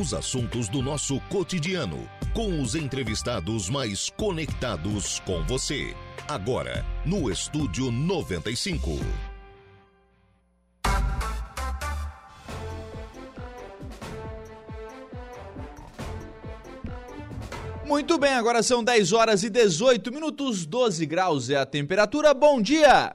Os 0.00 0.14
assuntos 0.14 0.66
do 0.66 0.80
nosso 0.80 1.20
cotidiano, 1.28 2.08
com 2.32 2.62
os 2.62 2.74
entrevistados 2.74 3.68
mais 3.68 4.08
conectados 4.08 5.20
com 5.26 5.44
você. 5.44 5.94
Agora, 6.26 6.86
no 7.04 7.30
Estúdio 7.30 7.92
95. 7.92 8.92
Muito 17.84 18.16
bem, 18.16 18.32
agora 18.32 18.62
são 18.62 18.82
10 18.82 19.12
horas 19.12 19.42
e 19.42 19.50
18 19.50 20.10
minutos, 20.10 20.64
12 20.64 21.04
graus 21.04 21.50
é 21.50 21.56
a 21.56 21.66
temperatura. 21.66 22.32
Bom 22.32 22.62
dia! 22.62 23.14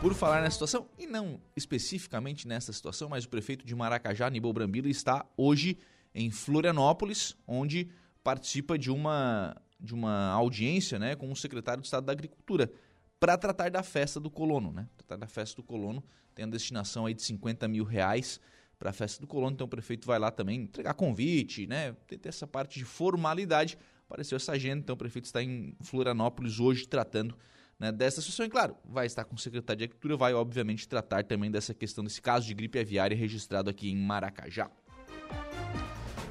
Por 0.01 0.13
falar 0.13 0.41
nessa 0.41 0.55
situação, 0.55 0.89
e 0.99 1.07
não 1.07 1.39
especificamente 1.55 2.45
nessa 2.45 2.73
situação, 2.73 3.07
mas 3.07 3.23
o 3.23 3.29
prefeito 3.29 3.65
de 3.65 3.73
Maracajá, 3.73 4.27
Aníbal 4.27 4.51
Brambila, 4.51 4.89
está 4.89 5.25
hoje 5.37 5.77
em 6.13 6.29
Florianópolis, 6.29 7.37
onde 7.47 7.89
participa 8.21 8.77
de 8.77 8.91
uma, 8.91 9.55
de 9.79 9.93
uma 9.93 10.27
audiência 10.31 10.99
né, 10.99 11.15
com 11.15 11.31
o 11.31 11.35
secretário 11.37 11.79
de 11.79 11.87
Estado 11.87 12.03
da 12.03 12.11
Agricultura 12.11 12.69
para 13.17 13.37
tratar 13.37 13.71
da 13.71 13.81
festa 13.81 14.19
do 14.19 14.29
colono. 14.29 14.73
Né? 14.73 14.89
Tratar 14.97 15.15
da 15.15 15.27
festa 15.27 15.55
do 15.55 15.63
colono 15.63 16.03
tem 16.35 16.43
a 16.43 16.49
destinação 16.49 17.05
aí 17.05 17.13
de 17.13 17.21
50 17.21 17.65
mil 17.69 17.85
reais 17.85 18.41
para 18.81 18.89
a 18.89 18.93
festa 18.93 19.21
do 19.21 19.27
colono, 19.27 19.53
então 19.53 19.65
o 19.65 19.69
prefeito 19.69 20.07
vai 20.07 20.17
lá 20.17 20.31
também 20.31 20.61
entregar 20.61 20.95
convite, 20.95 21.67
né? 21.67 21.95
Tem 22.07 22.19
essa 22.25 22.47
parte 22.47 22.79
de 22.79 22.83
formalidade. 22.83 23.77
Apareceu 24.07 24.37
essa 24.37 24.53
agenda, 24.53 24.79
então 24.79 24.95
o 24.95 24.97
prefeito 24.97 25.25
está 25.25 25.41
em 25.43 25.75
Florianópolis 25.81 26.59
hoje 26.59 26.87
tratando 26.87 27.37
né, 27.77 27.91
dessa 27.91 28.21
situação. 28.21 28.43
E 28.47 28.49
claro, 28.49 28.75
vai 28.83 29.05
estar 29.05 29.23
com 29.23 29.35
o 29.35 29.37
secretário 29.37 29.77
de 29.77 29.83
Agricultura, 29.83 30.17
vai 30.17 30.33
obviamente 30.33 30.87
tratar 30.87 31.23
também 31.23 31.51
dessa 31.51 31.75
questão 31.75 32.03
desse 32.03 32.19
caso 32.19 32.47
de 32.47 32.55
gripe 32.55 32.79
aviária 32.79 33.15
registrado 33.15 33.69
aqui 33.69 33.87
em 33.87 33.95
Maracajá. 33.95 34.67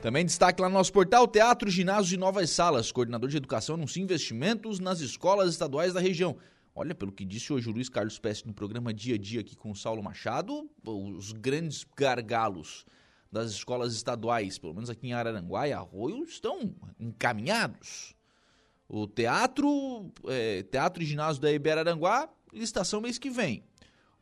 Também 0.03 0.27
destaque 0.27 0.61
lá 0.61 0.69
no 0.69 0.75
nosso 0.75 0.93
portal 0.93 1.29
Teatro, 1.29 1.71
Ginásio 1.71 2.17
e 2.17 2.19
Novas 2.19 2.51
Salas. 2.51 2.91
Coordenador 2.91 3.31
de 3.31 3.37
Educação 3.37 3.77
anuncia 3.77 4.03
investimentos 4.03 4.81
nas 4.81 4.99
escolas 4.99 5.51
estaduais 5.51 5.93
da 5.93 6.01
região. 6.01 6.37
Olha, 6.81 6.95
pelo 6.95 7.13
que 7.13 7.27
disse 7.27 7.53
hoje 7.53 7.69
o 7.69 7.73
Luiz 7.73 7.91
Carlos 7.91 8.19
Pesce 8.19 8.47
no 8.47 8.55
programa 8.55 8.95
Dia 8.95 9.17
a 9.17 9.19
Dia 9.19 9.43
aqui 9.43 9.55
com 9.55 9.71
o 9.71 9.77
Saulo 9.77 10.03
Machado, 10.03 10.67
os 10.83 11.31
grandes 11.31 11.85
gargalos 11.95 12.87
das 13.31 13.51
escolas 13.51 13.93
estaduais, 13.93 14.59
pelo 14.59 14.73
menos 14.73 14.89
aqui 14.89 15.09
em 15.09 15.13
Araranguá 15.13 15.69
e 15.69 15.75
Arroio, 15.75 16.25
estão 16.25 16.75
encaminhados. 16.99 18.15
O 18.89 19.07
teatro, 19.07 20.11
é, 20.27 20.63
Teatro 20.63 21.03
e 21.03 21.07
Ginásio 21.07 21.43
da 21.43 21.53
EB 21.53 21.71
Araranguá, 21.71 22.31
licitação 22.51 23.03
mês 23.03 23.19
que 23.19 23.29
vem. 23.29 23.63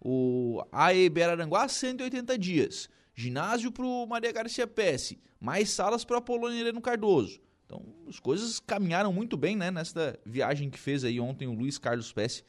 O 0.00 0.60
AEB 0.72 1.22
Araranguá, 1.22 1.68
180 1.68 2.36
dias. 2.36 2.90
Ginásio 3.14 3.70
para 3.70 3.86
o 3.86 4.04
Maria 4.04 4.32
Garcia 4.32 4.66
Pesce. 4.66 5.20
Mais 5.38 5.70
salas 5.70 6.04
para 6.04 6.18
a 6.18 6.20
Polônia 6.20 6.60
Heleno 6.60 6.80
Cardoso. 6.80 7.40
Então, 7.68 7.84
as 8.08 8.18
coisas 8.18 8.58
caminharam 8.58 9.12
muito 9.12 9.36
bem, 9.36 9.54
né, 9.54 9.70
nesta 9.70 10.18
viagem 10.24 10.70
que 10.70 10.78
fez 10.78 11.04
aí 11.04 11.20
ontem 11.20 11.46
o 11.46 11.52
Luiz 11.52 11.76
Carlos 11.76 12.10
Pesce 12.10 12.42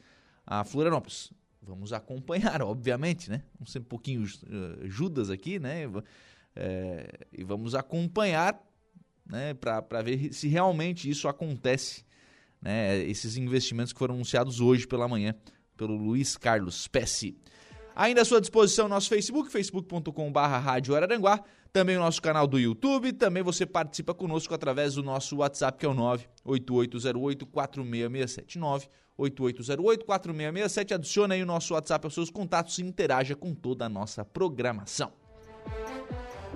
a 0.46 0.64
Florianópolis. 0.64 1.30
Vamos 1.60 1.92
acompanhar, 1.92 2.62
obviamente, 2.64 3.28
né? 3.28 3.42
Vamos 3.58 3.70
ser 3.70 3.80
um 3.80 3.84
pouquinho 3.84 4.22
uh, 4.22 4.88
Judas 4.88 5.28
aqui, 5.28 5.58
né? 5.58 5.82
É, 6.56 7.26
e 7.30 7.44
vamos 7.44 7.74
acompanhar, 7.74 8.58
né, 9.26 9.52
para 9.52 10.02
ver 10.02 10.32
se 10.32 10.48
realmente 10.48 11.08
isso 11.08 11.28
acontece, 11.28 12.02
né? 12.60 12.96
Esses 13.00 13.36
investimentos 13.36 13.92
que 13.92 13.98
foram 13.98 14.14
anunciados 14.14 14.58
hoje 14.58 14.86
pela 14.86 15.06
manhã 15.06 15.34
pelo 15.80 15.96
Luiz 15.96 16.36
Carlos 16.36 16.86
Pesce. 16.88 17.34
Ainda 18.00 18.22
à 18.22 18.24
sua 18.24 18.40
disposição 18.40 18.88
nosso 18.88 19.10
Facebook, 19.10 19.52
facebook.com.br 19.52 20.38
Rádio 20.38 20.96
Araranguá, 20.96 21.44
também 21.70 21.98
o 21.98 22.00
nosso 22.00 22.22
canal 22.22 22.46
do 22.46 22.58
YouTube, 22.58 23.12
também 23.12 23.42
você 23.42 23.66
participa 23.66 24.14
conosco 24.14 24.54
através 24.54 24.94
do 24.94 25.02
nosso 25.02 25.36
WhatsApp, 25.36 25.78
que 25.78 25.84
é 25.84 25.88
o 25.90 25.94
98808-4667, 26.46 28.88
98808-4667, 29.18 30.94
adiciona 30.94 31.34
aí 31.34 31.42
o 31.42 31.46
nosso 31.46 31.74
WhatsApp 31.74 32.06
aos 32.06 32.14
seus 32.14 32.30
contatos 32.30 32.78
e 32.78 32.82
interaja 32.82 33.36
com 33.36 33.54
toda 33.54 33.84
a 33.84 33.88
nossa 33.90 34.24
programação. 34.24 35.12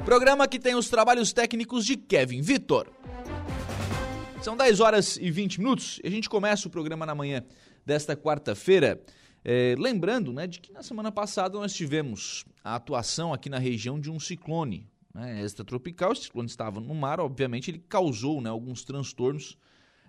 Programa 0.03 0.49
que 0.49 0.59
tem 0.59 0.75
os 0.75 0.89
trabalhos 0.89 1.35
técnicos 1.35 1.85
de 1.85 1.99
Kevin 1.99 2.41
Vitor. 2.41 2.89
São 4.41 4.57
10 4.57 4.81
horas 4.81 5.19
e 5.19 5.31
20 5.31 5.59
minutos 5.59 6.01
e 6.03 6.09
a 6.09 6.11
gente 6.11 6.27
começa 6.27 6.69
o 6.69 6.71
programa 6.71 7.05
na 7.05 7.15
manhã 7.15 7.45
desta 7.85 8.17
quarta-feira 8.17 8.99
é, 9.45 9.75
lembrando 9.79 10.33
né, 10.33 10.47
de 10.47 10.59
que 10.59 10.73
na 10.73 10.83
semana 10.83 11.13
passada 11.13 11.59
nós 11.59 11.75
tivemos 11.75 12.47
a 12.65 12.77
atuação 12.77 13.35
aqui 13.35 13.51
na 13.51 13.59
região 13.59 14.01
de 14.01 14.11
um 14.11 14.19
ciclone 14.19 14.89
né, 15.13 15.45
extratropical. 15.45 16.13
Esse 16.13 16.23
ciclone 16.23 16.49
estava 16.49 16.81
no 16.81 16.95
mar, 16.95 17.21
obviamente, 17.21 17.71
ele 17.71 17.79
causou 17.79 18.41
né, 18.41 18.49
alguns 18.49 18.85
transtornos 18.85 19.59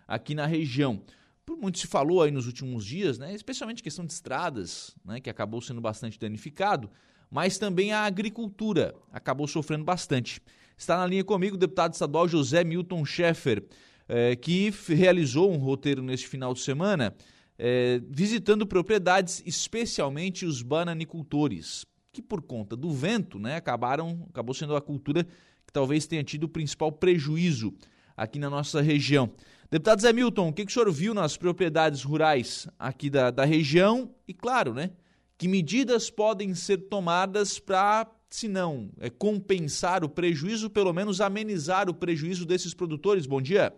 aqui 0.07 0.33
na 0.33 0.45
região. 0.45 1.01
Por 1.45 1.57
muito 1.57 1.77
se 1.79 1.85
falou 1.85 2.23
aí 2.23 2.31
nos 2.31 2.47
últimos 2.47 2.85
dias, 2.85 3.19
né, 3.19 3.35
especialmente 3.35 3.83
questão 3.83 4.05
de 4.05 4.13
estradas, 4.13 4.95
né, 5.03 5.19
que 5.19 5.29
acabou 5.29 5.61
sendo 5.61 5.81
bastante 5.81 6.17
danificado, 6.17 6.89
mas 7.29 7.57
também 7.57 7.91
a 7.91 8.05
agricultura 8.05 8.95
acabou 9.11 9.47
sofrendo 9.47 9.83
bastante. 9.83 10.41
Está 10.77 10.97
na 10.97 11.05
linha 11.05 11.25
comigo 11.25 11.55
o 11.55 11.59
deputado 11.59 11.91
estadual 11.91 12.25
José 12.25 12.63
Milton 12.63 13.03
Schaeffer, 13.05 13.65
é, 14.07 14.35
que 14.35 14.73
realizou 14.87 15.51
um 15.51 15.57
roteiro 15.57 16.01
neste 16.01 16.27
final 16.27 16.53
de 16.53 16.61
semana 16.61 17.13
é, 17.57 18.01
visitando 18.09 18.67
propriedades, 18.67 19.41
especialmente 19.45 20.45
os 20.45 20.61
bananicultores, 20.61 21.85
que 22.11 22.21
por 22.21 22.41
conta 22.41 22.75
do 22.75 22.91
vento, 22.91 23.39
né, 23.39 23.55
acabaram, 23.55 24.25
acabou 24.29 24.53
sendo 24.53 24.75
a 24.75 24.81
cultura 24.81 25.23
que 25.23 25.73
talvez 25.73 26.05
tenha 26.05 26.23
tido 26.23 26.45
o 26.45 26.49
principal 26.49 26.91
prejuízo 26.91 27.73
aqui 28.15 28.39
na 28.39 28.49
nossa 28.49 28.81
região. 28.81 29.31
Deputado 29.69 30.01
Zé 30.01 30.13
Milton, 30.13 30.49
o 30.49 30.53
que, 30.53 30.65
que 30.65 30.71
o 30.71 30.73
senhor 30.73 30.91
viu 30.91 31.13
nas 31.13 31.35
propriedades 31.35 32.03
rurais 32.03 32.67
aqui 32.77 33.09
da, 33.09 33.31
da 33.31 33.43
região? 33.43 34.13
E 34.27 34.33
claro, 34.33 34.73
né, 34.73 34.91
que 35.37 35.47
medidas 35.47 36.09
podem 36.09 36.53
ser 36.53 36.77
tomadas 36.87 37.59
para, 37.59 38.07
se 38.29 38.47
não 38.47 38.89
é, 38.99 39.09
compensar 39.09 40.03
o 40.03 40.09
prejuízo, 40.09 40.69
pelo 40.69 40.93
menos 40.93 41.19
amenizar 41.19 41.89
o 41.89 41.93
prejuízo 41.93 42.45
desses 42.45 42.73
produtores? 42.73 43.25
Bom 43.25 43.41
dia. 43.41 43.73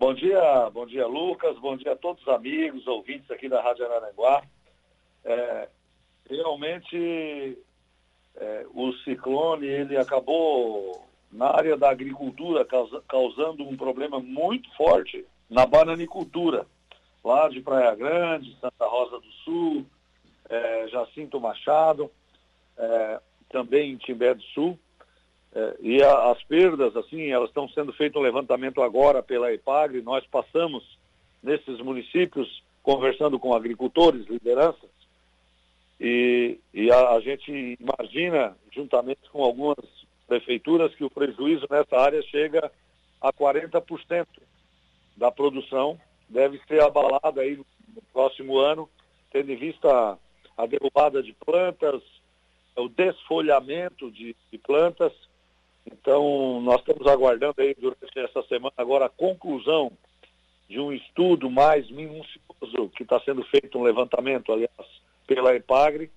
Bom 0.00 0.14
dia, 0.14 0.70
bom 0.70 0.86
dia 0.86 1.06
Lucas, 1.06 1.58
bom 1.58 1.76
dia 1.76 1.92
a 1.92 1.96
todos 1.96 2.22
os 2.22 2.28
amigos, 2.28 2.86
ouvintes 2.86 3.30
aqui 3.30 3.50
da 3.50 3.60
Rádio 3.60 3.84
Araranguá. 3.84 4.42
É, 5.22 5.68
realmente 6.26 7.58
é, 8.34 8.66
o 8.72 8.94
ciclone 9.04 9.66
ele 9.66 9.98
acabou 9.98 11.06
na 11.30 11.54
área 11.54 11.76
da 11.76 11.90
agricultura 11.90 12.64
causa, 12.64 13.02
causando 13.06 13.62
um 13.62 13.76
problema 13.76 14.18
muito 14.18 14.74
forte 14.74 15.22
na 15.50 15.66
bananicultura, 15.66 16.66
lá 17.22 17.50
de 17.50 17.60
Praia 17.60 17.94
Grande, 17.94 18.56
Santa 18.58 18.86
Rosa 18.86 19.20
do 19.20 19.30
Sul, 19.44 19.84
é, 20.48 20.88
Jacinto 20.88 21.38
Machado, 21.38 22.10
é, 22.78 23.20
também 23.50 23.92
em 23.92 23.98
Timbé 23.98 24.32
do 24.32 24.42
Sul. 24.44 24.78
É, 25.52 25.76
e 25.80 26.02
a, 26.02 26.30
as 26.30 26.42
perdas, 26.44 26.96
assim, 26.96 27.30
elas 27.30 27.48
estão 27.48 27.68
sendo 27.68 27.92
feito 27.92 28.18
um 28.18 28.22
levantamento 28.22 28.82
agora 28.82 29.22
pela 29.22 29.52
EPAGRE. 29.52 30.02
Nós 30.02 30.24
passamos 30.26 30.98
nesses 31.42 31.78
municípios 31.80 32.62
conversando 32.82 33.38
com 33.38 33.54
agricultores, 33.54 34.26
lideranças, 34.26 34.90
E, 36.00 36.58
e 36.72 36.90
a, 36.90 37.10
a, 37.10 37.20
gente 37.20 37.76
imagina, 37.78 38.56
juntamente 38.72 39.28
com 39.30 39.42
algumas 39.42 39.76
prefeituras, 40.26 40.94
que 40.94 41.04
o 41.04 41.10
prejuízo 41.10 41.66
nessa 41.70 41.98
área 41.98 42.22
chega 42.22 42.70
a 43.20 43.32
40% 43.32 44.26
da 45.16 45.30
produção, 45.30 46.00
deve 46.28 46.58
ser 46.66 46.80
abalada 46.80 47.42
aí 47.42 47.56
no 47.56 48.02
próximo 48.12 48.58
ano, 48.58 48.88
tendo 49.30 49.52
em 49.52 49.56
vista 49.56 50.18
a 50.56 50.66
derrubada 50.66 51.22
de 51.22 51.34
plantas, 51.34 52.02
o 52.76 52.88
desfolhamento 52.88 54.10
de, 54.10 54.34
de 54.50 54.58
plantas. 54.58 55.12
Então, 55.86 56.60
nós 56.62 56.80
estamos 56.80 57.06
aguardando 57.06 57.54
aí 57.58 57.74
durante 57.74 58.18
essa 58.18 58.42
semana 58.44 58.72
agora 58.76 59.06
a 59.06 59.10
conclusão 59.10 59.92
de 60.68 60.78
um 60.78 60.92
estudo 60.92 61.50
mais 61.50 61.90
minucioso 61.90 62.90
que 62.96 63.02
está 63.02 63.20
sendo 63.20 63.42
feito, 63.44 63.78
um 63.78 63.82
levantamento, 63.82 64.52
aliás, 64.52 64.70
pela 65.26 65.54
EPAGRE, 65.54 66.10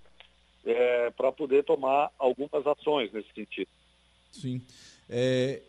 é, 0.65 1.09
para 1.11 1.31
poder 1.31 1.63
tomar 1.63 2.11
algumas 2.19 2.65
ações 2.65 3.11
nesse 3.11 3.33
sentido. 3.33 3.69
Sim. 4.31 4.61
É, 5.09 5.61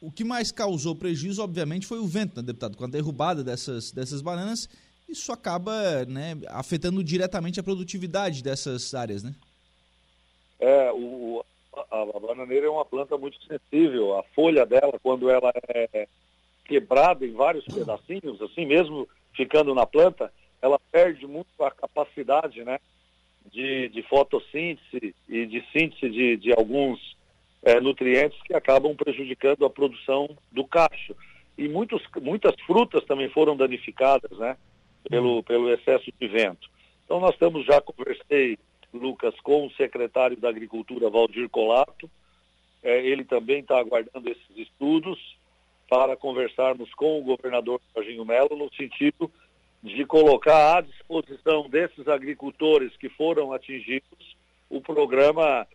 o 0.00 0.10
que 0.10 0.24
mais 0.24 0.52
causou 0.52 0.94
prejuízo, 0.94 1.42
obviamente, 1.42 1.86
foi 1.86 1.98
o 1.98 2.06
vento, 2.06 2.36
né, 2.36 2.42
deputado? 2.42 2.76
Com 2.76 2.84
a 2.84 2.88
derrubada 2.88 3.42
dessas, 3.42 3.90
dessas 3.90 4.20
bananas, 4.20 4.68
isso 5.08 5.32
acaba 5.32 6.04
né, 6.04 6.36
afetando 6.48 7.02
diretamente 7.02 7.60
a 7.60 7.62
produtividade 7.62 8.42
dessas 8.42 8.94
áreas, 8.94 9.22
né? 9.22 9.34
É, 10.60 10.92
o, 10.92 11.44
a, 11.90 12.20
bananeira 12.20 12.66
é 12.66 12.70
uma 12.70 12.84
planta 12.84 13.16
muito 13.16 13.36
sensível. 13.44 14.18
A 14.18 14.22
folha 14.34 14.64
dela, 14.64 14.98
quando 15.02 15.28
ela 15.30 15.52
é 15.68 16.08
quebrada 16.64 17.26
em 17.26 17.32
vários 17.32 17.64
pedacinhos, 17.64 18.40
assim 18.40 18.64
mesmo 18.64 19.08
ficando 19.34 19.74
na 19.74 19.86
planta, 19.86 20.32
ela 20.62 20.78
perde 20.90 21.26
muito 21.26 21.48
a 21.62 21.70
capacidade 21.70 22.64
né, 22.64 22.78
de, 23.50 23.88
de 23.88 24.02
fotossíntese 24.02 25.14
e 25.28 25.46
de 25.46 25.62
síntese 25.72 26.08
de, 26.08 26.36
de 26.36 26.52
alguns 26.52 27.16
é, 27.62 27.80
nutrientes 27.80 28.40
que 28.42 28.54
acabam 28.54 28.94
prejudicando 28.94 29.64
a 29.64 29.70
produção 29.70 30.28
do 30.50 30.64
cacho. 30.64 31.14
E 31.56 31.68
muitos, 31.68 32.02
muitas 32.20 32.54
frutas 32.62 33.04
também 33.04 33.28
foram 33.28 33.56
danificadas 33.56 34.38
né, 34.38 34.56
pelo, 35.08 35.42
pelo 35.42 35.70
excesso 35.72 36.10
de 36.18 36.28
vento. 36.28 36.68
Então 37.04 37.20
nós 37.20 37.32
estamos 37.32 37.64
já 37.66 37.80
conversei, 37.80 38.58
Lucas, 38.94 39.34
com 39.40 39.66
o 39.66 39.70
secretário 39.72 40.36
da 40.36 40.48
Agricultura, 40.48 41.10
Valdir 41.10 41.48
Colato. 41.48 42.10
É, 42.82 43.04
ele 43.04 43.24
também 43.24 43.60
está 43.60 43.78
aguardando 43.78 44.28
esses 44.28 44.56
estudos 44.56 45.18
para 45.88 46.16
conversarmos 46.16 46.92
com 46.94 47.18
o 47.18 47.22
governador 47.22 47.80
Jorginho 47.94 48.24
Melo 48.24 48.56
no 48.56 48.72
sentido 48.74 49.30
de 49.82 50.04
colocar 50.06 50.78
à 50.78 50.80
disposição 50.80 51.68
desses 51.68 52.08
agricultores 52.08 52.96
que 52.96 53.08
foram 53.10 53.52
atingidos 53.52 54.36
o 54.70 54.80
programa 54.80 55.66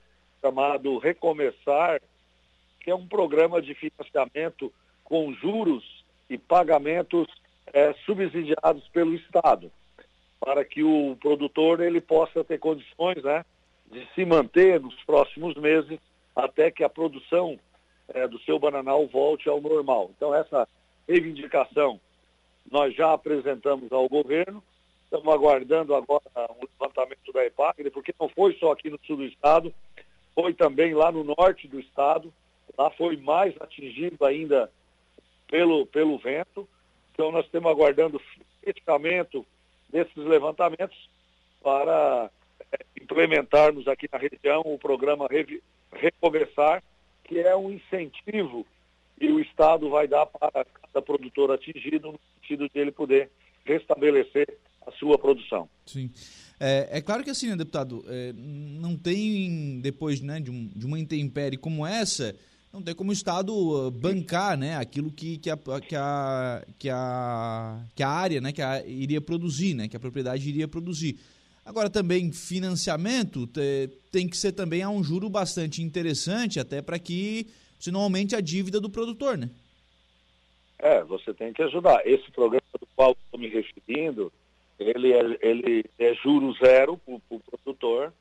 chamado 0.42 0.98
Recomeçar, 0.98 2.02
que 2.80 2.90
é 2.90 2.96
um 2.96 3.08
programa 3.08 3.62
de 3.62 3.76
financiamento 3.76 4.74
com 5.04 5.32
juros 5.34 6.04
e 6.30 6.38
pagamentos 6.38 7.28
é, 7.72 7.94
subsidiados 8.06 8.88
pelo 8.90 9.14
Estado, 9.14 9.72
para 10.40 10.64
que 10.64 10.84
o 10.84 11.18
produtor 11.20 11.82
ele 11.82 12.00
possa 12.00 12.44
ter 12.44 12.60
condições 12.60 13.22
né, 13.24 13.46
de 13.92 14.08
se 14.14 14.26
manter 14.26 14.80
nos 14.80 14.96
próximos 15.04 15.56
meses 15.56 16.00
até 16.36 16.72
que 16.72 16.84
a 16.84 16.90
produção 16.90 17.60
é, 18.08 18.28
do 18.28 18.40
seu 18.40 18.58
bananal 18.58 19.06
volte 19.08 19.50
ao 19.50 19.60
normal. 19.60 20.12
Então, 20.16 20.34
essa 20.34 20.68
reivindicação 21.08 22.00
nós 22.72 22.96
já 22.96 23.14
apresentamos 23.14 23.92
ao 23.92 24.08
governo, 24.08 24.64
estamos 25.04 25.34
aguardando 25.34 25.96
agora 25.96 26.24
um 26.52 26.66
levantamento 26.80 27.34
da 27.34 27.46
EPACRE, 27.46 27.90
porque 27.90 28.14
não 28.20 28.30
foi 28.30 28.56
só 28.60 28.72
aqui 28.72 28.90
no 28.90 29.00
sul 29.06 29.18
do 29.18 29.26
estado, 29.26 29.74
foi 30.36 30.54
também 30.54 30.94
lá 30.94 31.12
no 31.12 31.24
norte 31.24 31.68
do 31.68 31.80
estado, 31.80 32.32
lá 32.78 32.92
foi 32.92 33.18
mais 33.18 33.60
atingido 33.60 34.24
ainda 34.24 34.72
pelo, 35.48 35.86
pelo 35.88 36.18
vento. 36.18 36.68
Então 37.12 37.32
nós 37.32 37.46
estamos 37.46 37.70
aguardando 37.72 38.22
fechamento 38.64 39.46
desses 39.92 40.16
levantamentos 40.16 41.10
para 41.62 42.30
é, 42.72 42.86
implementarmos 43.02 43.88
aqui 43.88 44.08
na 44.12 44.18
região 44.18 44.62
o 44.66 44.78
programa 44.78 45.28
Recomeçar, 45.92 46.84
que 47.24 47.40
é 47.40 47.56
um 47.56 47.72
incentivo 47.72 48.66
que 49.20 49.28
o 49.32 49.40
Estado 49.40 49.90
vai 49.90 50.08
dar 50.08 50.26
para 50.26 50.66
cada 50.66 51.02
produtor 51.02 51.52
atingido, 51.52 52.14
no 52.14 52.20
sentido 52.36 52.70
de 52.70 52.80
ele 52.80 52.92
poder 52.92 53.30
restabelecer 53.66 54.48
a 54.88 54.92
sua 54.92 55.18
produção. 55.18 55.70
Sim. 55.86 56.10
É, 56.60 56.98
é 56.98 57.02
claro 57.02 57.24
que 57.24 57.30
assim, 57.30 57.48
né, 57.48 57.56
deputado, 57.56 58.04
é, 58.08 58.34
não 58.34 58.98
tem, 58.98 59.80
depois 59.82 60.22
né, 60.22 60.40
de, 60.40 60.52
um, 60.52 60.68
de 60.68 60.86
uma 60.86 61.00
intempérie 61.00 61.58
como 61.58 61.86
essa, 61.86 62.36
não 62.72 62.82
tem 62.82 62.94
como 62.94 63.10
o 63.10 63.14
Estado 63.14 63.54
uh, 63.54 63.90
bancar 63.90 64.58
né, 64.58 64.78
aquilo 64.78 65.12
que, 65.12 65.38
que, 65.38 65.50
a, 65.50 65.58
que, 65.58 65.96
a, 65.96 66.66
que, 66.78 66.90
a, 66.90 67.84
que 67.96 68.04
a 68.04 68.10
área 68.10 68.40
né, 68.40 68.52
que 68.52 68.62
a, 68.62 68.86
iria 68.86 69.20
produzir, 69.20 69.74
né, 69.74 69.88
que 69.88 69.98
a 69.98 70.00
propriedade 70.00 70.48
iria 70.48 70.68
produzir. 70.68 71.20
Agora 71.66 71.90
também 71.90 72.32
financiamento 72.32 73.48
te, 73.48 73.88
tem 74.12 74.28
que 74.28 74.38
ser 74.38 74.52
também 74.52 74.82
a 74.82 74.90
um 74.90 75.04
juro 75.04 75.30
bastante 75.30 75.82
interessante, 75.82 76.60
até 76.60 76.82
para 76.82 77.00
que 77.00 77.48
se 77.80 77.92
não 77.92 78.02
aumente 78.02 78.36
a 78.36 78.42
dívida 78.42 78.80
do 78.80 78.90
produtor, 78.90 79.38
né? 79.38 79.50
É, 80.78 81.04
você 81.04 81.34
tem 81.34 81.52
que 81.52 81.62
ajudar. 81.64 82.06
Esse 82.08 82.32
programa 82.32 82.62
do 82.80 82.88
qual 82.96 83.12
estou 83.12 83.40
me 83.40 83.50
referindo, 83.50 84.32
ele 84.80 85.12
é, 85.12 85.38
ele 85.42 85.86
é 85.98 86.14
juro 86.16 86.54
zero 86.54 86.98
para 86.98 87.16
o 87.16 87.20
pro 87.20 87.40
produtor. 87.40 88.14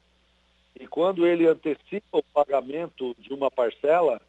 E 0.78 0.86
quando 0.86 1.26
ele 1.26 1.46
antecipa 1.46 2.18
o 2.18 2.22
pagamento 2.22 3.14
de 3.18 3.32
uma 3.32 3.50
parcela, 3.50 4.20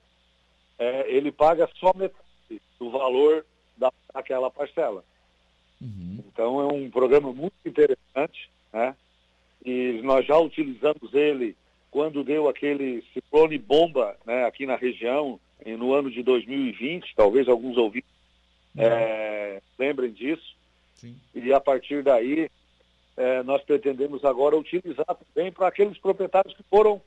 é, 0.79 1.11
ele 1.11 1.31
paga 1.31 1.69
só 1.75 1.93
metade 1.93 2.61
do 2.79 2.89
valor 2.89 3.45
da, 3.77 3.91
daquela 4.13 4.49
parcela. 4.49 5.03
Uhum. 5.81 6.23
Então 6.27 6.61
é 6.61 6.73
um 6.73 6.89
programa 6.89 7.31
muito 7.33 7.55
interessante, 7.65 8.49
né? 8.73 8.95
E 9.63 9.99
nós 10.03 10.25
já 10.25 10.37
utilizamos 10.37 11.13
ele 11.13 11.55
quando 11.91 12.23
deu 12.23 12.47
aquele 12.47 13.03
ciclone 13.13 13.57
bomba 13.57 14.15
né, 14.25 14.45
aqui 14.45 14.65
na 14.65 14.75
região, 14.75 15.39
no 15.77 15.93
ano 15.93 16.09
de 16.09 16.23
2020, 16.23 17.13
talvez 17.15 17.49
alguns 17.49 17.75
ouvintes 17.75 18.09
uhum. 18.75 18.83
é, 18.83 19.61
lembrem 19.77 20.11
disso. 20.11 20.55
Sim. 20.95 21.15
E 21.35 21.51
a 21.51 21.59
partir 21.59 22.03
daí, 22.03 22.49
é, 23.17 23.43
nós 23.43 23.61
pretendemos 23.63 24.23
agora 24.23 24.57
utilizar 24.57 25.05
também 25.33 25.51
para 25.51 25.67
aqueles 25.67 25.97
proprietários 25.97 26.55
que 26.55 26.63
foram 26.63 27.01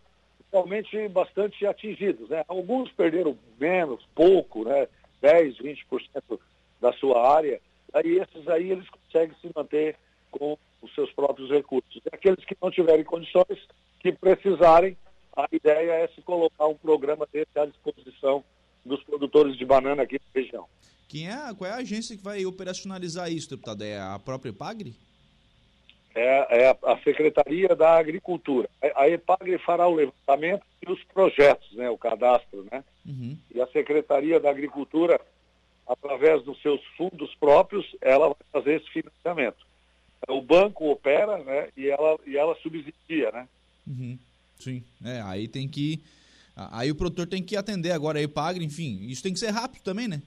realmente 0.52 1.08
bastante 1.08 1.66
atingidos. 1.66 2.28
Né? 2.28 2.44
Alguns 2.46 2.92
perderam 2.92 3.36
menos, 3.58 4.06
pouco, 4.14 4.64
né? 4.64 4.86
10, 5.20 5.58
20% 5.58 6.38
da 6.80 6.92
sua 6.94 7.34
área. 7.34 7.60
Aí 7.94 8.18
esses 8.18 8.48
aí 8.48 8.70
eles 8.70 8.88
conseguem 8.88 9.36
se 9.40 9.50
manter 9.54 9.96
com 10.30 10.58
os 10.82 10.94
seus 10.94 11.12
próprios 11.12 11.48
recursos. 11.48 12.02
E 12.04 12.08
aqueles 12.12 12.44
que 12.44 12.56
não 12.60 12.70
tiverem 12.70 13.04
condições, 13.04 13.66
que 14.00 14.12
precisarem, 14.12 14.96
a 15.36 15.46
ideia 15.52 15.92
é 15.92 16.08
se 16.08 16.20
colocar 16.22 16.66
um 16.66 16.74
programa 16.74 17.26
desse 17.32 17.56
à 17.56 17.64
disposição 17.64 18.44
dos 18.84 19.02
produtores 19.04 19.56
de 19.56 19.64
banana 19.64 20.02
aqui 20.02 20.14
na 20.14 20.40
região. 20.40 20.66
Quem 21.08 21.28
é, 21.28 21.54
qual 21.54 21.70
é 21.70 21.74
a 21.74 21.76
agência 21.76 22.16
que 22.16 22.22
vai 22.22 22.44
operacionalizar 22.44 23.30
isso, 23.30 23.50
deputado? 23.50 23.82
É 23.82 24.00
a 24.00 24.18
própria 24.18 24.50
EPAGRE? 24.50 24.94
É, 26.14 26.64
é 26.64 26.78
a 26.82 26.98
Secretaria 26.98 27.74
da 27.74 27.96
Agricultura. 27.96 28.68
A 28.96 29.08
EPAGRE 29.08 29.58
fará 29.58 29.88
o 29.88 29.94
levantamento 29.94 30.62
e 30.86 30.90
os 30.90 31.02
projetos, 31.04 31.72
né, 31.72 31.88
o 31.88 31.96
cadastro, 31.96 32.66
né? 32.70 32.84
Uhum. 33.06 33.36
E 33.54 33.60
a 33.60 33.66
Secretaria 33.68 34.38
da 34.38 34.50
Agricultura, 34.50 35.20
através 35.88 36.42
dos 36.42 36.60
seus 36.60 36.84
fundos 36.96 37.34
próprios, 37.36 37.86
ela 38.00 38.28
vai 38.28 38.36
fazer 38.52 38.74
esse 38.76 38.90
financiamento. 38.90 39.66
O 40.28 40.42
banco 40.42 40.90
opera, 40.90 41.38
né, 41.38 41.68
e 41.76 41.88
ela, 41.88 42.18
e 42.26 42.36
ela 42.36 42.54
subsidia, 42.56 43.32
né? 43.32 43.48
Uhum. 43.86 44.18
Sim, 44.58 44.84
é, 45.04 45.20
aí 45.22 45.48
tem 45.48 45.66
que. 45.66 46.00
Aí 46.54 46.90
o 46.90 46.94
produtor 46.94 47.26
tem 47.26 47.42
que 47.42 47.56
atender 47.56 47.92
agora 47.92 48.18
a 48.18 48.22
EPAGRE, 48.22 48.64
enfim, 48.64 48.98
isso 49.06 49.22
tem 49.22 49.32
que 49.32 49.40
ser 49.40 49.50
rápido 49.50 49.82
também, 49.82 50.06
né? 50.06 50.20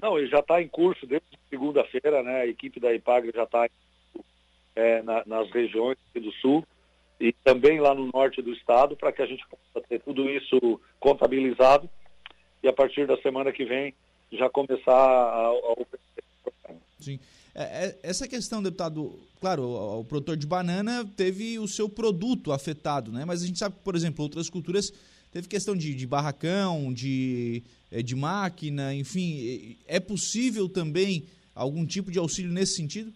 Não, 0.00 0.16
ele 0.16 0.28
já 0.28 0.38
está 0.38 0.62
em 0.62 0.68
curso 0.68 1.04
desde 1.04 1.26
segunda-feira, 1.50 2.22
né? 2.22 2.42
A 2.42 2.46
equipe 2.46 2.78
da 2.78 2.94
EPAGRE 2.94 3.32
já 3.34 3.42
está 3.42 3.68
é, 4.78 5.02
na, 5.02 5.24
nas 5.26 5.50
regiões 5.50 5.98
do 6.14 6.30
sul 6.34 6.64
e 7.20 7.32
também 7.32 7.80
lá 7.80 7.92
no 7.92 8.08
norte 8.14 8.40
do 8.40 8.52
estado, 8.52 8.96
para 8.96 9.10
que 9.10 9.20
a 9.20 9.26
gente 9.26 9.44
possa 9.48 9.84
ter 9.88 10.00
tudo 10.00 10.30
isso 10.30 10.80
contabilizado 11.00 11.90
e 12.62 12.68
a 12.68 12.72
partir 12.72 13.04
da 13.04 13.20
semana 13.20 13.50
que 13.52 13.64
vem 13.64 13.92
já 14.30 14.48
começar 14.48 14.92
a, 14.94 15.48
a... 15.48 16.72
Sim. 17.00 17.18
É, 17.54 17.62
é, 17.62 17.98
essa 18.04 18.28
questão, 18.28 18.62
deputado, 18.62 19.18
claro, 19.40 19.64
o, 19.64 20.04
produtor 20.04 20.36
de 20.36 20.46
banana 20.46 21.04
teve 21.16 21.58
o 21.58 21.66
seu 21.66 21.88
produto 21.88 22.52
afetado, 22.52 23.10
né? 23.10 23.24
Mas 23.24 23.42
a 23.42 23.46
gente 23.46 23.58
sabe 23.58 23.74
que, 23.74 23.82
por 23.82 23.96
exemplo, 23.96 24.22
outras 24.22 24.48
culturas 24.48 24.92
teve 25.32 25.48
questão 25.48 25.74
de, 25.74 25.92
de 25.92 26.06
barracão, 26.06 26.92
de, 26.92 27.64
é, 27.90 28.00
de 28.00 28.14
máquina, 28.14 28.94
enfim. 28.94 29.76
É 29.88 29.98
possível 29.98 30.68
também 30.68 31.24
algum 31.52 31.84
tipo 31.84 32.12
de 32.12 32.18
auxílio 32.20 32.52
nesse 32.52 32.76
sentido? 32.76 33.12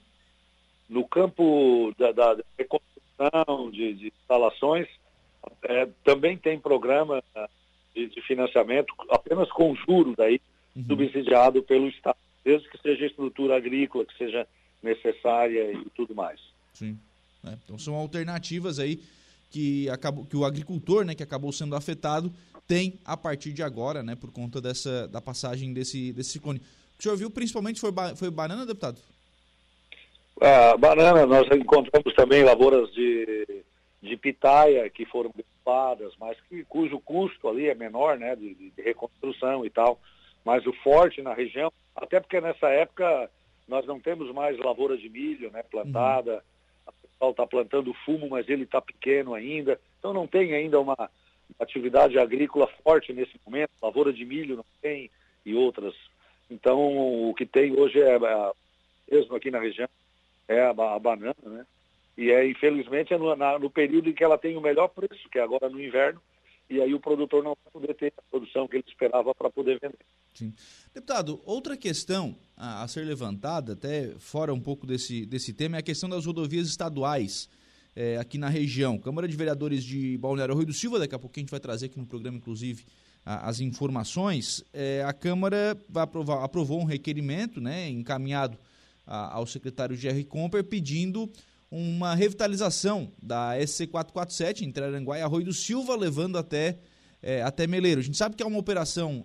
No 0.93 1.09
campo 1.09 1.93
da, 1.99 2.13
da 2.13 2.37
reconstrução 2.59 2.93
construção, 3.31 3.71
de, 3.71 3.95
de 3.95 4.13
instalações, 4.23 4.89
é, 5.63 5.89
também 6.05 6.37
tem 6.37 6.59
programa 6.59 7.23
de, 7.95 8.09
de, 8.09 8.23
financiamento 8.23 8.93
apenas 9.11 9.51
com 9.51 9.75
juros 9.75 10.19
aí, 10.19 10.41
uhum. 10.75 10.85
subsidiado 10.87 11.63
pelo 11.63 11.89
Estado, 11.89 12.17
desde 12.45 12.69
que 12.69 12.79
seja 12.79 13.07
estrutura 13.07 13.57
agrícola, 13.57 14.05
que 14.05 14.17
seja 14.17 14.47
necessária 14.83 15.73
e 15.73 15.85
tudo 15.95 16.15
mais. 16.15 16.41
Sim. 16.73 16.99
É, 17.45 17.57
então 17.65 17.79
são 17.79 17.95
alternativas 17.95 18.79
aí 18.79 19.01
que, 19.51 19.89
acabou, 19.91 20.25
que 20.25 20.37
o 20.37 20.45
agricultor, 20.45 21.05
né, 21.05 21.15
que 21.15 21.23
acabou 21.23 21.53
sendo 21.53 21.77
afetado, 21.77 22.33
tem 22.67 22.99
a 23.05 23.17
partir 23.17 23.53
de 23.53 23.63
agora, 23.63 24.03
né, 24.03 24.15
por 24.15 24.33
conta 24.33 24.61
dessa, 24.61 25.07
da 25.09 25.21
passagem 25.21 25.73
desse, 25.73 26.13
desse 26.13 26.31
ciclone. 26.31 26.59
O 26.59 26.63
que 26.97 27.01
o 27.01 27.03
senhor 27.03 27.17
viu 27.17 27.31
principalmente 27.31 27.81
foi, 27.81 27.93
foi 28.17 28.31
banana, 28.31 28.65
deputado? 28.65 29.01
A 30.43 30.77
banana, 30.77 31.25
nós 31.25 31.47
encontramos 31.53 32.13
também 32.15 32.43
lavouras 32.43 32.93
de, 32.93 33.65
de 34.03 34.17
pitaia 34.17 34.91
que 34.91 35.07
foram 35.07 35.31
gripadas, 35.31 36.13
mas 36.19 36.37
que, 36.49 36.65
cujo 36.65 36.99
custo 36.99 37.49
ali 37.49 37.69
é 37.69 37.75
menor, 37.77 38.19
né, 38.19 38.35
de, 38.35 38.53
de 38.55 38.83
reconstrução 38.83 39.65
e 39.65 39.71
tal. 39.71 40.01
Mas 40.45 40.67
o 40.67 40.73
forte 40.73 41.23
na 41.23 41.33
região, 41.33 41.73
até 41.95 42.19
porque 42.19 42.41
nessa 42.41 42.69
época 42.71 43.31
nós 43.69 43.87
não 43.87 44.01
temos 44.01 44.35
mais 44.35 44.59
lavoura 44.59 44.97
de 44.97 45.09
milho, 45.09 45.49
né, 45.53 45.63
plantada. 45.63 46.33
Uhum. 46.33 46.41
O 46.89 47.09
pessoal 47.09 47.31
está 47.31 47.47
plantando 47.47 47.95
fumo, 48.05 48.29
mas 48.29 48.49
ele 48.49 48.65
está 48.65 48.81
pequeno 48.81 49.35
ainda. 49.35 49.81
Então 50.01 50.13
não 50.13 50.27
tem 50.27 50.55
ainda 50.55 50.81
uma 50.81 51.09
atividade 51.61 52.19
agrícola 52.19 52.67
forte 52.83 53.13
nesse 53.13 53.39
momento. 53.47 53.71
Lavoura 53.81 54.13
de 54.13 54.25
milho 54.25 54.57
não 54.57 54.65
tem 54.81 55.09
e 55.47 55.55
outras. 55.55 55.95
Então 56.51 57.29
o 57.29 57.33
que 57.33 57.47
tem 57.47 57.79
hoje 57.79 58.03
é, 58.03 58.19
mesmo 59.09 59.37
aqui 59.37 59.49
na 59.49 59.61
região, 59.61 59.89
é 60.49 60.61
a, 60.61 60.71
a 60.71 60.99
banana, 60.99 61.35
né? 61.45 61.67
E 62.17 62.31
é, 62.31 62.49
infelizmente, 62.49 63.15
é 63.15 63.19
no, 63.19 63.35
na, 63.35 63.59
no 63.59 63.71
período 63.71 64.09
em 64.11 64.13
que 64.13 64.23
ela 64.23 64.37
tem 64.37 64.57
o 64.57 64.61
melhor 64.61 64.89
preço, 64.89 65.29
que 65.31 65.39
é 65.39 65.43
agora 65.43 65.69
no 65.69 65.83
inverno, 65.83 66.21
e 66.69 66.81
aí 66.81 66.95
o 66.95 67.01
produtor 67.01 67.43
não 67.43 67.57
vai 67.65 67.73
poder 67.73 67.95
ter 67.95 68.13
a 68.17 68.23
produção 68.31 68.67
que 68.67 68.77
ele 68.77 68.85
esperava 68.87 69.35
para 69.35 69.51
poder 69.51 69.79
vender. 69.81 69.99
Sim. 70.35 70.55
Deputado, 70.95 71.41
outra 71.45 71.77
questão 71.77 72.35
a, 72.57 72.83
a, 72.83 72.89
ser 72.89 73.05
levantada, 73.05 73.73
até 73.73 74.15
fora 74.19 74.53
um 74.55 74.61
pouco 74.61 74.87
desse, 74.87 75.27
desse 75.27 75.53
tema, 75.53 75.77
é 75.77 75.81
a 75.81 75.83
questão 75.83 76.09
das 76.09 76.25
rodovias 76.25 76.69
estaduais 76.69 77.49
é, 77.95 78.17
aqui 78.17 78.39
na 78.39 78.49
região. 78.49 78.99
Câmara 78.99 79.29
de 79.29 79.37
Vereadores 79.37 79.85
de 79.85 80.17
Balneário 80.19 80.55
Rui 80.55 80.65
do 80.65 80.73
Silva, 80.73 80.99
daqui 80.99 81.15
a 81.15 81.19
pouco 81.19 81.39
a 81.39 81.41
gente 81.41 81.51
vai 81.51 81.61
trazer 81.61 81.87
aqui 81.87 81.99
no 81.99 82.07
programa, 82.07 82.39
inclusive, 82.39 82.85
a, 83.25 83.49
as 83.49 83.61
informações. 83.61 84.65
É, 84.73 85.03
a 85.07 85.13
Câmara 85.13 85.77
vai 85.89 86.05
aprovar, 86.05 86.43
aprovou 86.43 86.81
um 86.81 86.85
requerimento 86.85 87.61
né, 87.61 87.89
encaminhado 87.89 88.59
a, 89.13 89.35
ao 89.35 89.47
secretário 89.47 89.95
Jerry 89.95 90.25
Comper 90.25 90.65
pedindo 90.65 91.31
uma 91.71 92.15
revitalização 92.15 93.13
da 93.23 93.53
SC447 93.59 94.63
entre 94.63 94.83
Aranguá 94.83 95.19
e 95.19 95.23
Arroio 95.23 95.45
do 95.45 95.53
Silva, 95.53 95.95
levando 95.95 96.39
até, 96.39 96.79
é, 97.23 97.43
até 97.43 97.67
Meleiro. 97.67 98.01
A 98.01 98.03
gente 98.03 98.17
sabe 98.17 98.35
que 98.35 98.43
é 98.43 98.47
uma 98.47 98.59
operação, 98.59 99.25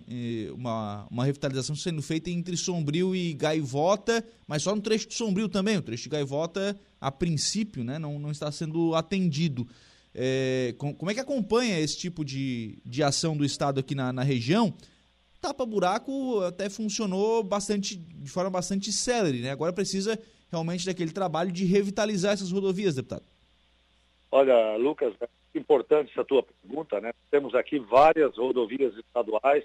uma, 0.54 1.06
uma 1.10 1.24
revitalização 1.24 1.74
sendo 1.74 2.02
feita 2.02 2.30
entre 2.30 2.54
Sombrio 2.56 3.16
e 3.16 3.32
Gaivota, 3.32 4.22
mas 4.46 4.62
só 4.62 4.74
no 4.74 4.82
trecho 4.82 5.08
de 5.08 5.14
Sombrio 5.14 5.48
também. 5.48 5.78
O 5.78 5.82
trecho 5.82 6.04
de 6.04 6.08
Gaivota, 6.10 6.78
a 7.00 7.10
princípio, 7.10 7.82
né, 7.82 7.98
não, 7.98 8.18
não 8.18 8.30
está 8.30 8.52
sendo 8.52 8.94
atendido. 8.94 9.66
É, 10.14 10.74
como 10.78 11.10
é 11.10 11.14
que 11.14 11.20
acompanha 11.20 11.80
esse 11.80 11.96
tipo 11.96 12.24
de, 12.24 12.78
de 12.84 13.02
ação 13.02 13.36
do 13.36 13.44
Estado 13.44 13.80
aqui 13.80 13.94
na, 13.94 14.12
na 14.12 14.22
região? 14.22 14.74
Tapa-buraco 15.40 16.40
até 16.40 16.68
funcionou 16.68 17.42
bastante, 17.44 17.96
de 17.96 18.30
forma 18.30 18.50
bastante 18.50 18.92
célere, 18.92 19.40
né? 19.40 19.50
Agora 19.50 19.72
precisa 19.72 20.18
realmente 20.50 20.84
daquele 20.84 21.12
trabalho 21.12 21.52
de 21.52 21.64
revitalizar 21.64 22.32
essas 22.32 22.50
rodovias, 22.50 22.96
deputado. 22.96 23.24
Olha, 24.30 24.76
Lucas, 24.76 25.14
é 25.20 25.28
importante 25.58 26.10
essa 26.10 26.24
tua 26.24 26.42
pergunta, 26.42 27.00
né? 27.00 27.12
Temos 27.30 27.54
aqui 27.54 27.78
várias 27.78 28.36
rodovias 28.36 28.94
estaduais 28.96 29.64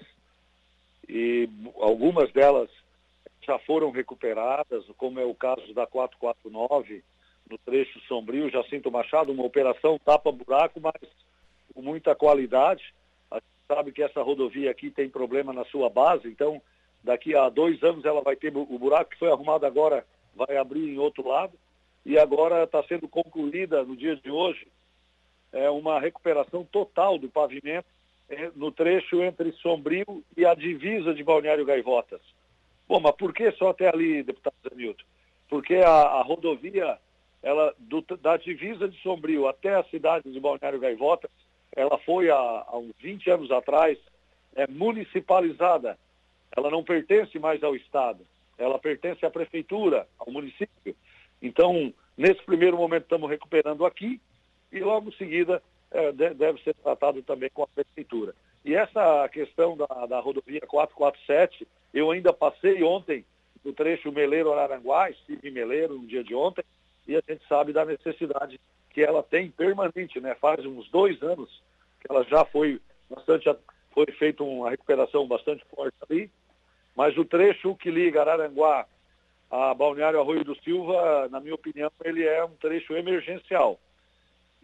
e 1.08 1.48
algumas 1.76 2.32
delas 2.32 2.70
já 3.42 3.58
foram 3.58 3.90
recuperadas, 3.90 4.84
como 4.96 5.20
é 5.20 5.24
o 5.24 5.34
caso 5.34 5.74
da 5.74 5.86
449, 5.86 7.02
no 7.50 7.58
trecho 7.58 8.00
Sombrio, 8.08 8.50
Jacinto 8.50 8.90
Machado, 8.90 9.32
uma 9.32 9.44
operação 9.44 9.98
tapa-buraco, 10.02 10.80
mas 10.80 10.94
com 11.74 11.82
muita 11.82 12.14
qualidade 12.14 12.94
sabe 13.66 13.92
que 13.92 14.02
essa 14.02 14.22
rodovia 14.22 14.70
aqui 14.70 14.90
tem 14.90 15.08
problema 15.08 15.52
na 15.52 15.64
sua 15.66 15.88
base, 15.88 16.28
então 16.28 16.60
daqui 17.02 17.34
a 17.34 17.48
dois 17.48 17.82
anos 17.82 18.04
ela 18.04 18.22
vai 18.22 18.36
ter 18.36 18.54
o 18.56 18.78
buraco 18.78 19.10
que 19.10 19.18
foi 19.18 19.30
arrumado 19.30 19.66
agora, 19.66 20.06
vai 20.34 20.56
abrir 20.56 20.88
em 20.88 20.98
outro 20.98 21.28
lado, 21.28 21.52
e 22.04 22.18
agora 22.18 22.64
está 22.64 22.82
sendo 22.84 23.08
concluída 23.08 23.82
no 23.84 23.96
dia 23.96 24.16
de 24.16 24.30
hoje 24.30 24.66
é 25.54 25.70
uma 25.70 26.00
recuperação 26.00 26.64
total 26.64 27.16
do 27.16 27.28
pavimento 27.28 27.86
é, 28.28 28.50
no 28.56 28.72
trecho 28.72 29.22
entre 29.22 29.52
Sombrio 29.52 30.24
e 30.36 30.44
a 30.44 30.54
divisa 30.54 31.14
de 31.14 31.22
Balneário 31.22 31.64
Gaivotas. 31.64 32.20
Bom, 32.88 33.00
mas 33.00 33.14
por 33.14 33.32
que 33.32 33.50
só 33.52 33.70
até 33.70 33.88
ali, 33.88 34.22
deputado 34.22 34.54
Zanilton? 34.68 35.04
Porque 35.48 35.76
a, 35.76 35.90
a 35.90 36.22
rodovia, 36.22 36.98
ela, 37.42 37.72
do, 37.78 38.02
da 38.20 38.36
divisa 38.36 38.88
de 38.88 39.00
Sombrio 39.00 39.46
até 39.46 39.74
a 39.76 39.84
cidade 39.84 40.30
de 40.30 40.40
Balneário 40.40 40.80
Gaivotas, 40.80 41.30
ela 41.76 41.98
foi 41.98 42.30
há, 42.30 42.36
há 42.36 42.78
uns 42.78 42.94
20 43.00 43.30
anos 43.30 43.50
atrás 43.50 43.98
é, 44.54 44.66
municipalizada. 44.66 45.98
Ela 46.56 46.70
não 46.70 46.84
pertence 46.84 47.38
mais 47.38 47.62
ao 47.62 47.74
Estado, 47.74 48.20
ela 48.56 48.78
pertence 48.78 49.24
à 49.26 49.30
prefeitura, 49.30 50.06
ao 50.18 50.32
município. 50.32 50.94
Então, 51.42 51.92
nesse 52.16 52.42
primeiro 52.44 52.76
momento, 52.76 53.02
estamos 53.02 53.28
recuperando 53.28 53.84
aqui 53.84 54.20
e 54.70 54.80
logo 54.80 55.08
em 55.08 55.16
seguida 55.16 55.62
é, 55.90 56.12
deve 56.12 56.62
ser 56.62 56.74
tratado 56.74 57.22
também 57.22 57.50
com 57.50 57.62
a 57.62 57.68
prefeitura. 57.68 58.34
E 58.64 58.74
essa 58.74 59.28
questão 59.28 59.76
da, 59.76 60.06
da 60.06 60.20
rodovia 60.20 60.60
447, 60.60 61.66
eu 61.92 62.10
ainda 62.10 62.32
passei 62.32 62.82
ontem 62.82 63.24
no 63.64 63.72
trecho 63.72 64.12
Meleiro-Araranguá, 64.12 65.10
estive 65.10 65.48
em 65.48 65.52
Meleiro 65.52 65.94
no 65.94 66.06
dia 66.06 66.22
de 66.22 66.34
ontem, 66.34 66.64
e 67.06 67.16
a 67.16 67.22
gente 67.28 67.46
sabe 67.48 67.72
da 67.72 67.84
necessidade 67.84 68.60
que 68.90 69.02
ela 69.02 69.22
tem 69.22 69.50
permanente, 69.50 70.20
né? 70.20 70.34
Faz 70.36 70.64
uns 70.64 70.88
dois 70.90 71.22
anos 71.22 71.62
que 72.00 72.10
ela 72.10 72.24
já 72.24 72.44
foi 72.44 72.80
bastante, 73.10 73.52
foi 73.92 74.06
feita 74.18 74.42
uma 74.42 74.70
recuperação 74.70 75.26
bastante 75.26 75.64
forte 75.74 75.96
ali, 76.08 76.30
mas 76.96 77.16
o 77.16 77.24
trecho 77.24 77.74
que 77.76 77.90
liga 77.90 78.20
Araranguá 78.20 78.86
a 79.50 79.74
Balneário 79.74 80.20
Arroio 80.20 80.44
do 80.44 80.56
Silva, 80.62 81.28
na 81.30 81.38
minha 81.38 81.54
opinião, 81.54 81.90
ele 82.04 82.24
é 82.24 82.44
um 82.44 82.56
trecho 82.56 82.94
emergencial 82.94 83.78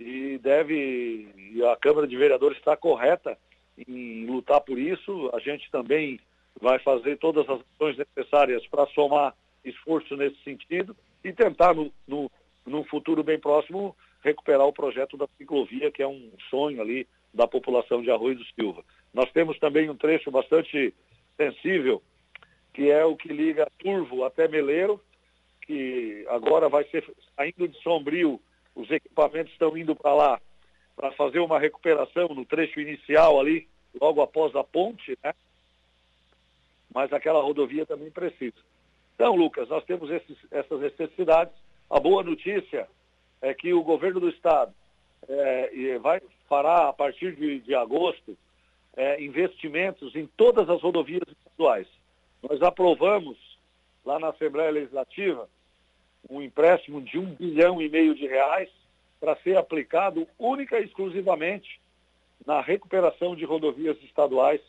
e 0.00 0.38
deve, 0.38 1.28
e 1.36 1.64
a 1.64 1.76
Câmara 1.76 2.06
de 2.06 2.16
Vereadores 2.16 2.56
está 2.58 2.76
correta 2.76 3.36
em 3.76 4.26
lutar 4.26 4.60
por 4.62 4.78
isso. 4.78 5.30
A 5.34 5.38
gente 5.38 5.70
também 5.70 6.18
vai 6.60 6.78
fazer 6.78 7.18
todas 7.18 7.48
as 7.48 7.60
ações 7.74 7.96
necessárias 7.98 8.66
para 8.66 8.86
somar 8.88 9.34
esforço 9.64 10.16
nesse 10.16 10.36
sentido 10.42 10.96
e 11.24 11.32
tentar, 11.32 11.74
no, 11.74 11.92
no, 12.06 12.30
num 12.66 12.84
futuro 12.84 13.22
bem 13.22 13.38
próximo, 13.38 13.96
recuperar 14.22 14.66
o 14.66 14.72
projeto 14.72 15.16
da 15.16 15.26
ciclovia, 15.38 15.90
que 15.90 16.02
é 16.02 16.08
um 16.08 16.30
sonho 16.48 16.80
ali 16.80 17.06
da 17.32 17.46
população 17.46 18.02
de 18.02 18.10
Arroio 18.10 18.36
do 18.36 18.44
Silva. 18.54 18.84
Nós 19.12 19.30
temos 19.32 19.58
também 19.58 19.88
um 19.88 19.96
trecho 19.96 20.30
bastante 20.30 20.94
sensível, 21.36 22.02
que 22.72 22.90
é 22.90 23.04
o 23.04 23.16
que 23.16 23.28
liga 23.28 23.70
Turvo 23.78 24.24
até 24.24 24.46
Meleiro, 24.48 25.00
que 25.62 26.24
agora 26.28 26.68
vai 26.68 26.84
ser 26.84 27.04
saindo 27.36 27.68
de 27.68 27.80
Sombrio, 27.82 28.40
os 28.74 28.90
equipamentos 28.90 29.52
estão 29.52 29.76
indo 29.76 29.94
para 29.94 30.14
lá 30.14 30.40
para 31.00 31.12
fazer 31.12 31.38
uma 31.38 31.58
recuperação 31.58 32.28
no 32.28 32.44
trecho 32.44 32.78
inicial 32.78 33.40
ali, 33.40 33.66
logo 33.98 34.20
após 34.20 34.54
a 34.54 34.62
ponte, 34.62 35.18
né? 35.24 35.32
Mas 36.92 37.10
aquela 37.10 37.40
rodovia 37.40 37.86
também 37.86 38.10
precisa. 38.10 38.58
Então, 39.20 39.36
Lucas, 39.36 39.68
nós 39.68 39.84
temos 39.84 40.10
esses, 40.10 40.34
essas 40.50 40.80
necessidades. 40.80 41.52
A 41.90 42.00
boa 42.00 42.22
notícia 42.22 42.88
é 43.42 43.52
que 43.52 43.70
o 43.74 43.82
governo 43.82 44.18
do 44.18 44.30
estado 44.30 44.72
é, 45.28 45.98
vai 45.98 46.22
fará 46.48 46.88
a 46.88 46.92
partir 46.94 47.36
de, 47.36 47.60
de 47.60 47.74
agosto 47.74 48.34
é, 48.96 49.22
investimentos 49.22 50.16
em 50.16 50.26
todas 50.38 50.70
as 50.70 50.80
rodovias 50.80 51.28
estaduais. 51.28 51.86
Nós 52.42 52.62
aprovamos 52.62 53.36
lá 54.06 54.18
na 54.18 54.28
Assembleia 54.28 54.70
Legislativa 54.70 55.46
um 56.30 56.40
empréstimo 56.40 57.02
de 57.02 57.18
um 57.18 57.26
bilhão 57.34 57.82
e 57.82 57.90
meio 57.90 58.14
de 58.14 58.26
reais 58.26 58.70
para 59.20 59.36
ser 59.42 59.58
aplicado 59.58 60.26
única 60.38 60.80
e 60.80 60.84
exclusivamente 60.86 61.78
na 62.46 62.62
recuperação 62.62 63.36
de 63.36 63.44
rodovias 63.44 64.02
estaduais 64.02 64.62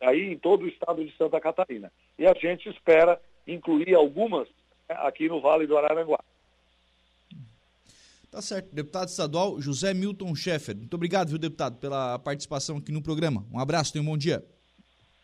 aí 0.00 0.32
em 0.32 0.38
todo 0.38 0.62
o 0.62 0.68
estado 0.68 1.04
de 1.04 1.12
Santa 1.16 1.40
Catarina. 1.40 1.90
E 2.16 2.24
a 2.24 2.34
gente 2.34 2.68
espera 2.68 3.20
incluir 3.46 3.94
algumas 3.94 4.48
né, 4.88 4.96
aqui 4.98 5.28
no 5.28 5.40
Vale 5.40 5.66
do 5.66 5.76
Araranguá. 5.76 6.20
Tá 8.30 8.40
certo. 8.40 8.72
Deputado 8.72 9.08
estadual 9.08 9.60
José 9.60 9.92
Milton 9.92 10.34
Schaeffer. 10.34 10.76
Muito 10.76 10.94
obrigado, 10.94 11.28
viu, 11.28 11.38
deputado, 11.38 11.78
pela 11.78 12.18
participação 12.18 12.76
aqui 12.76 12.92
no 12.92 13.02
programa. 13.02 13.44
Um 13.52 13.58
abraço, 13.58 13.92
tenha 13.92 14.02
um 14.02 14.06
bom 14.06 14.16
dia. 14.16 14.44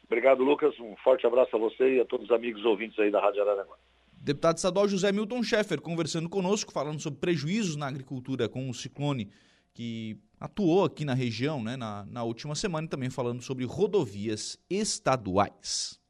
Obrigado, 0.05 0.43
Lucas. 0.43 0.79
Um 0.81 0.97
forte 0.97 1.27
abraço 1.27 1.55
a 1.55 1.59
você 1.59 1.97
e 1.97 2.01
a 2.01 2.05
todos 2.05 2.27
os 2.27 2.33
amigos 2.33 2.65
ouvintes 2.65 2.99
aí 2.99 3.11
da 3.11 3.21
Rádio 3.21 3.43
Araranguá. 3.43 3.77
Deputado 4.13 4.57
estadual 4.57 4.89
José 4.89 5.13
Milton 5.13 5.43
Schaeffer 5.43 5.81
conversando 5.81 6.29
conosco, 6.29 6.73
falando 6.73 7.01
sobre 7.01 7.21
prejuízos 7.21 7.77
na 7.77 7.87
agricultura 7.87 8.49
com 8.49 8.69
o 8.69 8.75
ciclone 8.75 9.31
que 9.73 10.17
atuou 10.41 10.85
aqui 10.85 11.05
na 11.05 11.15
região 11.15 11.63
né, 11.63 11.77
na, 11.77 12.05
na 12.07 12.25
última 12.25 12.55
semana 12.55 12.87
e 12.87 12.91
também 12.91 13.11
falando 13.11 13.43
sobre 13.43 13.65
rodovias 13.65 14.59
estaduais. 14.69 16.01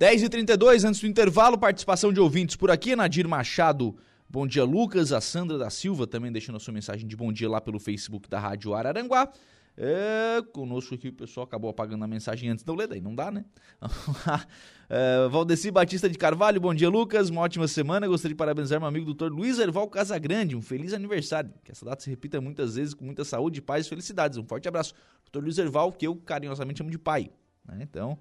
10h32, 0.00 0.88
antes 0.88 0.98
do 1.02 1.06
intervalo, 1.06 1.58
participação 1.58 2.10
de 2.10 2.18
ouvintes 2.18 2.56
por 2.56 2.70
aqui, 2.70 2.96
Nadir 2.96 3.28
Machado. 3.28 3.94
Bom 4.26 4.46
dia, 4.46 4.64
Lucas. 4.64 5.12
A 5.12 5.20
Sandra 5.20 5.58
da 5.58 5.68
Silva 5.68 6.06
também 6.06 6.32
deixando 6.32 6.56
a 6.56 6.58
sua 6.58 6.72
mensagem 6.72 7.06
de 7.06 7.14
bom 7.14 7.30
dia 7.30 7.50
lá 7.50 7.60
pelo 7.60 7.78
Facebook 7.78 8.26
da 8.26 8.40
Rádio 8.40 8.72
Araranguá. 8.72 9.30
É, 9.76 10.40
conosco 10.54 10.94
aqui 10.94 11.08
o 11.08 11.12
pessoal 11.12 11.44
acabou 11.44 11.68
apagando 11.68 12.02
a 12.02 12.08
mensagem 12.08 12.48
antes 12.48 12.64
eu 12.66 12.74
ler, 12.74 12.88
daí 12.88 13.00
não 13.02 13.14
dá, 13.14 13.30
né? 13.30 13.44
é, 14.88 15.28
Valdeci 15.28 15.70
Batista 15.70 16.08
de 16.08 16.16
Carvalho, 16.16 16.58
bom 16.58 16.72
dia, 16.72 16.88
Lucas. 16.88 17.28
Uma 17.28 17.42
ótima 17.42 17.68
semana. 17.68 18.08
Gostaria 18.08 18.34
de 18.34 18.38
parabenizar 18.38 18.80
meu 18.80 18.88
amigo 18.88 19.04
doutor 19.04 19.30
Luiz 19.30 19.58
Erval 19.58 19.86
Casagrande. 19.86 20.56
Um 20.56 20.62
feliz 20.62 20.94
aniversário. 20.94 21.52
Que 21.62 21.72
essa 21.72 21.84
data 21.84 22.02
se 22.02 22.08
repita 22.08 22.40
muitas 22.40 22.76
vezes 22.76 22.94
com 22.94 23.04
muita 23.04 23.22
saúde, 23.22 23.60
paz 23.60 23.84
e 23.84 23.90
felicidades. 23.90 24.38
Um 24.38 24.46
forte 24.46 24.66
abraço. 24.66 24.94
Doutor 25.24 25.44
Luiz 25.44 25.58
Erval, 25.58 25.92
que 25.92 26.06
eu 26.06 26.16
carinhosamente 26.16 26.78
chamo 26.78 26.90
de 26.90 26.98
pai. 26.98 27.30
Né? 27.66 27.80
Então, 27.82 28.18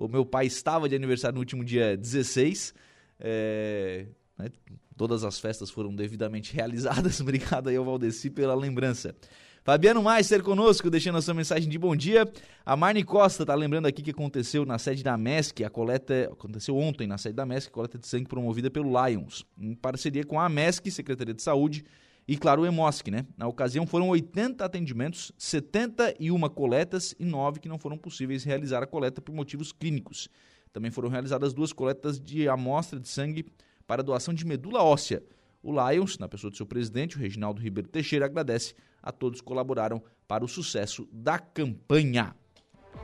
o 0.00 0.08
meu 0.08 0.24
pai 0.24 0.46
estava 0.46 0.88
de 0.88 0.96
aniversário 0.96 1.34
no 1.34 1.40
último 1.40 1.62
dia 1.62 1.94
16. 1.94 2.74
É, 3.20 4.06
né? 4.38 4.48
Todas 4.96 5.24
as 5.24 5.38
festas 5.38 5.70
foram 5.70 5.94
devidamente 5.94 6.52
realizadas. 6.56 7.20
Obrigado 7.20 7.68
aí 7.68 7.76
ao 7.76 7.84
Valdeci 7.84 8.30
pela 8.30 8.54
lembrança. 8.54 9.14
Fabiano 9.62 10.02
Meister 10.02 10.42
conosco, 10.42 10.88
deixando 10.88 11.18
a 11.18 11.22
sua 11.22 11.34
mensagem 11.34 11.68
de 11.68 11.78
bom 11.78 11.94
dia. 11.94 12.26
A 12.64 12.74
Marne 12.74 13.04
Costa 13.04 13.44
tá 13.44 13.54
lembrando 13.54 13.84
aqui 13.84 14.02
que 14.02 14.10
aconteceu 14.10 14.64
na 14.64 14.78
sede 14.78 15.04
da 15.04 15.18
MESC, 15.18 15.62
a 15.62 15.68
coleta 15.68 16.30
aconteceu 16.32 16.78
ontem 16.78 17.06
na 17.06 17.18
sede 17.18 17.34
da 17.34 17.44
MESC, 17.44 17.70
coleta 17.70 17.98
de 17.98 18.06
sangue 18.06 18.26
promovida 18.26 18.70
pelo 18.70 18.90
Lions, 19.06 19.44
em 19.60 19.74
parceria 19.74 20.24
com 20.24 20.40
a 20.40 20.48
MESC, 20.48 20.90
Secretaria 20.90 21.34
de 21.34 21.42
Saúde, 21.42 21.84
e 22.26 22.36
claro, 22.36 22.62
o 22.62 22.66
EMOSC, 22.66 23.10
né? 23.10 23.26
Na 23.36 23.46
ocasião 23.48 23.86
foram 23.86 24.08
80 24.08 24.64
atendimentos, 24.64 25.32
71 25.36 26.38
coletas 26.50 27.14
e 27.18 27.24
9 27.24 27.60
que 27.60 27.68
não 27.68 27.78
foram 27.78 27.98
possíveis 27.98 28.44
realizar 28.44 28.82
a 28.82 28.86
coleta 28.86 29.20
por 29.20 29.34
motivos 29.34 29.72
clínicos. 29.72 30.28
Também 30.72 30.90
foram 30.90 31.08
realizadas 31.08 31.52
duas 31.52 31.72
coletas 31.72 32.20
de 32.20 32.48
amostra 32.48 33.00
de 33.00 33.08
sangue 33.08 33.46
para 33.86 34.02
doação 34.02 34.32
de 34.32 34.46
medula 34.46 34.82
óssea. 34.82 35.22
O 35.62 35.72
Lions, 35.72 36.18
na 36.18 36.28
pessoa 36.28 36.50
do 36.50 36.56
seu 36.56 36.64
presidente, 36.64 37.16
o 37.16 37.18
Reginaldo 37.18 37.60
Ribeiro 37.60 37.88
Teixeira, 37.88 38.26
agradece 38.26 38.74
a 39.02 39.10
todos 39.10 39.40
que 39.40 39.46
colaboraram 39.46 40.02
para 40.28 40.44
o 40.44 40.48
sucesso 40.48 41.08
da 41.12 41.38
campanha. 41.38 42.34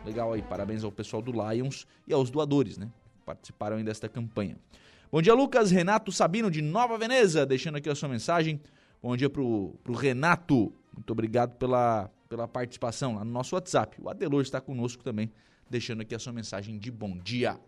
Legal 0.05 0.33
aí, 0.33 0.43
parabéns 0.43 0.85
ao 0.85 0.93
pessoal 0.93 1.21
do 1.21 1.33
Lions 1.33 1.87
e 2.07 2.13
aos 2.13 2.31
doadores, 2.31 2.79
né? 2.79 2.89
Participaram 3.25 3.77
aí 3.77 3.83
desta 3.83 4.09
campanha. 4.09 4.57
Bom 5.11 5.21
dia, 5.21 5.35
Lucas. 5.35 5.71
Renato 5.71 6.13
Sabino, 6.13 6.51
de 6.51 6.63
Nova 6.63 6.97
Veneza, 6.97 7.45
deixando 7.45 7.77
aqui 7.77 7.91
a 7.91 7.95
sua 7.95 8.09
mensagem. 8.09 8.61
Bom 9.03 9.17
dia 9.17 9.31
pro, 9.31 9.75
pro 9.85 9.95
Renato. 9.95 10.73
Muito 10.95 11.11
obrigado 11.11 11.57
pela, 11.57 12.11
pela 12.29 12.49
participação 12.49 13.17
lá 13.17 13.25
no 13.25 13.31
nosso 13.31 13.55
WhatsApp. 13.55 13.97
O 14.01 14.09
Adelor 14.09 14.43
está 14.43 14.61
conosco 14.61 15.03
também, 15.03 15.31
deixando 15.69 16.01
aqui 16.01 16.15
a 16.15 16.19
sua 16.19 16.33
mensagem 16.33 16.79
de 16.79 16.91
bom 16.91 17.17
dia. 17.19 17.59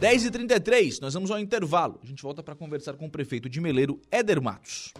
10h33, 0.00 1.00
nós 1.00 1.14
vamos 1.14 1.30
ao 1.30 1.38
intervalo. 1.38 2.00
A 2.02 2.06
gente 2.06 2.22
volta 2.22 2.42
para 2.42 2.56
conversar 2.56 2.94
com 2.94 3.06
o 3.06 3.10
prefeito 3.10 3.48
de 3.48 3.60
Meleiro, 3.60 4.00
Éder 4.10 4.42
Matos. 4.42 4.92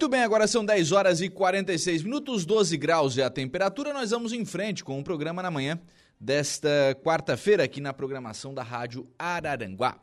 Muito 0.00 0.12
bem, 0.12 0.22
agora 0.22 0.46
são 0.46 0.64
10 0.64 0.92
horas 0.92 1.20
e 1.20 1.28
46 1.28 2.04
minutos, 2.04 2.46
12 2.46 2.74
graus 2.78 3.18
é 3.18 3.22
a 3.22 3.28
temperatura. 3.28 3.92
Nós 3.92 4.12
vamos 4.12 4.32
em 4.32 4.46
frente 4.46 4.82
com 4.82 4.98
o 4.98 5.04
programa 5.04 5.42
na 5.42 5.50
manhã 5.50 5.78
desta 6.18 6.98
quarta-feira 7.04 7.64
aqui 7.64 7.82
na 7.82 7.92
programação 7.92 8.54
da 8.54 8.62
Rádio 8.62 9.06
Araranguá. 9.18 10.00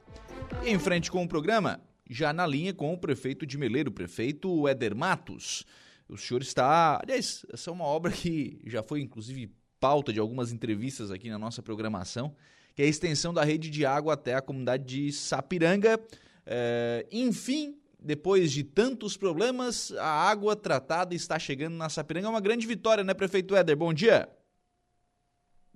E 0.63 0.69
em 0.69 0.77
frente 0.77 1.10
com 1.10 1.23
o 1.23 1.27
programa, 1.27 1.81
já 2.07 2.31
na 2.31 2.45
linha 2.45 2.75
com 2.75 2.93
o 2.93 2.97
prefeito 2.99 3.43
de 3.43 3.57
Meleiro, 3.57 3.89
o 3.89 3.91
prefeito 3.91 4.67
Éder 4.67 4.95
Matos. 4.95 5.65
O 6.07 6.15
senhor 6.15 6.43
está. 6.43 6.99
Aliás, 7.01 7.43
essa 7.51 7.71
é 7.71 7.73
uma 7.73 7.86
obra 7.86 8.12
que 8.12 8.62
já 8.67 8.83
foi, 8.83 9.01
inclusive, 9.01 9.51
pauta 9.79 10.13
de 10.13 10.19
algumas 10.19 10.51
entrevistas 10.51 11.10
aqui 11.10 11.27
na 11.27 11.39
nossa 11.39 11.63
programação, 11.63 12.36
que 12.75 12.83
é 12.83 12.86
a 12.86 12.88
extensão 12.88 13.33
da 13.33 13.43
rede 13.43 13.67
de 13.71 13.83
água 13.83 14.13
até 14.13 14.36
a 14.36 14.43
comunidade 14.43 14.83
de 14.86 15.12
Sapiranga. 15.12 15.99
É, 16.45 17.03
enfim, 17.12 17.75
depois 18.07 18.53
de 18.53 18.63
tantos 18.63 19.17
problemas, 19.17 19.91
a 19.97 20.07
água 20.07 20.55
tratada 20.55 21.13
está 21.13 21.37
chegando 21.37 21.75
na 21.75 21.89
Sapiranga. 21.89 22.27
É 22.27 22.29
uma 22.29 22.39
grande 22.39 22.65
vitória, 22.65 23.03
né, 23.03 23.13
prefeito 23.13 23.53
Éder? 23.53 23.75
Bom 23.75 23.93
dia. 23.93 24.29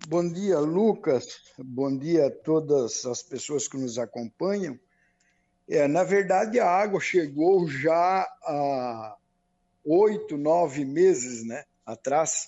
Bom 0.08 0.26
dia, 0.26 0.58
Lucas. 0.60 1.42
Bom 1.60 1.96
dia 1.96 2.28
a 2.28 2.32
todas 2.32 3.06
as 3.06 3.22
pessoas 3.22 3.68
que 3.68 3.76
nos 3.76 4.00
acompanham. 4.00 4.80
É, 5.68 5.90
na 5.90 6.06
verdade, 6.06 6.58
a 6.58 6.70
água 6.70 7.02
chegou 7.02 7.68
já 7.68 8.26
há 8.44 9.18
oito, 9.84 10.38
nove 10.38 10.86
meses 10.86 11.46
né, 11.46 11.66
atrás. 11.86 12.48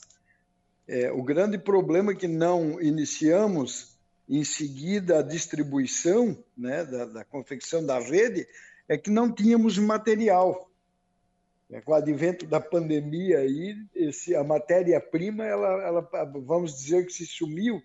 É, 0.88 1.12
o 1.12 1.22
grande 1.22 1.58
problema 1.58 2.14
é 2.14 2.16
que 2.16 2.28
não 2.28 2.82
iniciamos 2.82 3.98
em 4.30 4.46
seguida 4.46 5.20
a 5.20 5.24
distribuição 5.24 6.42
né, 6.58 6.86
da, 6.86 7.06
da 7.06 7.26
confecção 7.26 7.86
da 7.86 8.00
rede 8.00 8.48
é 8.88 8.98
que 8.98 9.10
não 9.10 9.32
tínhamos 9.32 9.78
material. 9.78 10.70
É, 11.72 11.82
com 11.82 11.92
o 11.92 11.96
advento 11.96 12.46
da 12.46 12.60
pandemia 12.60 13.40
aí, 13.40 13.76
esse, 13.96 14.36
a 14.36 14.44
matéria-prima, 14.44 15.46
ela, 15.46 15.68
ela, 15.84 16.02
vamos 16.46 16.76
dizer 16.76 17.06
que 17.06 17.14
se 17.14 17.26
sumiu. 17.26 17.82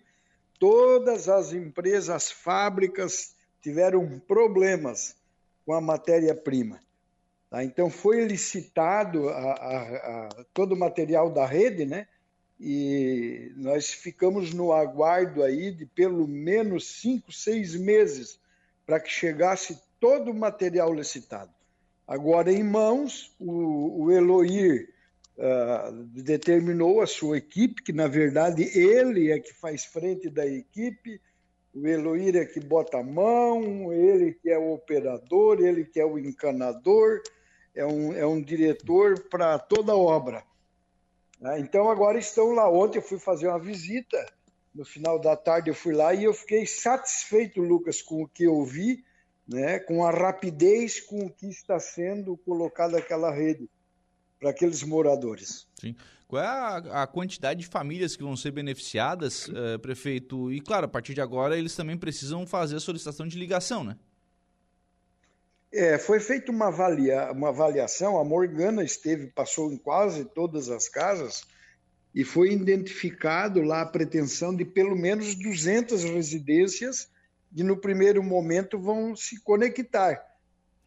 Todas 0.59 1.29
as 1.29 1.53
empresas, 1.53 2.09
as 2.09 2.31
fábricas 2.31 3.35
tiveram 3.61 4.19
problemas 4.19 5.15
com 5.65 5.73
a 5.73 5.81
matéria-prima. 5.81 6.79
Tá? 7.49 7.63
Então, 7.63 7.89
foi 7.89 8.25
licitado 8.25 9.29
a, 9.29 9.33
a, 9.33 10.27
a, 10.27 10.45
todo 10.53 10.73
o 10.73 10.79
material 10.79 11.29
da 11.31 11.45
rede, 11.45 11.85
né? 11.85 12.07
e 12.59 13.53
nós 13.55 13.89
ficamos 13.89 14.53
no 14.53 14.73
aguardo 14.73 15.41
aí 15.41 15.71
de 15.71 15.85
pelo 15.85 16.27
menos 16.27 16.99
cinco, 16.99 17.31
seis 17.31 17.73
meses 17.73 18.39
para 18.85 18.99
que 18.99 19.09
chegasse 19.09 19.79
todo 19.99 20.31
o 20.31 20.35
material 20.35 20.93
licitado. 20.93 21.51
Agora, 22.07 22.51
em 22.51 22.63
mãos, 22.63 23.35
o, 23.39 24.05
o 24.05 24.11
Eloir 24.11 24.89
uh, 25.37 25.91
determinou 26.23 27.01
a 27.01 27.07
sua 27.07 27.37
equipe, 27.37 27.83
que 27.83 27.93
na 27.93 28.07
verdade 28.07 28.63
ele 28.77 29.31
é 29.31 29.39
que 29.39 29.53
faz 29.53 29.85
frente 29.85 30.29
da 30.29 30.45
equipe, 30.45 31.21
o 31.73 31.87
Eloir 31.87 32.35
é 32.35 32.45
que 32.45 32.59
bota 32.59 32.97
a 32.97 33.03
mão, 33.03 33.93
ele 33.93 34.33
que 34.33 34.49
é 34.49 34.57
o 34.57 34.73
operador, 34.73 35.61
ele 35.61 35.85
que 35.85 35.99
é 35.99 36.05
o 36.05 36.17
encanador, 36.17 37.21
é 37.75 37.85
um, 37.85 38.13
é 38.13 38.25
um 38.25 38.41
diretor 38.41 39.19
para 39.29 39.59
toda 39.59 39.91
a 39.91 39.97
obra. 39.97 40.43
Né? 41.39 41.59
Então 41.59 41.89
agora 41.89 42.17
estão 42.17 42.51
lá. 42.51 42.69
Ontem 42.69 42.97
eu 42.97 43.03
fui 43.03 43.19
fazer 43.19 43.47
uma 43.47 43.59
visita, 43.59 44.17
no 44.73 44.83
final 44.83 45.19
da 45.19 45.35
tarde 45.35 45.69
eu 45.69 45.75
fui 45.75 45.93
lá 45.93 46.13
e 46.13 46.23
eu 46.23 46.33
fiquei 46.33 46.65
satisfeito, 46.65 47.61
Lucas, 47.61 48.01
com 48.01 48.23
o 48.23 48.27
que 48.27 48.43
eu 48.43 48.63
vi, 48.65 49.03
né? 49.49 49.79
com 49.79 50.05
a 50.05 50.11
rapidez 50.11 50.99
com 50.99 51.27
que 51.29 51.47
está 51.47 51.79
sendo 51.79 52.37
colocada 52.37 52.97
aquela 52.97 53.33
rede 53.33 53.67
para 54.39 54.51
aqueles 54.51 54.83
moradores. 54.83 55.67
Sim. 55.81 55.95
Qual 56.27 56.41
é 56.41 56.45
a, 56.45 57.03
a, 57.03 57.07
quantidade 57.07 57.61
de 57.61 57.67
famílias 57.67 58.15
que 58.15 58.21
vão 58.21 58.37
ser 58.37 58.51
beneficiadas, 58.51 59.47
uh, 59.47 59.79
prefeito? 59.81 60.53
E, 60.53 60.61
claro, 60.61 60.85
a 60.85 60.87
partir 60.87 61.15
de 61.15 61.21
agora 61.21 61.57
eles 61.57 61.75
também 61.75 61.97
precisam 61.97 62.45
fazer 62.45 62.75
a 62.75 62.79
solicitação 62.79 63.27
de 63.27 63.37
ligação, 63.37 63.83
né? 63.83 63.97
É, 65.71 65.97
foi 65.97 66.19
feita 66.19 66.51
uma, 66.51 66.67
avalia, 66.67 67.31
uma 67.31 67.49
avaliação, 67.49 68.19
a 68.19 68.23
Morgana 68.23 68.83
esteve, 68.83 69.27
passou 69.27 69.71
em 69.71 69.77
quase 69.77 70.25
todas 70.25 70.69
as 70.69 70.87
casas 70.87 71.43
e 72.13 72.23
foi 72.23 72.51
identificado 72.51 73.61
lá 73.61 73.81
a 73.81 73.85
pretensão 73.85 74.55
de 74.55 74.65
pelo 74.65 74.95
menos 74.95 75.35
200 75.35 76.03
residências 76.05 77.07
que 77.55 77.63
no 77.63 77.77
primeiro 77.77 78.23
momento 78.23 78.79
vão 78.79 79.15
se 79.15 79.41
conectar 79.41 80.23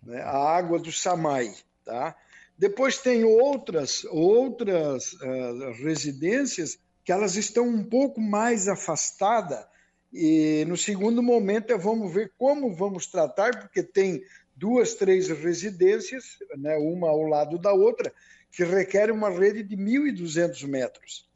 né, 0.03 0.21
à 0.23 0.57
água 0.57 0.79
do 0.79 0.93
Samai, 0.93 1.53
tá? 1.85 2.17
Depois 2.57 2.99
tem 2.99 3.25
outras, 3.25 4.05
outras 4.05 5.15
uh, 5.15 5.73
residências 5.83 6.79
que 7.05 7.11
elas 7.11 7.35
estão 7.37 7.67
um 7.67 7.83
pouco 7.83 8.21
mais 8.21 8.69
afastadas 8.69 9.65
e 10.13 10.65
no 10.67 10.77
segundo 10.77 11.23
momento 11.23 11.77
vamos 11.79 12.13
ver 12.13 12.33
como 12.37 12.75
vamos 12.75 13.07
tratar, 13.07 13.59
porque 13.59 13.83
tem 13.83 14.23
duas, 14.55 14.95
três 14.95 15.29
residências, 15.29 16.39
né, 16.59 16.77
uma 16.77 17.09
ao 17.09 17.23
lado 17.23 17.59
da 17.59 17.73
outra, 17.73 18.13
que 18.51 18.63
requerem 18.63 19.15
uma 19.15 19.31
rede 19.31 19.63
de 19.63 19.77
1.200 19.77 20.69
metros. 20.69 21.29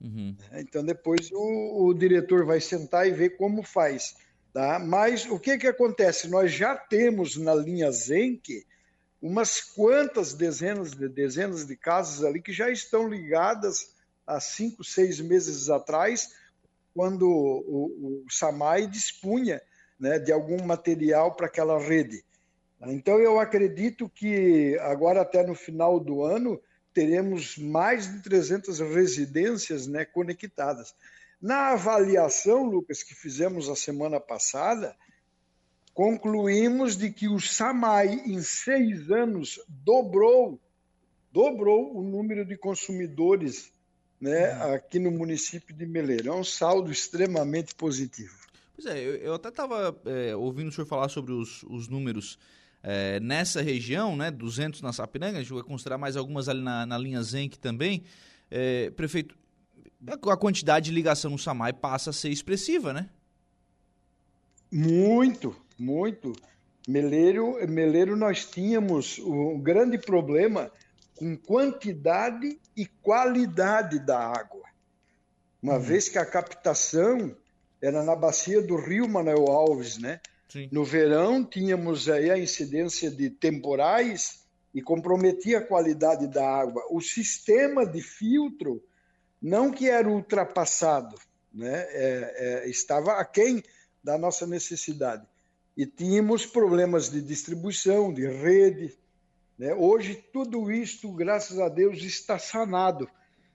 Uhum. 0.00 0.34
Então 0.52 0.82
depois 0.84 1.30
o, 1.32 1.86
o, 1.86 1.94
diretor 1.94 2.44
vai 2.44 2.60
sentar 2.60 3.06
e 3.06 3.12
ver 3.12 3.36
como 3.36 3.62
faz. 3.62 4.16
Tá? 4.54 4.78
Mas 4.78 5.26
o 5.26 5.36
que, 5.36 5.58
que 5.58 5.66
acontece? 5.66 6.28
Nós 6.28 6.52
já 6.52 6.76
temos 6.76 7.36
na 7.36 7.52
linha 7.52 7.90
Zenk 7.90 8.64
umas 9.20 9.60
quantas 9.60 10.32
dezenas 10.32 10.92
de 10.92 11.08
dezenas 11.08 11.66
de 11.66 11.76
casas 11.76 12.24
ali 12.24 12.40
que 12.40 12.52
já 12.52 12.70
estão 12.70 13.08
ligadas 13.08 13.92
há 14.24 14.38
cinco, 14.38 14.84
seis 14.84 15.20
meses 15.20 15.68
atrás, 15.68 16.30
quando 16.94 17.28
o, 17.28 18.22
o, 18.24 18.30
SAMAI 18.30 18.86
dispunha 18.86 19.60
né, 19.98 20.20
de 20.20 20.30
algum 20.30 20.64
material 20.64 21.34
para 21.34 21.46
aquela 21.46 21.76
rede. 21.76 22.24
Então, 22.86 23.18
eu 23.18 23.40
acredito 23.40 24.08
que 24.08 24.78
agora, 24.82 25.22
até 25.22 25.44
no 25.44 25.56
final 25.56 25.98
do 25.98 26.22
ano, 26.22 26.62
teremos 26.92 27.58
mais 27.58 28.12
de 28.12 28.22
300 28.22 28.78
residências 28.78 29.88
né, 29.88 30.04
conectadas. 30.04 30.94
Na 31.40 31.72
avaliação, 31.72 32.64
Lucas, 32.64 33.02
que 33.02 33.14
fizemos 33.14 33.68
a 33.68 33.76
semana 33.76 34.18
passada, 34.18 34.96
concluímos 35.92 36.96
de 36.96 37.10
que 37.10 37.28
o 37.28 37.38
SAMAI, 37.38 38.22
em 38.26 38.40
seis 38.40 39.10
anos, 39.10 39.60
dobrou, 39.68 40.60
dobrou 41.30 41.96
o 41.96 42.02
número 42.02 42.44
de 42.44 42.56
consumidores 42.56 43.72
né, 44.20 44.54
uhum. 44.54 44.74
aqui 44.74 44.98
no 44.98 45.10
município 45.10 45.74
de 45.74 45.86
Meleiro. 45.86 46.30
É 46.30 46.32
um 46.32 46.44
saldo 46.44 46.90
extremamente 46.90 47.74
positivo. 47.74 48.34
Pois 48.74 48.86
é, 48.86 48.98
eu, 48.98 49.16
eu 49.16 49.34
até 49.34 49.50
estava 49.50 49.96
é, 50.06 50.34
ouvindo 50.34 50.68
o 50.68 50.72
senhor 50.72 50.86
falar 50.86 51.08
sobre 51.08 51.32
os, 51.32 51.62
os 51.64 51.88
números 51.88 52.38
é, 52.82 53.20
nessa 53.20 53.62
região, 53.62 54.16
né, 54.16 54.30
200 54.30 54.82
na 54.82 54.92
Sapiranga, 54.92 55.38
a 55.38 55.42
gente 55.42 55.52
vai 55.52 55.62
considerar 55.62 55.96
mais 55.96 56.16
algumas 56.16 56.48
ali 56.48 56.60
na, 56.60 56.84
na 56.84 56.98
linha 56.98 57.22
Zenc 57.22 57.56
também. 57.58 58.02
É, 58.50 58.90
prefeito, 58.90 59.36
a 60.06 60.36
quantidade 60.36 60.86
de 60.86 60.94
ligação 60.94 61.30
no 61.30 61.38
SAMAI 61.38 61.72
passa 61.72 62.10
a 62.10 62.12
ser 62.12 62.30
expressiva, 62.30 62.92
né? 62.92 63.08
Muito, 64.70 65.54
muito. 65.78 66.32
Meleiro, 66.86 67.56
Meleiro 67.68 68.16
nós 68.16 68.44
tínhamos 68.44 69.18
um 69.18 69.58
grande 69.58 69.98
problema 69.98 70.70
com 71.16 71.36
quantidade 71.36 72.58
e 72.76 72.86
qualidade 72.86 73.98
da 73.98 74.18
água. 74.18 74.64
Uma 75.62 75.74
uhum. 75.74 75.80
vez 75.80 76.08
que 76.08 76.18
a 76.18 76.26
captação 76.26 77.34
era 77.80 78.02
na 78.02 78.16
bacia 78.16 78.60
do 78.60 78.76
rio 78.76 79.08
Manuel 79.08 79.46
Alves, 79.48 79.98
né? 79.98 80.20
Sim. 80.48 80.68
No 80.70 80.84
verão 80.84 81.44
tínhamos 81.44 82.08
aí 82.08 82.30
a 82.30 82.38
incidência 82.38 83.10
de 83.10 83.30
temporais 83.30 84.44
e 84.74 84.82
comprometia 84.82 85.58
a 85.58 85.66
qualidade 85.66 86.26
da 86.26 86.46
água. 86.46 86.82
O 86.90 87.00
sistema 87.00 87.86
de 87.86 88.02
filtro 88.02 88.82
não 89.44 89.70
que 89.70 89.90
era 89.90 90.08
ultrapassado, 90.08 91.16
né? 91.52 91.86
É, 91.90 92.62
é, 92.64 92.68
estava 92.70 93.12
aquém 93.12 93.62
da 94.02 94.16
nossa 94.16 94.46
necessidade. 94.46 95.26
E 95.76 95.84
tínhamos 95.84 96.46
problemas 96.46 97.10
de 97.10 97.20
distribuição, 97.20 98.10
de 98.10 98.26
rede. 98.26 98.96
Né? 99.58 99.74
Hoje, 99.74 100.14
tudo 100.32 100.72
isto, 100.72 101.12
graças 101.12 101.58
a 101.58 101.68
Deus, 101.68 102.02
está 102.02 102.38
sanado. 102.38 103.06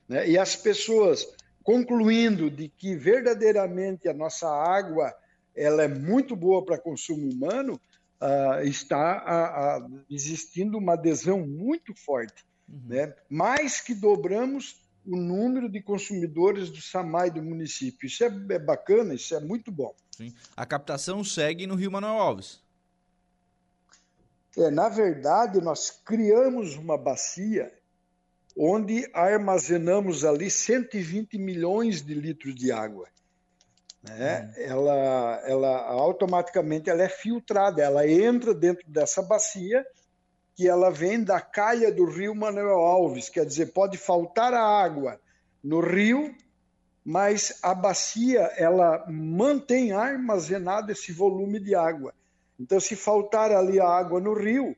Né? 0.08 0.30
E 0.30 0.38
as 0.38 0.56
pessoas 0.56 1.28
concluindo 1.64 2.52
de 2.52 2.70
que 2.70 2.96
verdadeiramente 2.96 4.08
a 4.08 4.14
nossa 4.14 4.48
água 4.48 5.12
ela 5.56 5.82
é 5.82 5.88
muito 5.88 6.36
boa 6.36 6.64
para 6.64 6.78
consumo 6.78 7.28
humano, 7.32 7.82
uh, 8.22 8.62
está 8.64 9.82
uh, 9.82 9.86
uh, 9.86 10.06
existindo 10.08 10.78
uma 10.78 10.94
adesão 10.94 11.46
muito 11.46 11.96
forte. 11.96 12.46
Uhum. 12.68 12.82
Né? 12.88 13.16
Mais 13.28 13.82
que 13.82 13.96
dobramos 13.96 14.88
o 15.10 15.16
número 15.16 15.68
de 15.68 15.82
consumidores 15.82 16.70
do 16.70 16.80
SAMAI 16.80 17.32
do 17.32 17.42
município. 17.42 18.06
Isso 18.06 18.24
é, 18.24 18.28
é 18.52 18.60
bacana, 18.60 19.16
isso 19.16 19.34
é 19.36 19.40
muito 19.40 19.72
bom. 19.72 19.94
Sim. 20.16 20.34
A 20.56 20.66
captação 20.66 21.24
segue 21.24 21.66
no 21.66 21.74
Rio 21.74 21.92
Manuel 21.92 22.20
Alves. 22.20 22.62
É, 24.56 24.70
na 24.70 24.88
verdade, 24.88 25.60
nós 25.62 25.90
criamos 25.90 26.76
uma 26.76 26.98
bacia 26.98 27.74
onde 28.56 29.10
armazenamos 29.14 30.24
ali 30.24 30.52
120 30.52 31.38
milhões 31.38 32.02
de 32.02 32.14
litros 32.14 32.54
de 32.54 32.72
água. 32.72 33.08
Né? 34.04 34.44
Hum. 34.44 34.62
Ela, 34.62 35.42
ela 35.46 35.78
automaticamente 35.88 36.90
ela 36.90 37.02
é 37.02 37.10
filtrada, 37.10 37.82
ela 37.82 38.08
entra 38.08 38.54
dentro 38.54 38.88
dessa 38.88 39.22
bacia 39.22 39.86
que 40.60 40.68
ela 40.68 40.92
vem 40.92 41.24
da 41.24 41.40
calha 41.40 41.90
do 41.90 42.04
rio 42.04 42.36
Manuel 42.36 42.80
Alves, 42.80 43.30
quer 43.30 43.46
dizer, 43.46 43.68
pode 43.68 43.98
faltar 43.98 44.54
a 44.54 44.62
água 44.62 45.18
no 45.64 45.80
rio, 45.80 46.36
mas 47.02 47.60
a 47.64 47.74
bacia 47.74 48.42
ela 48.58 49.06
mantém 49.10 49.94
armazenado 49.94 50.92
esse 50.92 51.14
volume 51.14 51.62
de 51.62 51.76
água. 51.76 52.14
Então, 52.60 52.78
se 52.78 52.94
faltar 52.98 53.54
ali 53.54 53.80
a 53.80 53.88
água 53.88 54.20
no 54.20 54.34
rio, 54.34 54.76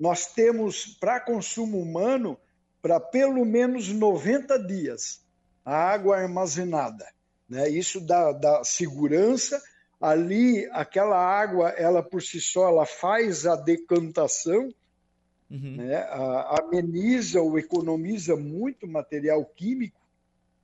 nós 0.00 0.28
temos 0.28 0.96
para 0.98 1.20
consumo 1.20 1.78
humano 1.78 2.38
para 2.80 2.98
pelo 2.98 3.44
menos 3.44 3.88
90 3.88 4.58
dias 4.60 5.20
a 5.62 5.76
água 5.76 6.16
armazenada. 6.16 7.06
Né? 7.46 7.68
Isso 7.68 8.00
dá, 8.00 8.32
dá 8.32 8.64
segurança. 8.64 9.62
Ali, 10.00 10.66
aquela 10.72 11.18
água, 11.18 11.68
ela 11.76 12.02
por 12.02 12.22
si 12.22 12.40
só, 12.40 12.68
ela 12.68 12.86
faz 12.86 13.46
a 13.46 13.56
decantação 13.56 14.72
uhum. 15.50 15.76
né? 15.76 16.06
ameniza 16.58 17.40
ou 17.40 17.58
economiza 17.58 18.36
muito 18.36 18.86
material 18.86 19.44
químico 19.44 20.00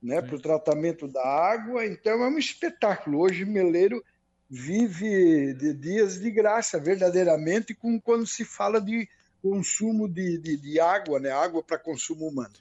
né? 0.01 0.21
para 0.21 0.35
o 0.35 0.41
tratamento 0.41 1.07
da 1.07 1.25
água. 1.25 1.85
Então 1.85 2.23
é 2.23 2.27
um 2.27 2.37
espetáculo. 2.37 3.19
Hoje 3.19 3.45
Meleiro 3.45 4.03
vive 4.49 5.53
de 5.53 5.73
dias 5.73 6.19
de 6.19 6.29
graça, 6.29 6.79
verdadeiramente, 6.79 7.73
com 7.73 7.99
quando 7.99 8.27
se 8.27 8.45
fala 8.45 8.79
de 8.79 9.07
consumo 9.41 10.07
de, 10.07 10.37
de, 10.37 10.57
de 10.57 10.79
água, 10.79 11.19
né? 11.19 11.31
água 11.31 11.63
para 11.63 11.77
consumo 11.77 12.27
humano. 12.27 12.53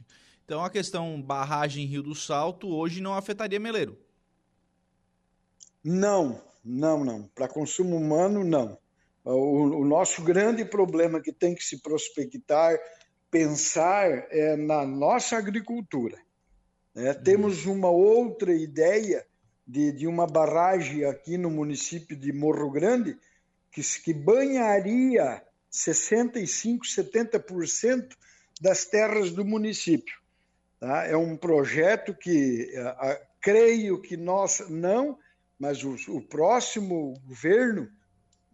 Então 0.45 0.63
a 0.63 0.71
questão 0.71 1.21
barragem 1.21 1.87
Rio 1.87 2.03
do 2.03 2.15
Salto 2.15 2.69
hoje 2.69 3.01
não 3.01 3.15
afetaria 3.15 3.59
Meleiro? 3.59 3.99
Não, 5.83 6.43
não, 6.65 7.05
não. 7.05 7.23
Para 7.35 7.49
consumo 7.49 7.97
humano, 7.97 8.43
não. 8.43 8.79
O, 9.25 9.81
o, 9.81 9.85
nosso 9.85 10.23
grande 10.23 10.65
problema 10.65 11.21
que 11.21 11.33
tem 11.33 11.55
que 11.55 11.65
se 11.65 11.81
prospectar, 11.81 12.79
pensar 13.31 14.27
é 14.31 14.55
na 14.55 14.85
nossa 14.85 15.39
agricultura. 15.39 16.19
É. 16.95 17.15
Temos 17.15 17.65
uma 17.65 17.89
outra 17.89 18.53
ideia 18.53 19.27
de, 19.67 19.93
de 19.93 20.07
uma 20.07 20.27
barragem 20.27 21.05
aqui 21.05 21.39
no 21.39 21.51
município 21.51 22.15
de 22.15 22.33
Morro 22.33 22.71
Grande 22.71 23.17
que, 23.73 23.81
que 24.03 24.13
banharia 24.13 25.43
65, 25.71 26.85
70% 26.85 28.15
das 28.61 28.85
terras 28.85 29.33
do 29.33 29.45
município. 29.45 30.21
Tá? 30.79 31.07
É 31.07 31.17
um 31.17 31.37
projeto 31.37 32.15
que 32.15 32.73
a, 32.77 32.89
a, 32.91 33.21
creio 33.41 34.01
que 34.01 34.17
nós 34.17 34.69
não, 34.69 35.19
mas 35.59 35.83
o, 35.83 35.97
o 36.09 36.21
próximo 36.21 37.15
governo 37.27 37.91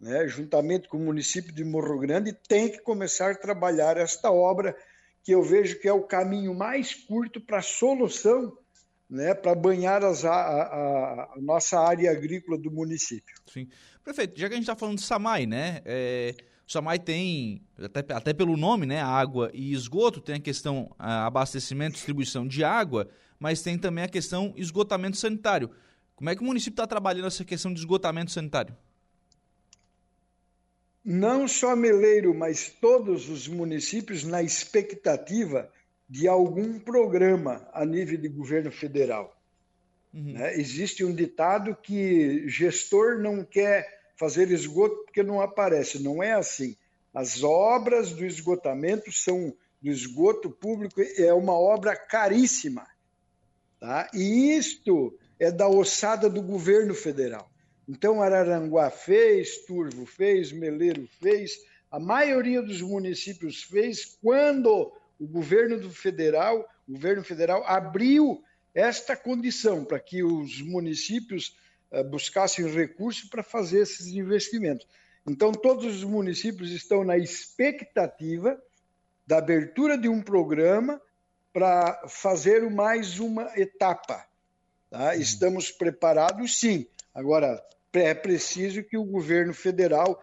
né, 0.01 0.27
juntamente 0.27 0.89
com 0.89 0.97
o 0.97 1.05
município 1.05 1.53
de 1.53 1.63
Morro 1.63 1.99
Grande, 1.99 2.33
tem 2.33 2.69
que 2.69 2.79
começar 2.79 3.31
a 3.31 3.35
trabalhar 3.35 3.97
esta 3.97 4.31
obra, 4.31 4.75
que 5.23 5.31
eu 5.31 5.43
vejo 5.43 5.79
que 5.79 5.87
é 5.87 5.93
o 5.93 6.01
caminho 6.01 6.55
mais 6.55 6.95
curto 6.95 7.39
para 7.39 7.59
a 7.59 7.61
solução, 7.61 8.57
né, 9.07 9.35
para 9.35 9.53
banhar 9.53 10.03
as, 10.03 10.25
a, 10.25 10.33
a, 10.33 11.23
a, 11.35 11.41
nossa 11.41 11.79
área 11.79 12.09
agrícola 12.09 12.57
do 12.57 12.71
município. 12.71 13.35
Sim. 13.45 13.67
Prefeito, 14.03 14.39
já 14.39 14.47
que 14.47 14.53
a 14.53 14.57
gente 14.57 14.63
está 14.63 14.75
falando 14.75 14.97
de 14.97 15.03
Samai, 15.03 15.45
né? 15.45 15.81
É, 15.85 16.33
o 16.67 16.71
Samai 16.71 16.97
tem, 16.97 17.61
até, 17.77 18.13
até 18.13 18.33
pelo 18.33 18.57
nome, 18.57 18.87
né, 18.87 19.01
água 19.01 19.51
e 19.53 19.71
esgoto, 19.71 20.19
tem 20.19 20.35
a 20.35 20.39
questão 20.39 20.89
a, 20.97 21.27
abastecimento, 21.27 21.93
distribuição 21.93 22.47
de 22.47 22.63
água, 22.63 23.07
mas 23.37 23.61
tem 23.61 23.77
também 23.77 24.03
a 24.03 24.09
questão 24.09 24.51
esgotamento 24.55 25.17
sanitário. 25.17 25.69
Como 26.15 26.29
é 26.29 26.35
que 26.35 26.41
o 26.41 26.45
município 26.45 26.73
está 26.73 26.87
trabalhando 26.87 27.27
essa 27.27 27.45
questão 27.45 27.71
de 27.71 27.79
esgotamento 27.79 28.31
sanitário? 28.31 28.75
Não 31.03 31.47
só 31.47 31.75
Meleiro, 31.75 32.33
mas 32.33 32.69
todos 32.69 33.29
os 33.29 33.47
municípios 33.47 34.23
na 34.23 34.41
expectativa 34.41 35.71
de 36.07 36.27
algum 36.27 36.79
programa 36.79 37.67
a 37.73 37.85
nível 37.85 38.17
de 38.17 38.27
governo 38.27 38.71
federal. 38.71 39.35
Uhum. 40.13 40.33
Né? 40.33 40.59
Existe 40.59 41.03
um 41.03 41.13
ditado 41.13 41.75
que 41.75 42.47
gestor 42.47 43.19
não 43.19 43.43
quer 43.43 44.01
fazer 44.15 44.51
esgoto 44.51 45.03
porque 45.05 45.23
não 45.23 45.41
aparece. 45.41 46.01
Não 46.03 46.21
é 46.21 46.33
assim. 46.33 46.75
As 47.13 47.43
obras 47.43 48.11
do 48.11 48.25
esgotamento 48.25 49.11
são 49.11 49.55
do 49.81 49.89
esgoto 49.89 50.49
público 50.49 51.01
é 51.01 51.33
uma 51.33 51.53
obra 51.53 51.95
caríssima, 51.95 52.85
tá? 53.79 54.07
E 54.13 54.55
isto 54.55 55.17
é 55.39 55.51
da 55.51 55.67
ossada 55.67 56.29
do 56.29 56.41
governo 56.41 56.93
federal. 56.93 57.50
Então, 57.91 58.21
Araranguá 58.21 58.89
fez, 58.89 59.65
Turvo 59.65 60.05
fez, 60.05 60.53
Meleiro 60.53 61.05
fez, 61.19 61.59
a 61.91 61.99
maioria 61.99 62.61
dos 62.61 62.81
municípios 62.81 63.63
fez 63.63 64.17
quando 64.21 64.93
o 65.19 65.27
governo 65.27 65.77
do 65.77 65.91
federal, 65.91 66.65
o 66.87 66.93
governo 66.93 67.21
federal 67.21 67.65
abriu 67.67 68.41
esta 68.73 69.13
condição 69.17 69.83
para 69.83 69.99
que 69.99 70.23
os 70.23 70.61
municípios 70.61 71.57
uh, 71.91 72.01
buscassem 72.05 72.65
recursos 72.65 73.27
para 73.27 73.43
fazer 73.43 73.81
esses 73.81 74.07
investimentos. 74.07 74.87
Então, 75.27 75.51
todos 75.51 75.85
os 75.97 76.05
municípios 76.05 76.71
estão 76.71 77.03
na 77.03 77.17
expectativa 77.17 78.57
da 79.27 79.39
abertura 79.39 79.97
de 79.97 80.07
um 80.07 80.21
programa 80.21 81.01
para 81.51 82.07
fazer 82.07 82.71
mais 82.71 83.19
uma 83.19 83.51
etapa. 83.59 84.25
Tá? 84.89 85.07
Uhum. 85.09 85.19
Estamos 85.19 85.69
preparados, 85.69 86.57
sim. 86.57 86.87
Agora, 87.13 87.61
é 87.93 88.13
preciso 88.13 88.83
que 88.83 88.97
o 88.97 89.03
governo 89.03 89.53
federal 89.53 90.21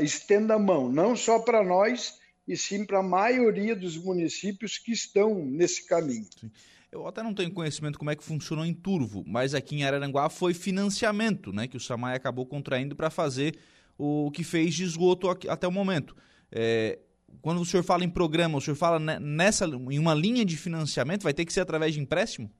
estenda 0.00 0.54
a 0.54 0.58
mão, 0.58 0.90
não 0.90 1.16
só 1.16 1.38
para 1.38 1.64
nós, 1.64 2.14
e 2.46 2.56
sim 2.56 2.84
para 2.84 3.00
a 3.00 3.02
maioria 3.02 3.74
dos 3.74 3.96
municípios 3.96 4.78
que 4.78 4.92
estão 4.92 5.34
nesse 5.44 5.86
caminho. 5.86 6.26
Sim. 6.38 6.50
Eu 6.92 7.06
até 7.06 7.22
não 7.22 7.34
tenho 7.34 7.52
conhecimento 7.52 7.98
como 7.98 8.10
é 8.10 8.16
que 8.16 8.22
funcionou 8.22 8.64
em 8.64 8.72
Turvo, 8.72 9.24
mas 9.26 9.54
aqui 9.54 9.76
em 9.76 9.84
Araranguá 9.84 10.30
foi 10.30 10.54
financiamento, 10.54 11.52
né, 11.52 11.66
que 11.66 11.76
o 11.76 11.80
Samai 11.80 12.16
acabou 12.16 12.46
contraindo 12.46 12.94
para 12.94 13.10
fazer 13.10 13.58
o 13.98 14.30
que 14.30 14.44
fez 14.44 14.74
de 14.74 14.84
esgoto 14.84 15.28
até 15.28 15.66
o 15.66 15.72
momento. 15.72 16.16
É, 16.50 16.98
quando 17.42 17.60
o 17.60 17.64
senhor 17.64 17.82
fala 17.82 18.04
em 18.04 18.08
programa, 18.08 18.56
o 18.56 18.60
senhor 18.60 18.76
fala 18.76 18.98
nessa 18.98 19.66
em 19.66 19.98
uma 19.98 20.14
linha 20.14 20.44
de 20.44 20.56
financiamento, 20.56 21.22
vai 21.22 21.34
ter 21.34 21.44
que 21.44 21.52
ser 21.52 21.60
através 21.60 21.92
de 21.92 22.00
empréstimo? 22.00 22.50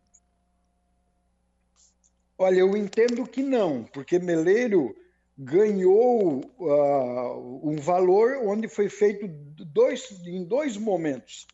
Olha, 2.39 2.61
eu 2.61 2.77
entendo 2.77 3.27
que 3.27 3.43
não, 3.43 3.85
porque 3.85 4.19
Meleiro 4.19 4.95
ganhou 5.39 6.41
uh, 6.59 7.69
um 7.69 7.77
valor 7.77 8.39
onde 8.43 8.69
foi 8.69 8.89
feito 8.89 9.27
dois, 9.29 10.11
em 10.27 10.45
dois 10.45 10.77
momentos. 10.77 11.47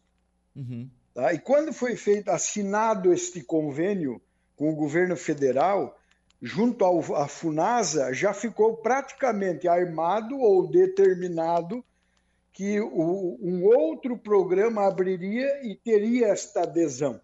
Uhum. 0.54 0.88
Tá? 1.14 1.32
E 1.32 1.38
quando 1.38 1.72
foi 1.72 1.96
feito, 1.96 2.30
assinado 2.30 3.12
este 3.12 3.42
convênio 3.42 4.20
com 4.56 4.70
o 4.70 4.76
governo 4.76 5.16
federal, 5.16 5.98
junto 6.40 6.84
ao, 6.84 7.00
à 7.14 7.28
FUNASA, 7.28 8.12
já 8.12 8.32
ficou 8.32 8.76
praticamente 8.76 9.68
armado 9.68 10.38
ou 10.38 10.68
determinado 10.68 11.84
que 12.52 12.80
o, 12.80 13.38
um 13.40 13.64
outro 13.64 14.16
programa 14.18 14.86
abriria 14.86 15.66
e 15.66 15.74
teria 15.74 16.28
esta 16.28 16.62
adesão. 16.62 17.20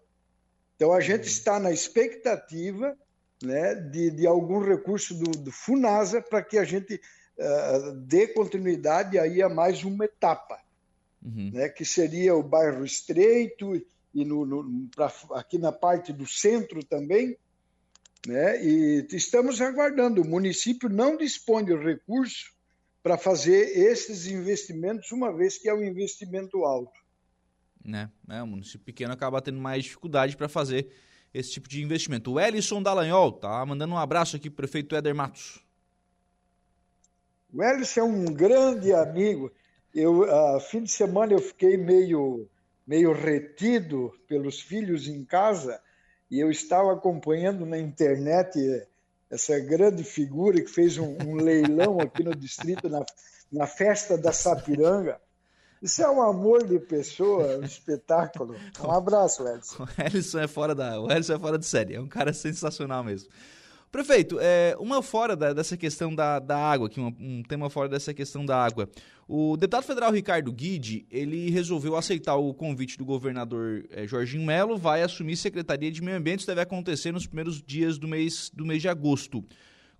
Então, 0.75 0.93
a 0.93 1.01
gente 1.01 1.27
está 1.27 1.59
na 1.59 1.71
expectativa 1.71 2.97
né, 3.43 3.75
de, 3.75 4.11
de 4.11 4.27
algum 4.27 4.59
recurso 4.59 5.13
do, 5.15 5.31
do 5.31 5.51
FUNASA 5.51 6.21
para 6.21 6.43
que 6.43 6.57
a 6.57 6.63
gente 6.63 6.95
uh, 7.37 7.91
dê 8.05 8.27
continuidade 8.27 9.17
aí 9.17 9.41
a 9.41 9.49
mais 9.49 9.83
uma 9.83 10.05
etapa, 10.05 10.59
uhum. 11.23 11.51
né, 11.53 11.69
que 11.69 11.85
seria 11.85 12.35
o 12.35 12.43
bairro 12.43 12.85
Estreito 12.85 13.75
e 14.13 14.25
no, 14.25 14.45
no 14.45 14.89
pra, 14.89 15.11
aqui 15.31 15.57
na 15.57 15.71
parte 15.71 16.11
do 16.11 16.27
centro 16.27 16.83
também, 16.83 17.37
né, 18.27 18.63
e 18.63 19.07
estamos 19.11 19.61
aguardando. 19.61 20.21
O 20.21 20.27
município 20.27 20.89
não 20.89 21.15
dispõe 21.15 21.63
de 21.63 21.75
recurso 21.75 22.51
para 23.01 23.17
fazer 23.17 23.77
esses 23.77 24.27
investimentos, 24.27 25.11
uma 25.11 25.33
vez 25.33 25.57
que 25.57 25.69
é 25.69 25.73
um 25.73 25.83
investimento 25.83 26.65
alto. 26.65 26.99
Né? 27.83 28.11
É, 28.29 28.43
o 28.43 28.47
município 28.47 28.81
pequeno 28.81 29.13
acaba 29.13 29.41
tendo 29.41 29.59
mais 29.59 29.85
dificuldade 29.85 30.35
para 30.35 30.49
fazer 30.49 30.91
esse 31.33 31.51
tipo 31.51 31.67
de 31.69 31.81
investimento. 31.81 32.33
O 32.33 32.39
Ellison 32.39 32.81
Dallagnol 32.81 33.31
tá 33.31 33.65
mandando 33.65 33.93
um 33.93 33.97
abraço 33.97 34.35
aqui 34.35 34.49
para 34.49 34.53
o 34.53 34.57
prefeito 34.57 34.95
Éder 34.95 35.15
Matos. 35.15 35.63
O 37.53 37.63
Ellison 37.63 38.01
é 38.01 38.03
um 38.03 38.25
grande 38.25 38.93
amigo. 38.93 39.51
Eu, 39.93 40.21
uh, 40.21 40.59
fim 40.59 40.83
de 40.83 40.91
semana 40.91 41.33
eu 41.33 41.39
fiquei 41.39 41.77
meio, 41.77 42.47
meio 42.85 43.11
retido 43.11 44.11
pelos 44.27 44.61
filhos 44.61 45.07
em 45.07 45.23
casa 45.25 45.81
e 46.29 46.39
eu 46.39 46.51
estava 46.51 46.93
acompanhando 46.93 47.65
na 47.65 47.77
internet 47.77 48.59
essa 49.29 49.59
grande 49.59 50.03
figura 50.03 50.61
que 50.61 50.69
fez 50.69 50.97
um, 50.97 51.17
um 51.25 51.35
leilão 51.35 51.99
aqui 51.99 52.23
no 52.23 52.35
distrito, 52.35 52.89
na, 52.89 53.03
na 53.51 53.67
festa 53.67 54.17
da 54.17 54.31
Sapiranga. 54.31 55.19
Isso 55.81 56.01
é 56.01 56.09
um 56.09 56.21
amor 56.21 56.65
de 56.65 56.77
pessoa, 56.77 57.57
um 57.57 57.63
espetáculo. 57.63 58.55
Um 58.83 58.91
abraço, 58.91 59.47
Edson. 59.47 59.85
O 59.97 60.01
Ellison 60.01 60.39
é 60.39 60.47
fora 60.47 60.75
da, 60.75 60.99
o 60.99 61.11
Ellison 61.11 61.35
é 61.35 61.39
fora 61.39 61.57
de 61.57 61.65
série, 61.65 61.95
é 61.95 62.01
um 62.01 62.07
cara 62.07 62.33
sensacional 62.33 63.03
mesmo. 63.03 63.29
Prefeito, 63.91 64.37
é, 64.39 64.75
uma 64.79 65.01
fora 65.01 65.35
da, 65.35 65.51
dessa 65.51 65.75
questão 65.75 66.13
da, 66.13 66.37
da 66.37 66.57
água, 66.57 66.85
aqui, 66.85 66.99
um, 66.99 67.07
um, 67.19 67.41
tema 67.41 67.71
fora 67.71 67.89
dessa 67.89 68.13
questão 68.13 68.45
da 68.45 68.55
água. 68.63 68.87
O 69.27 69.57
deputado 69.57 69.83
federal 69.83 70.11
Ricardo 70.11 70.51
Guide, 70.51 71.07
ele 71.09 71.49
resolveu 71.49 71.95
aceitar 71.95 72.35
o 72.35 72.53
convite 72.53 72.97
do 72.99 73.05
governador 73.05 73.83
é, 73.89 74.05
Jorginho 74.05 74.45
Melo, 74.45 74.77
vai 74.77 75.01
assumir 75.01 75.37
Secretaria 75.37 75.91
de 75.91 76.03
Meio 76.03 76.17
Ambiente, 76.17 76.39
isso 76.39 76.47
deve 76.47 76.61
acontecer 76.61 77.11
nos 77.11 77.25
primeiros 77.25 77.63
dias 77.63 77.97
do 77.97 78.07
mês, 78.07 78.51
do 78.53 78.63
mês 78.63 78.79
de 78.79 78.87
agosto. 78.87 79.43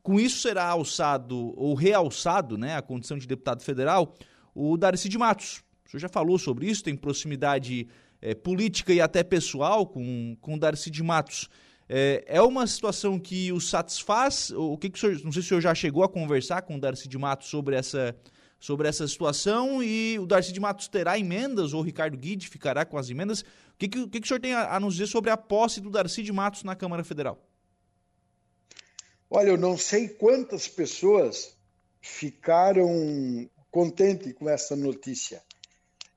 Com 0.03 0.19
isso 0.19 0.39
será 0.39 0.65
alçado, 0.65 1.53
ou 1.57 1.73
realçado, 1.73 2.59
né, 2.59 2.75
a 2.75 2.83
condição 2.83 3.17
de 3.17 3.25
deputado 3.25 3.63
federal, 3.63 4.15
o 4.53 4.77
Darcy 4.77 5.09
de 5.09 5.17
Matos, 5.17 5.63
o 5.89 5.91
senhor 5.91 6.01
já 6.01 6.09
falou 6.09 6.37
sobre 6.37 6.67
isso, 6.67 6.83
tem 6.83 6.95
proximidade 6.95 7.87
é, 8.21 8.35
política 8.35 8.93
e 8.93 9.01
até 9.01 9.23
pessoal 9.23 9.87
com, 9.87 10.37
com 10.39 10.53
o 10.53 10.59
Darcy 10.59 10.91
de 10.91 11.01
Matos. 11.01 11.49
É, 11.89 12.23
é 12.27 12.41
uma 12.43 12.67
situação 12.67 13.17
que 13.17 13.51
o 13.51 13.59
satisfaz? 13.59 14.51
O 14.51 14.77
que, 14.77 14.91
que 14.91 14.99
o 14.99 15.01
senhor, 15.01 15.19
não 15.23 15.31
sei 15.31 15.41
se 15.41 15.47
o 15.47 15.49
senhor 15.49 15.61
já 15.61 15.73
chegou 15.73 16.03
a 16.03 16.07
conversar 16.07 16.61
com 16.61 16.75
o 16.75 16.79
Darcy 16.79 17.09
de 17.09 17.17
Matos 17.17 17.47
sobre 17.47 17.75
essa, 17.75 18.15
sobre 18.59 18.87
essa 18.87 19.07
situação 19.07 19.81
e 19.81 20.19
o 20.19 20.27
Darcy 20.27 20.53
de 20.53 20.59
Matos 20.59 20.87
terá 20.87 21.17
emendas 21.17 21.73
ou 21.73 21.81
o 21.81 21.83
Ricardo 21.83 22.15
Guide 22.15 22.47
ficará 22.47 22.85
com 22.85 22.95
as 22.95 23.09
emendas? 23.09 23.41
O 23.41 23.45
que, 23.79 23.87
que, 23.87 24.07
que, 24.09 24.19
que 24.19 24.25
o 24.25 24.27
senhor 24.27 24.39
tem 24.39 24.53
a, 24.53 24.75
a 24.75 24.79
nos 24.79 24.93
dizer 24.93 25.07
sobre 25.07 25.31
a 25.31 25.37
posse 25.37 25.81
do 25.81 25.89
Darcy 25.89 26.21
de 26.21 26.31
Matos 26.31 26.63
na 26.63 26.75
Câmara 26.75 27.03
Federal? 27.03 27.43
Olha, 29.27 29.49
eu 29.49 29.57
não 29.57 29.75
sei 29.75 30.07
quantas 30.07 30.67
pessoas 30.67 31.57
ficaram 31.99 33.49
contentes 33.71 34.33
com 34.33 34.47
essa 34.47 34.75
notícia. 34.75 35.41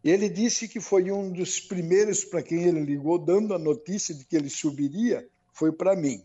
Ele 0.05 0.29
disse 0.29 0.67
que 0.67 0.81
foi 0.81 1.13
um 1.13 1.31
dos 1.31 1.61
primeiros 1.61 2.25
para 2.25 2.43
quem 2.43 2.65
ele 2.65 2.81
ligou, 2.81 3.19
dando 3.19 3.55
a 3.55 3.59
notícia 3.59 4.15
de 4.15 4.25
que 4.25 4.37
ele 4.37 4.51
subiria, 4.51 5.27
foi 5.53 5.71
para 5.71 5.95
mim. 5.95 6.23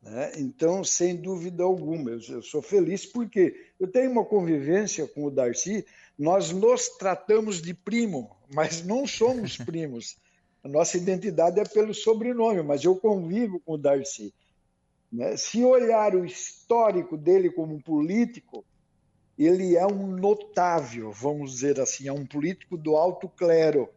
Né? 0.00 0.32
Então, 0.36 0.84
sem 0.84 1.16
dúvida 1.16 1.64
alguma, 1.64 2.10
eu, 2.10 2.42
sou 2.42 2.62
feliz 2.62 3.04
porque 3.06 3.70
eu 3.80 3.88
tenho 3.88 4.10
uma 4.10 4.24
convivência 4.24 5.08
com 5.08 5.24
o 5.24 5.30
Darcy, 5.30 5.84
nós 6.16 6.52
nos 6.52 6.88
tratamos 6.90 7.60
de 7.60 7.74
primo, 7.74 8.30
mas 8.54 8.84
não 8.84 9.06
somos 9.06 9.56
primos. 9.64 10.16
A 10.62 10.68
nossa 10.68 10.96
identidade 10.96 11.58
é 11.58 11.64
pelo 11.64 11.92
sobrenome, 11.92 12.62
mas 12.62 12.84
eu 12.84 12.94
convivo 12.96 13.58
com 13.60 13.72
o 13.72 13.78
Darcy. 13.78 14.32
Né? 15.10 15.36
Se 15.36 15.64
olhar 15.64 16.14
o 16.14 16.24
histórico 16.24 17.16
dele 17.16 17.50
como 17.50 17.82
político, 17.82 18.64
ele 19.38 19.76
é 19.76 19.86
um 19.86 20.06
notável, 20.06 21.10
vamos 21.10 21.52
dizer 21.52 21.80
assim, 21.80 22.08
é 22.08 22.12
um 22.12 22.26
político 22.26 22.76
do 22.76 22.96
alto 22.96 23.28
clero. 23.28 23.88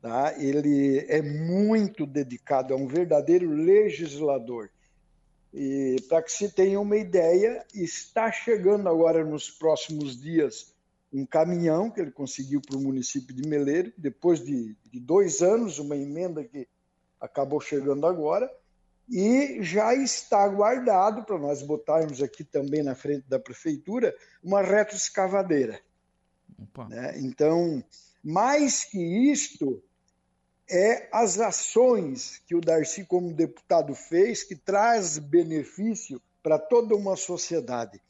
Tá? 0.00 0.34
Ele 0.38 0.98
é 1.08 1.22
muito 1.22 2.04
dedicado, 2.04 2.74
é 2.74 2.76
um 2.76 2.86
verdadeiro 2.86 3.48
legislador. 3.48 4.68
E 5.52 5.96
para 6.08 6.22
que 6.22 6.32
se 6.32 6.50
tenha 6.50 6.80
uma 6.80 6.96
ideia, 6.96 7.64
está 7.72 8.30
chegando 8.32 8.88
agora 8.88 9.24
nos 9.24 9.48
próximos 9.48 10.20
dias 10.20 10.74
um 11.12 11.24
caminhão 11.24 11.88
que 11.88 12.00
ele 12.00 12.10
conseguiu 12.10 12.60
para 12.60 12.76
o 12.76 12.82
município 12.82 13.32
de 13.32 13.48
Meleiro, 13.48 13.92
depois 13.96 14.44
de, 14.44 14.76
de 14.90 14.98
dois 14.98 15.42
anos, 15.42 15.78
uma 15.78 15.96
emenda 15.96 16.42
que 16.42 16.66
acabou 17.20 17.60
chegando 17.60 18.04
agora, 18.04 18.50
e 19.08 19.62
já 19.62 19.94
está 19.94 20.46
guardado 20.48 21.24
para 21.24 21.38
nós 21.38 21.62
botarmos 21.62 22.22
aqui 22.22 22.42
também 22.42 22.82
na 22.82 22.94
frente 22.94 23.28
da 23.28 23.38
prefeitura 23.38 24.14
uma 24.42 24.62
retroescavadeira. 24.62 25.80
Né? 26.88 27.18
Então, 27.18 27.84
mais 28.22 28.84
que 28.84 28.98
isto, 29.30 29.82
é 30.70 31.08
as 31.12 31.38
ações 31.38 32.40
que 32.46 32.54
o 32.54 32.60
Darcy, 32.60 33.04
como 33.04 33.34
deputado, 33.34 33.94
fez, 33.94 34.42
que 34.42 34.56
traz 34.56 35.18
benefício 35.18 36.20
para 36.42 36.58
toda 36.58 36.94
uma 36.94 37.16
sociedade. 37.16 38.00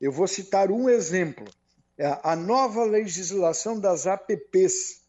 Eu 0.00 0.12
vou 0.12 0.26
citar 0.26 0.70
um 0.70 0.88
exemplo: 0.88 1.46
é 1.96 2.18
a 2.22 2.36
nova 2.36 2.84
legislação 2.84 3.80
das 3.80 4.06
APPs, 4.06 5.02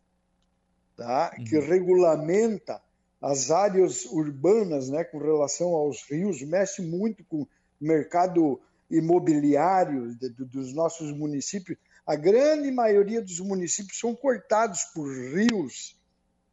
tá? 0.96 1.32
que 1.32 1.58
uhum. 1.58 1.68
regulamenta 1.68 2.82
as 3.22 3.52
áreas 3.52 4.06
urbanas, 4.06 4.90
né, 4.90 5.04
com 5.04 5.18
relação 5.18 5.74
aos 5.74 6.04
rios, 6.10 6.42
mexe 6.42 6.82
muito 6.82 7.24
com 7.26 7.42
o 7.42 7.48
mercado 7.80 8.60
imobiliário 8.90 10.16
de, 10.16 10.30
de, 10.30 10.46
dos 10.46 10.74
nossos 10.74 11.12
municípios. 11.12 11.78
A 12.06 12.16
grande 12.16 12.72
maioria 12.72 13.22
dos 13.22 13.40
municípios 13.40 14.00
são 14.00 14.16
cortados 14.16 14.86
por 14.96 15.08
rios, 15.08 16.00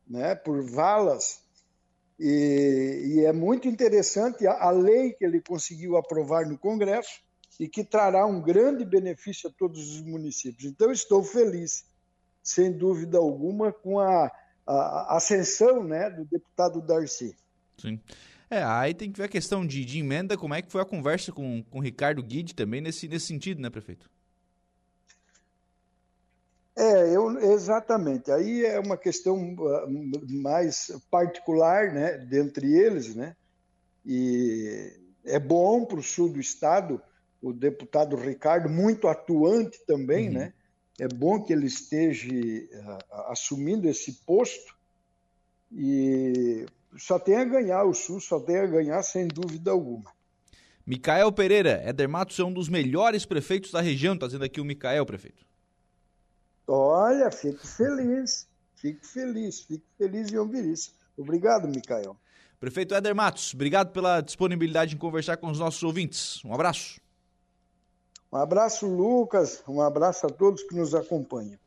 né, 0.06 0.34
por 0.34 0.62
valas, 0.62 1.40
e, 2.18 3.14
e 3.16 3.24
é 3.24 3.32
muito 3.32 3.68
interessante 3.68 4.46
a, 4.46 4.64
a 4.64 4.70
lei 4.70 5.12
que 5.12 5.24
ele 5.24 5.40
conseguiu 5.40 5.96
aprovar 5.96 6.46
no 6.46 6.58
Congresso 6.58 7.20
e 7.60 7.68
que 7.68 7.84
trará 7.84 8.26
um 8.26 8.40
grande 8.40 8.84
benefício 8.84 9.48
a 9.48 9.52
todos 9.52 9.96
os 9.96 10.02
municípios. 10.02 10.64
Então, 10.64 10.90
estou 10.90 11.22
feliz, 11.22 11.84
sem 12.42 12.72
dúvida 12.72 13.18
alguma, 13.18 13.72
com 13.72 14.00
a 14.00 14.30
a 14.66 15.16
ascensão 15.16 15.84
né, 15.84 16.10
do 16.10 16.24
deputado 16.24 16.80
Darcy. 16.80 17.36
Sim. 17.78 18.00
É, 18.48 18.62
aí 18.62 18.94
tem 18.94 19.10
que 19.10 19.18
ver 19.18 19.24
a 19.24 19.28
questão 19.28 19.66
de, 19.66 19.84
de 19.84 19.98
emenda, 19.98 20.36
como 20.36 20.54
é 20.54 20.62
que 20.62 20.70
foi 20.70 20.80
a 20.80 20.84
conversa 20.84 21.32
com, 21.32 21.62
com 21.64 21.78
o 21.78 21.82
Ricardo 21.82 22.22
Guide 22.22 22.54
também 22.54 22.80
nesse, 22.80 23.08
nesse 23.08 23.26
sentido, 23.26 23.60
né, 23.60 23.68
prefeito? 23.70 24.08
É, 26.76 27.16
eu, 27.16 27.38
exatamente. 27.52 28.30
Aí 28.30 28.64
é 28.64 28.78
uma 28.78 28.96
questão 28.96 29.56
ah, 29.58 29.86
mais 30.28 30.92
particular, 31.10 31.92
né, 31.92 32.18
dentre 32.18 32.72
eles, 32.72 33.14
né, 33.14 33.34
e 34.04 34.92
é 35.24 35.38
bom 35.40 35.84
para 35.84 35.98
o 35.98 36.02
sul 36.02 36.28
do 36.28 36.38
estado 36.38 37.00
o 37.42 37.52
deputado 37.52 38.16
Ricardo, 38.16 38.68
muito 38.68 39.08
atuante 39.08 39.78
também, 39.86 40.28
uhum. 40.28 40.34
né, 40.34 40.52
é 40.98 41.06
bom 41.08 41.42
que 41.42 41.52
ele 41.52 41.66
esteja 41.66 42.26
uh, 42.28 43.30
assumindo 43.30 43.88
esse 43.88 44.12
posto 44.24 44.74
e 45.70 46.66
só 46.96 47.18
tem 47.18 47.36
a 47.36 47.44
ganhar, 47.44 47.84
o 47.84 47.92
Sul 47.92 48.20
só 48.20 48.40
tem 48.40 48.58
a 48.58 48.66
ganhar 48.66 49.02
sem 49.02 49.28
dúvida 49.28 49.70
alguma. 49.70 50.10
Micael 50.86 51.32
Pereira, 51.32 51.82
Éder 51.84 52.08
Matos 52.08 52.38
é 52.38 52.44
um 52.44 52.52
dos 52.52 52.68
melhores 52.68 53.26
prefeitos 53.26 53.72
da 53.72 53.80
região, 53.80 54.14
está 54.14 54.26
dizendo 54.26 54.44
aqui 54.44 54.60
o 54.60 54.64
Micael, 54.64 55.04
prefeito. 55.04 55.44
Olha, 56.66 57.30
fico 57.30 57.66
feliz, 57.66 58.48
fico 58.76 59.04
feliz, 59.04 59.60
fico 59.60 59.84
feliz 59.98 60.32
em 60.32 60.38
ouvir 60.38 60.64
isso. 60.64 60.94
Obrigado, 61.16 61.68
Micael. 61.68 62.16
Prefeito 62.58 62.94
Éder 62.94 63.14
Matos, 63.14 63.52
obrigado 63.52 63.92
pela 63.92 64.20
disponibilidade 64.20 64.94
em 64.94 64.98
conversar 64.98 65.36
com 65.36 65.50
os 65.50 65.58
nossos 65.58 65.82
ouvintes. 65.82 66.42
Um 66.44 66.54
abraço. 66.54 67.00
Um 68.36 68.38
abraço, 68.38 68.86
Lucas. 68.86 69.64
Um 69.66 69.80
abraço 69.80 70.26
a 70.26 70.28
todos 70.28 70.62
que 70.62 70.74
nos 70.74 70.94
acompanham. 70.94 71.58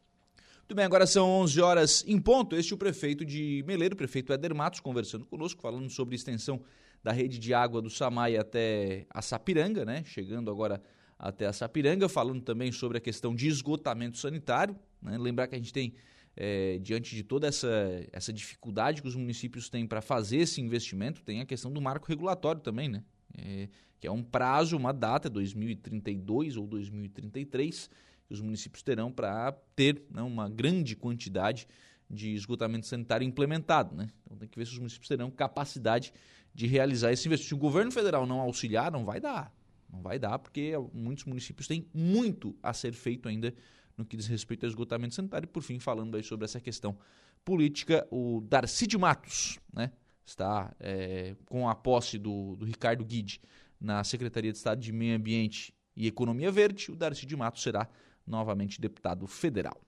Muito 0.59 0.75
bem, 0.75 0.85
agora 0.85 1.07
são 1.07 1.27
11 1.41 1.61
horas 1.61 2.03
em 2.05 2.21
ponto. 2.21 2.55
Este 2.55 2.73
é 2.73 2.75
o 2.75 2.77
prefeito 2.77 3.25
de 3.25 3.63
Meleiro, 3.65 3.95
o 3.95 3.97
prefeito 3.97 4.31
Éder 4.31 4.53
Matos, 4.53 4.79
conversando 4.79 5.25
conosco, 5.25 5.59
falando 5.59 5.89
sobre 5.89 6.13
extensão 6.13 6.61
da 7.03 7.11
rede 7.11 7.39
de 7.39 7.55
água 7.55 7.81
do 7.81 7.89
Samai 7.89 8.37
até 8.37 9.07
a 9.09 9.19
Sapiranga, 9.19 9.83
né? 9.83 10.03
Chegando 10.05 10.51
agora 10.51 10.79
até 11.17 11.47
a 11.47 11.53
Sapiranga, 11.53 12.07
falando 12.07 12.43
também 12.43 12.71
sobre 12.71 12.99
a 12.99 13.01
questão 13.01 13.33
de 13.33 13.47
esgotamento 13.47 14.19
sanitário. 14.19 14.75
Né? 15.01 15.17
Lembrar 15.17 15.47
que 15.47 15.55
a 15.55 15.57
gente 15.57 15.73
tem, 15.73 15.95
é, 16.37 16.77
diante 16.77 17.15
de 17.15 17.23
toda 17.23 17.47
essa, 17.47 17.67
essa 18.11 18.31
dificuldade 18.31 19.01
que 19.01 19.07
os 19.07 19.15
municípios 19.15 19.69
têm 19.69 19.87
para 19.87 20.03
fazer 20.03 20.37
esse 20.37 20.61
investimento, 20.61 21.23
tem 21.23 21.41
a 21.41 21.47
questão 21.47 21.71
do 21.71 21.81
marco 21.81 22.05
regulatório 22.05 22.61
também, 22.61 22.87
né? 22.87 23.03
É, 23.37 23.69
que 23.99 24.07
é 24.07 24.11
um 24.11 24.23
prazo, 24.23 24.77
uma 24.77 24.93
data, 24.93 25.29
2032 25.29 26.57
ou 26.57 26.65
2033 26.65 27.89
que 28.29 28.33
os 28.33 28.41
municípios 28.41 28.83
terão 28.83 29.11
para 29.11 29.51
ter 29.75 30.03
né, 30.11 30.21
uma 30.21 30.47
grande 30.47 30.95
quantidade 30.95 31.67
de 32.07 32.31
esgotamento 32.35 32.85
sanitário 32.85 33.25
implementado. 33.25 33.95
Né? 33.95 34.07
Então 34.23 34.37
tem 34.37 34.47
que 34.47 34.57
ver 34.57 34.67
se 34.67 34.73
os 34.73 34.77
municípios 34.77 35.07
terão 35.07 35.31
capacidade 35.31 36.13
de 36.53 36.67
realizar 36.67 37.11
esse 37.11 37.27
investimento. 37.27 37.49
Se 37.49 37.55
o 37.55 37.57
governo 37.57 37.91
federal 37.91 38.27
não 38.27 38.39
auxiliar, 38.39 38.91
não 38.91 39.03
vai 39.03 39.19
dar. 39.19 39.51
Não 39.91 40.03
vai 40.03 40.19
dar, 40.19 40.37
porque 40.37 40.73
muitos 40.93 41.25
municípios 41.25 41.67
têm 41.67 41.87
muito 41.91 42.55
a 42.61 42.71
ser 42.71 42.93
feito 42.93 43.27
ainda 43.27 43.51
no 43.97 44.05
que 44.05 44.15
diz 44.15 44.27
respeito 44.27 44.63
ao 44.63 44.69
esgotamento 44.69 45.15
sanitário. 45.15 45.45
E 45.45 45.49
por 45.49 45.63
fim, 45.63 45.79
falando 45.79 46.15
aí 46.15 46.21
sobre 46.21 46.45
essa 46.45 46.59
questão 46.59 46.95
política, 47.43 48.07
o 48.11 48.41
Darcy 48.47 48.85
de 48.85 48.97
Matos 48.97 49.57
né, 49.73 49.91
está 50.29 50.73
é, 50.79 51.35
com 51.45 51.67
a 51.67 51.75
posse 51.75 52.17
do, 52.17 52.55
do 52.55 52.65
Ricardo 52.65 53.03
Guide 53.03 53.41
na 53.79 54.03
Secretaria 54.03 54.51
de 54.51 54.57
Estado 54.57 54.81
de 54.81 54.91
Meio 54.91 55.15
Ambiente 55.15 55.73
e 55.95 56.07
Economia 56.07 56.51
Verde. 56.51 56.91
O 56.91 56.95
Darcy 56.95 57.25
de 57.25 57.35
Matos 57.35 57.61
será 57.61 57.87
novamente 58.25 58.79
deputado 58.79 59.25
federal. 59.27 59.79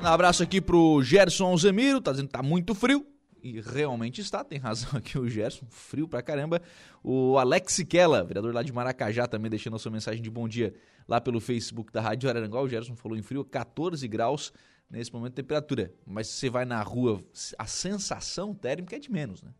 Um 0.00 0.06
abraço 0.06 0.42
aqui 0.42 0.60
pro 0.60 1.02
Gerson 1.02 1.46
Alzemiro, 1.46 2.00
tá 2.00 2.12
dizendo 2.12 2.28
que 2.28 2.32
tá 2.32 2.42
muito 2.42 2.74
frio. 2.74 3.04
E 3.42 3.60
realmente 3.60 4.20
está, 4.20 4.42
tem 4.44 4.58
razão 4.58 4.90
aqui 4.98 5.18
o 5.18 5.28
Gerson, 5.28 5.66
frio 5.70 6.08
pra 6.08 6.22
caramba. 6.22 6.60
O 7.02 7.38
Alex 7.38 7.72
Siquela, 7.74 8.24
vereador 8.24 8.54
lá 8.54 8.62
de 8.62 8.72
Maracajá, 8.72 9.26
também 9.26 9.50
deixando 9.50 9.76
a 9.76 9.78
sua 9.78 9.92
mensagem 9.92 10.22
de 10.22 10.30
bom 10.30 10.48
dia 10.48 10.74
lá 11.06 11.20
pelo 11.20 11.40
Facebook 11.40 11.92
da 11.92 12.00
Rádio 12.00 12.28
Araranguá. 12.28 12.60
O 12.60 12.68
Gerson 12.68 12.96
falou 12.96 13.16
em 13.16 13.22
frio, 13.22 13.44
14 13.44 14.06
graus 14.08 14.52
nesse 14.90 15.12
momento 15.12 15.34
temperatura. 15.34 15.92
Mas 16.06 16.28
se 16.28 16.34
você 16.34 16.50
vai 16.50 16.64
na 16.64 16.82
rua, 16.82 17.22
a 17.58 17.66
sensação 17.66 18.54
térmica 18.54 18.96
é 18.96 18.98
de 18.98 19.10
menos, 19.10 19.42
né? 19.42 19.52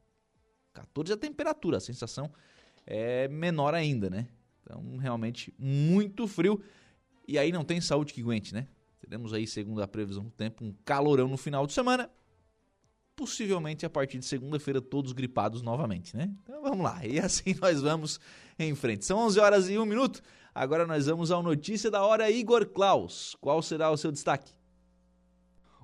14 0.72 1.12
é 1.12 1.14
a 1.14 1.18
temperatura, 1.18 1.78
a 1.78 1.80
sensação 1.80 2.32
é 2.86 3.28
menor 3.28 3.74
ainda, 3.74 4.08
né? 4.08 4.28
Então, 4.62 4.96
realmente, 4.96 5.52
muito 5.58 6.26
frio. 6.26 6.60
E 7.26 7.38
aí 7.38 7.52
não 7.52 7.64
tem 7.64 7.80
saúde 7.80 8.12
que 8.12 8.20
aguente, 8.20 8.54
né? 8.54 8.66
Teremos 9.00 9.32
aí, 9.32 9.46
segundo 9.46 9.82
a 9.82 9.88
previsão 9.88 10.24
do 10.24 10.30
tempo, 10.30 10.64
um 10.64 10.74
calorão 10.84 11.28
no 11.28 11.36
final 11.36 11.66
de 11.66 11.72
semana. 11.72 12.10
Possivelmente 13.16 13.84
a 13.84 13.90
partir 13.90 14.18
de 14.18 14.24
segunda-feira 14.24 14.80
todos 14.80 15.12
gripados 15.12 15.60
novamente, 15.60 16.16
né? 16.16 16.32
Então 16.42 16.62
vamos 16.62 16.84
lá. 16.84 17.04
E 17.04 17.18
assim 17.18 17.54
nós 17.60 17.80
vamos 17.82 18.20
em 18.58 18.74
frente. 18.74 19.04
São 19.04 19.18
11 19.18 19.40
horas 19.40 19.68
e 19.68 19.78
1 19.78 19.84
minuto. 19.84 20.22
Agora 20.54 20.86
nós 20.86 21.06
vamos 21.06 21.30
ao 21.30 21.42
Notícia 21.42 21.90
da 21.90 22.02
Hora 22.02 22.30
Igor 22.30 22.66
Klaus. 22.66 23.36
Qual 23.40 23.60
será 23.62 23.90
o 23.90 23.96
seu 23.96 24.12
destaque? 24.12 24.57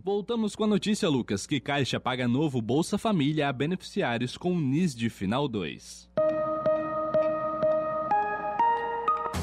Voltamos 0.05 0.55
com 0.55 0.65
a 0.65 0.67
notícia, 0.67 1.09
Lucas, 1.09 1.47
que 1.47 1.59
Caixa 1.59 1.99
paga 1.99 2.29
novo 2.29 2.61
Bolsa 2.61 2.99
Família 2.99 3.49
a 3.49 3.53
beneficiários 3.55 4.37
com 4.37 4.55
NIS 4.55 4.95
de 4.95 5.09
final 5.09 5.49
2. 5.49 6.11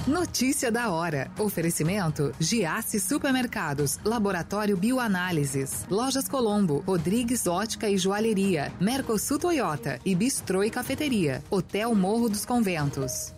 Notícia 0.05 0.71
da 0.71 0.91
hora. 0.91 1.31
Oferecimento: 1.39 2.31
Giasse 2.39 2.99
Supermercados, 2.99 3.97
Laboratório 4.05 4.77
Bioanálises, 4.77 5.87
Lojas 5.89 6.29
Colombo, 6.29 6.83
Rodrigues 6.85 7.47
Ótica 7.47 7.89
e 7.89 7.97
Joalheria, 7.97 8.71
Mercosul 8.79 9.39
Toyota 9.39 9.99
e 10.05 10.13
Bistrô 10.13 10.63
e 10.63 10.69
Cafeteria, 10.69 11.43
Hotel 11.49 11.95
Morro 11.95 12.29
dos 12.29 12.45
Conventos. 12.45 13.33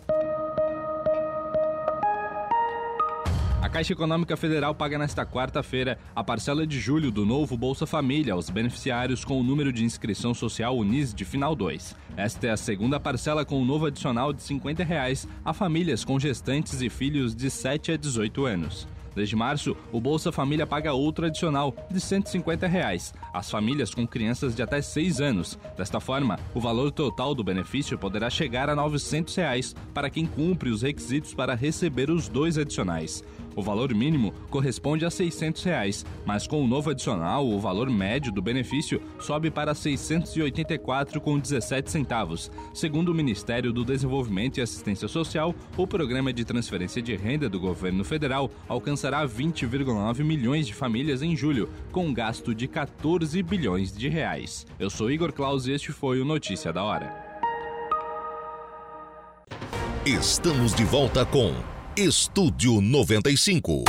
Caixa 3.74 3.92
Econômica 3.92 4.36
Federal 4.36 4.72
paga 4.72 4.96
nesta 4.96 5.26
quarta-feira 5.26 5.98
a 6.14 6.22
parcela 6.22 6.64
de 6.64 6.78
julho 6.78 7.10
do 7.10 7.26
novo 7.26 7.56
Bolsa 7.56 7.84
Família 7.84 8.32
aos 8.32 8.48
beneficiários 8.48 9.24
com 9.24 9.40
o 9.40 9.42
número 9.42 9.72
de 9.72 9.82
inscrição 9.82 10.32
social 10.32 10.78
UNIS 10.78 11.12
de 11.12 11.24
final 11.24 11.56
2. 11.56 11.96
Esta 12.16 12.46
é 12.46 12.50
a 12.50 12.56
segunda 12.56 13.00
parcela 13.00 13.44
com 13.44 13.60
um 13.60 13.64
novo 13.64 13.86
adicional 13.86 14.32
de 14.32 14.44
50 14.44 14.84
reais 14.84 15.26
a 15.44 15.52
famílias 15.52 16.04
com 16.04 16.20
gestantes 16.20 16.80
e 16.82 16.88
filhos 16.88 17.34
de 17.34 17.50
7 17.50 17.90
a 17.90 17.96
18 17.96 18.46
anos. 18.46 18.86
Desde 19.14 19.36
março, 19.36 19.76
o 19.92 20.00
Bolsa 20.00 20.32
Família 20.32 20.66
paga 20.66 20.92
outro 20.92 21.26
adicional 21.26 21.74
de 21.90 22.00
150 22.00 22.66
reais 22.66 23.14
às 23.32 23.48
famílias 23.48 23.94
com 23.94 24.06
crianças 24.06 24.54
de 24.54 24.62
até 24.62 24.82
6 24.82 25.20
anos. 25.20 25.58
Desta 25.76 26.00
forma, 26.00 26.38
o 26.52 26.60
valor 26.60 26.90
total 26.90 27.34
do 27.34 27.44
benefício 27.44 27.96
poderá 27.96 28.28
chegar 28.28 28.68
a 28.68 28.74
900 28.74 29.34
reais 29.36 29.74
para 29.92 30.10
quem 30.10 30.26
cumpre 30.26 30.70
os 30.70 30.82
requisitos 30.82 31.32
para 31.32 31.54
receber 31.54 32.10
os 32.10 32.28
dois 32.28 32.58
adicionais. 32.58 33.22
O 33.56 33.62
valor 33.62 33.94
mínimo 33.94 34.34
corresponde 34.50 35.04
a 35.04 35.10
600 35.10 35.62
reais, 35.64 36.04
mas 36.26 36.46
com 36.46 36.62
o 36.62 36.66
novo 36.66 36.90
adicional, 36.90 37.46
o 37.46 37.60
valor 37.60 37.88
médio 37.88 38.32
do 38.32 38.42
benefício 38.42 39.00
sobe 39.18 39.50
para 39.50 39.72
R$ 39.72 39.78
684,17 39.78 41.88
centavos. 41.88 42.50
Segundo 42.72 43.10
o 43.10 43.14
Ministério 43.14 43.72
do 43.72 43.84
Desenvolvimento 43.84 44.58
e 44.58 44.62
Assistência 44.62 45.08
Social, 45.08 45.54
o 45.76 45.86
programa 45.86 46.32
de 46.32 46.44
transferência 46.44 47.00
de 47.00 47.14
renda 47.14 47.48
do 47.48 47.60
governo 47.60 48.02
federal 48.04 48.50
alcançará 48.68 49.24
20,9 49.26 50.24
milhões 50.24 50.66
de 50.66 50.74
famílias 50.74 51.22
em 51.22 51.36
julho, 51.36 51.70
com 51.92 52.06
um 52.06 52.14
gasto 52.14 52.54
de 52.54 52.66
14 52.66 53.42
bilhões 53.42 53.96
de 53.96 54.08
reais. 54.08 54.66
Eu 54.78 54.90
sou 54.90 55.10
Igor 55.10 55.32
Claus 55.32 55.66
e 55.66 55.72
este 55.72 55.92
foi 55.92 56.20
o 56.20 56.24
Notícia 56.24 56.72
da 56.72 56.82
Hora. 56.82 57.24
Estamos 60.04 60.74
de 60.74 60.84
volta 60.84 61.24
com 61.24 61.54
Estúdio 61.96 62.80
95. 62.80 63.84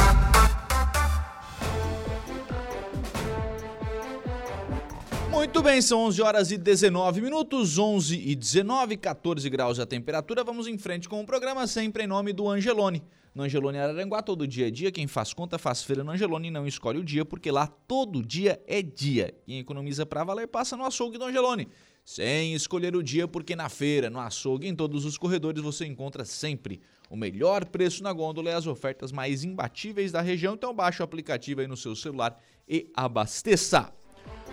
Muito 5.32 5.63
bem, 5.63 5.82
são 5.82 6.02
11 6.02 6.22
horas 6.22 6.52
e 6.52 6.58
19 6.58 7.20
minutos, 7.20 7.80
11 7.80 8.15
e 8.15 8.36
19, 8.36 8.98
14 8.98 9.50
graus 9.50 9.80
a 9.80 9.88
temperatura. 9.88 10.44
Vamos 10.44 10.68
em 10.68 10.78
frente 10.78 11.10
com 11.10 11.20
o 11.20 11.26
programa 11.26 11.65
sempre 11.65 12.04
em 12.04 12.08
nome 12.08 12.32
do 12.32 12.48
Angelone. 12.48 13.02
No 13.34 13.41
Angelone 13.41 13.80
Araranguá, 13.80 14.22
todo 14.22 14.48
dia 14.48 14.68
é 14.68 14.72
dia. 14.72 14.91
Quem 14.91 15.08
faz 15.08 15.34
conta 15.34 15.58
faz 15.58 15.82
feira 15.84 16.04
no 16.04 16.12
Angelone 16.12 16.50
e 16.50 16.52
não 16.52 16.67
escolhe 16.67 17.00
o 17.00 17.04
dia, 17.04 17.25
porque 17.25 17.50
lá 17.50 17.65
todo 17.65 18.23
dia 18.23 18.62
é 18.67 18.84
dia. 18.84 19.34
Quem 19.48 19.58
economiza 19.58 20.06
para 20.06 20.23
valer 20.23 20.48
passa 20.48 20.77
no 20.77 20.86
açougue 20.86 21.17
do 21.17 21.25
Angelone 21.25 21.67
sem 22.06 22.53
escolher 22.53 22.95
o 22.95 23.01
dia, 23.01 23.27
porque 23.27 23.56
na 23.56 23.67
feira, 23.67 24.12
no 24.12 24.19
açougue, 24.19 24.67
em 24.67 24.75
todos 24.75 25.06
os 25.06 25.17
corredores 25.17 25.63
você 25.63 25.87
encontra 25.87 26.23
sempre 26.23 26.79
o 27.10 27.15
melhor 27.15 27.65
preço 27.65 28.03
na 28.03 28.13
gôndola 28.13 28.51
e 28.51 28.53
as 28.53 28.67
ofertas 28.67 29.12
mais 29.12 29.43
imbatíveis 29.43 30.12
da 30.12 30.21
região. 30.21 30.53
Então 30.53 30.73
baixe 30.73 31.01
o 31.01 31.03
aplicativo 31.03 31.62
aí 31.62 31.67
no 31.67 31.75
seu 31.75 31.95
celular 31.95 32.39
e 32.69 32.91
abasteça. 32.95 33.91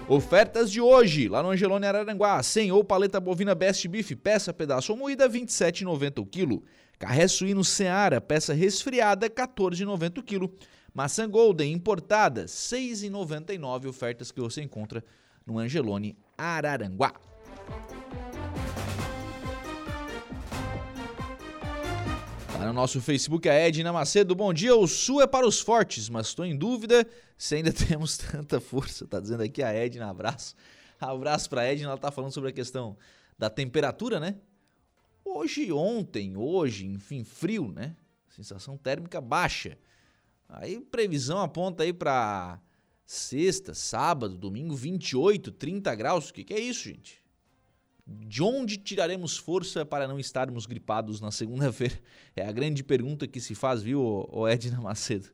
Ofertas 0.08 0.70
de 0.70 0.80
hoje, 0.80 1.28
lá 1.28 1.42
no 1.42 1.50
Angelone 1.50 1.86
Araranguá, 1.86 2.42
100 2.42 2.72
ou 2.72 2.82
paleta 2.82 3.20
bovina 3.20 3.54
Best 3.54 3.86
Beef, 3.86 4.12
peça 4.16 4.52
pedaço 4.52 4.92
ou 4.92 4.98
moída, 4.98 5.28
R$ 5.28 5.40
27,90 5.40 6.20
o 6.20 6.26
quilo. 6.26 6.64
Carré 6.98 7.28
suíno 7.28 7.62
Seara, 7.62 8.20
peça 8.20 8.54
resfriada, 8.54 9.26
R$ 9.26 9.32
14,90 9.32 10.18
o 10.18 10.22
quilo. 10.22 10.54
Maçã 10.94 11.28
Golden 11.28 11.72
importada, 11.72 12.42
R$ 12.42 12.46
6,99, 12.46 13.88
ofertas 13.88 14.32
que 14.32 14.40
você 14.40 14.62
encontra 14.62 15.04
no 15.46 15.58
Angelone 15.58 16.16
Araranguá. 16.36 17.31
Lá 22.58 22.66
no 22.66 22.72
nosso 22.72 23.00
Facebook, 23.00 23.48
a 23.48 23.54
Edna 23.54 23.92
Macedo. 23.92 24.34
Bom 24.34 24.52
dia, 24.52 24.74
o 24.76 24.86
Sul 24.86 25.20
é 25.20 25.26
para 25.26 25.46
os 25.46 25.60
fortes, 25.60 26.08
mas 26.08 26.28
estou 26.28 26.44
em 26.44 26.56
dúvida 26.56 27.06
se 27.36 27.56
ainda 27.56 27.72
temos 27.74 28.16
tanta 28.16 28.60
força. 28.60 29.06
Tá 29.06 29.18
dizendo 29.18 29.42
aqui 29.42 29.62
a 29.62 29.72
Edna, 29.72 30.08
abraço. 30.08 30.54
Abraço 31.00 31.50
para 31.50 31.62
a 31.62 31.64
Edna, 31.64 31.88
ela 31.88 31.98
tá 31.98 32.12
falando 32.12 32.32
sobre 32.32 32.50
a 32.50 32.52
questão 32.52 32.96
da 33.36 33.50
temperatura, 33.50 34.20
né? 34.20 34.36
Hoje, 35.24 35.72
ontem, 35.72 36.36
hoje, 36.36 36.86
enfim, 36.86 37.24
frio, 37.24 37.72
né? 37.72 37.96
Sensação 38.28 38.76
térmica 38.76 39.20
baixa. 39.20 39.76
Aí 40.48 40.80
previsão 40.80 41.40
aponta 41.40 41.82
aí 41.82 41.92
para 41.92 42.60
sexta, 43.04 43.74
sábado, 43.74 44.36
domingo, 44.36 44.76
28, 44.76 45.50
30 45.52 45.94
graus. 45.94 46.28
O 46.28 46.34
que, 46.34 46.44
que 46.44 46.54
é 46.54 46.60
isso, 46.60 46.84
gente? 46.84 47.21
De 48.06 48.42
onde 48.42 48.76
tiraremos 48.76 49.36
força 49.36 49.86
para 49.86 50.08
não 50.08 50.18
estarmos 50.18 50.66
gripados 50.66 51.20
na 51.20 51.30
segunda-feira? 51.30 51.98
É 52.34 52.46
a 52.46 52.52
grande 52.52 52.82
pergunta 52.82 53.28
que 53.28 53.38
se 53.38 53.54
faz, 53.54 53.82
viu, 53.82 54.26
Edna 54.48 54.80
Macedo? 54.80 55.28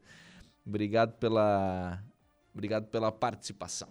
Obrigado 0.66 1.12
pela, 1.12 2.02
obrigado 2.52 2.88
pela 2.88 3.12
participação. 3.12 3.88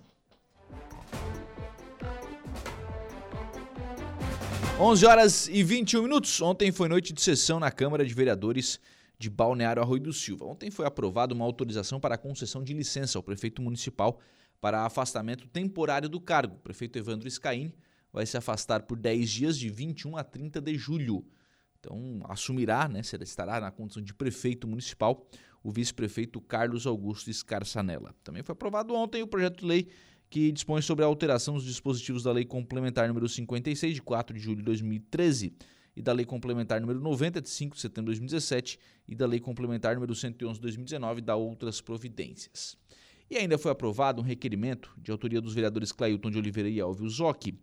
11 4.80 5.06
horas 5.06 5.48
e 5.48 5.64
21 5.64 6.04
minutos. 6.04 6.40
Ontem 6.42 6.72
foi 6.72 6.90
noite 6.90 7.14
de 7.14 7.22
sessão 7.22 7.60
na 7.60 7.72
Câmara 7.72 8.06
de 8.06 8.14
Vereadores 8.14 8.80
de 9.18 9.30
Balneário 9.30 9.82
Arroio 9.82 10.04
do 10.04 10.14
Silva. 10.14 10.46
Ontem 10.46 10.70
foi 10.70 10.86
aprovada 10.86 11.34
uma 11.34 11.46
autorização 11.46 12.00
para 12.00 12.16
a 12.16 12.18
concessão 12.18 12.64
de 12.64 12.74
licença 12.74 13.18
ao 13.18 13.24
prefeito 13.24 13.62
municipal 13.62 14.20
para 14.62 14.86
afastamento 14.86 15.48
temporário 15.48 16.08
do 16.08 16.20
cargo. 16.20 16.56
O 16.56 16.60
prefeito 16.60 17.00
Evandro 17.00 17.30
Scaini 17.32 17.74
vai 18.12 18.26
se 18.26 18.38
afastar 18.38 18.84
por 18.84 18.98
10 18.98 19.30
dias 19.30 19.58
de 19.58 19.70
21 19.70 20.18
a 20.18 20.24
30 20.24 20.62
de 20.62 20.76
julho. 20.76 21.26
Então, 21.80 22.20
assumirá, 22.28 22.88
né, 22.88 23.02
estará 23.22 23.62
na 23.62 23.72
condição 23.72 24.02
de 24.02 24.14
prefeito 24.14 24.68
municipal, 24.68 25.30
o 25.64 25.72
vice-prefeito 25.72 26.42
Carlos 26.42 26.88
Augusto 26.88 27.32
Scarçanella. 27.32 28.16
Também 28.24 28.44
foi 28.44 28.54
aprovado 28.54 28.94
ontem 28.94 29.22
o 29.22 29.28
projeto 29.28 29.60
de 29.60 29.66
lei 29.66 29.90
que 30.30 30.52
dispõe 30.52 30.82
sobre 30.82 31.06
a 31.06 31.08
alteração 31.08 31.54
dos 31.54 31.64
dispositivos 31.64 32.24
da 32.24 32.32
Lei 32.32 32.46
Complementar 32.46 33.08
número 33.08 33.28
56, 33.28 33.96
de 33.96 34.02
4 34.02 34.36
de 34.36 34.42
julho 34.42 34.58
de 34.58 34.64
2013, 34.64 35.54
e 35.96 36.02
da 36.02 36.14
Lei 36.14 36.26
Complementar 36.26 36.80
número 36.82 37.00
90, 37.00 37.42
de 37.42 37.50
5 37.50 37.76
de 37.76 37.82
setembro 37.82 38.14
de 38.14 38.20
2017, 38.20 38.80
e 39.08 39.16
da 39.16 39.26
Lei 39.26 39.40
Complementar 39.40 39.96
número 39.96 40.14
111 40.14 40.56
de 40.56 40.62
2019, 40.62 41.22
da 41.22 41.36
outras 41.36 41.82
providências. 41.82 42.78
E 43.30 43.38
ainda 43.38 43.58
foi 43.58 43.72
aprovado 43.72 44.22
um 44.22 44.26
requerimento 44.26 44.94
de 44.98 45.12
autoria 45.12 45.42
dos 45.42 45.54
vereadores 45.54 45.92
Clailton 45.92 46.30
de 46.30 46.38
Oliveira 46.38 46.70
e 46.70 46.80
Elvio 46.80 47.10
Zocchi, 47.10 47.58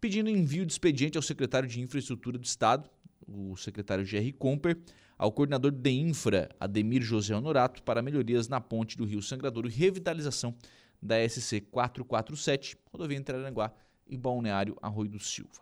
pedindo 0.00 0.30
envio 0.30 0.64
de 0.64 0.72
expediente 0.72 1.18
ao 1.18 1.22
secretário 1.22 1.68
de 1.68 1.80
Infraestrutura 1.80 2.38
do 2.38 2.44
Estado, 2.44 2.88
o 3.26 3.56
secretário 3.56 4.04
Jerry 4.04 4.32
Comper, 4.32 4.78
ao 5.18 5.30
coordenador 5.30 5.70
de 5.70 5.90
Infra, 5.90 6.48
Ademir 6.58 7.02
José 7.02 7.36
Honorato, 7.36 7.82
para 7.82 8.00
melhorias 8.00 8.48
na 8.48 8.60
ponte 8.60 8.96
do 8.96 9.04
Rio 9.04 9.20
Sangradouro 9.20 9.68
e 9.68 9.70
revitalização 9.70 10.54
da 11.00 11.16
SC 11.28 11.60
447, 11.70 12.76
rodovia 12.90 13.18
entre 13.18 13.36
Aranguá 13.36 13.72
e 14.06 14.16
Balneário 14.16 14.76
Arroio 14.80 15.10
do 15.10 15.18
Silva. 15.18 15.60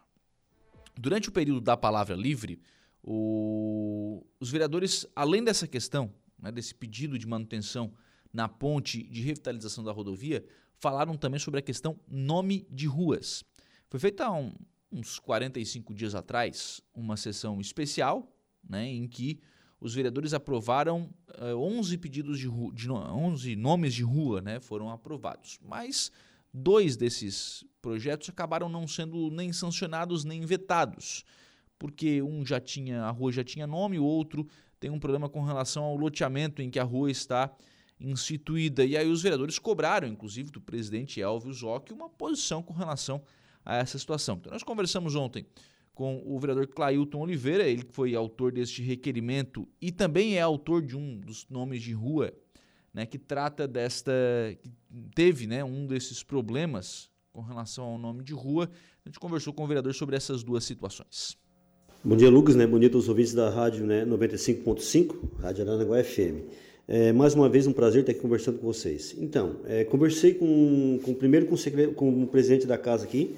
Durante 0.97 1.29
o 1.29 1.33
período 1.33 1.61
da 1.61 1.77
palavra 1.77 2.15
livre, 2.15 2.61
o... 3.03 4.25
os 4.41 4.51
vereadores, 4.51 5.07
além 5.15 5.43
dessa 5.43 5.67
questão, 5.67 6.13
né, 6.39 6.53
desse 6.53 6.75
pedido 6.75 7.19
de 7.19 7.27
manutenção 7.27 7.93
na 8.33 8.49
ponte 8.49 9.03
de 9.05 9.23
revitalização 9.23 9.83
da 9.83 9.93
rodovia, 9.93 10.45
falaram 10.79 11.17
também 11.17 11.41
sobre 11.41 11.61
a 11.61 11.63
questão 11.63 11.99
nome 12.09 12.67
de 12.71 12.87
ruas. 12.87 13.45
Foi 13.89 13.99
feita 13.99 14.27
há 14.27 14.33
um, 14.33 14.53
uns 14.93 15.19
45 15.19 15.95
dias 15.95 16.15
atrás 16.15 16.83
uma 16.95 17.17
sessão 17.17 17.61
especial 17.61 18.31
né, 18.69 18.87
em 18.87 19.09
que 19.09 19.41
os 19.81 19.95
vereadores 19.95 20.35
aprovaram 20.35 21.09
uh, 21.41 21.45
eh, 21.45 21.55
11 21.55 21.97
pedidos 21.99 22.39
de, 22.39 22.49
de 22.75 22.91
11 22.91 23.57
nomes 23.57 23.95
de 23.95 24.03
rua, 24.03 24.41
né, 24.41 24.61
foram 24.61 24.91
aprovados. 24.91 25.59
Mas 25.63 26.11
dois 26.53 26.97
desses 26.97 27.65
projetos 27.81 28.29
acabaram 28.29 28.69
não 28.69 28.87
sendo 28.89 29.31
nem 29.31 29.53
sancionados 29.53 30.25
nem 30.25 30.45
vetados, 30.45 31.25
porque 31.79 32.21
um 32.21 32.45
já 32.45 32.61
tinha 32.61 33.05
a 33.05 33.11
rua 33.11 33.31
já 33.31 33.45
tinha 33.45 33.67
nome, 33.67 33.99
o 33.99 34.05
outro 34.05 34.47
tem 34.81 34.91
um 34.91 34.99
problema 34.99 35.29
com 35.29 35.43
relação 35.43 35.85
ao 35.85 35.97
loteamento 35.97 36.61
em 36.61 36.71
que 36.71 36.79
a 36.79 36.85
rua 36.85 37.11
está 37.11 37.51
instituída. 38.01 38.85
E 38.85 38.97
aí 38.97 39.09
os 39.09 39.23
vereadores 39.23 39.59
cobraram, 39.59 40.09
inclusive 40.09 40.51
do 40.51 40.61
presidente 40.61 41.21
Elvio 41.21 41.53
Zocchi, 41.53 41.93
uma 41.93 42.09
posição 42.09 42.63
com 42.63 42.73
relação 42.73 43.17
a 43.17 43.38
essa 43.77 43.99
situação. 43.99 44.37
Então, 44.41 44.53
nós 44.53 44.63
conversamos 44.63 45.15
ontem 45.15 45.47
com 45.95 46.23
o 46.25 46.39
vereador 46.39 46.67
Clailton 46.69 47.19
Oliveira, 47.21 47.65
ele 47.65 47.83
que 47.83 47.93
foi 47.93 48.15
autor 48.15 48.53
deste 48.53 48.83
requerimento 48.83 49.69
e 49.83 49.91
também 49.91 50.37
é 50.37 50.41
autor 50.41 50.81
de 50.81 50.97
um 50.97 51.19
dos 51.19 51.45
nomes 51.51 51.83
de 51.83 51.93
rua, 51.93 52.33
né, 52.95 53.05
que 53.05 53.19
trata 53.19 53.67
desta, 53.67 54.13
que 54.63 54.71
teve, 55.15 55.47
né, 55.47 55.65
um 55.65 55.87
desses 55.87 56.23
problemas 56.23 57.11
com 57.33 57.41
relação 57.41 57.85
ao 57.85 57.99
nome 57.99 58.23
de 58.23 58.33
rua. 58.33 58.71
A 59.05 59.09
gente 59.09 59.19
conversou 59.19 59.53
com 59.53 59.65
o 59.65 59.67
vereador 59.67 59.93
sobre 59.93 60.17
essas 60.17 60.43
duas 60.43 60.65
situações. 60.65 61.37
Bom 62.05 62.17
dia, 62.17 62.31
Lucas, 62.31 62.55
né? 62.55 62.65
A 62.65 62.69
todos 62.69 63.03
os 63.05 63.09
ouvintes 63.09 63.35
da 63.35 63.51
rádio 63.51 63.85
né, 63.85 64.05
95.5, 64.07 65.41
Rádio 65.41 65.65
Aranaguá 65.65 66.03
FM. 66.03 66.47
É, 66.87 67.13
mais 67.13 67.35
uma 67.35 67.49
vez, 67.49 67.67
um 67.67 67.73
prazer 67.73 68.01
estar 68.01 68.13
aqui 68.13 68.21
conversando 68.21 68.59
com 68.61 68.67
vocês. 68.67 69.17
Então, 69.19 69.57
é, 69.67 69.85
conversei 69.85 70.33
com, 70.33 71.01
com 71.03 71.13
primeiro 71.13 71.47
com 71.47 71.57
o, 71.57 71.95
com 71.95 72.23
o 72.23 72.27
presidente 72.29 72.67
da 72.67 72.79
casa 72.79 73.05
aqui, 73.05 73.35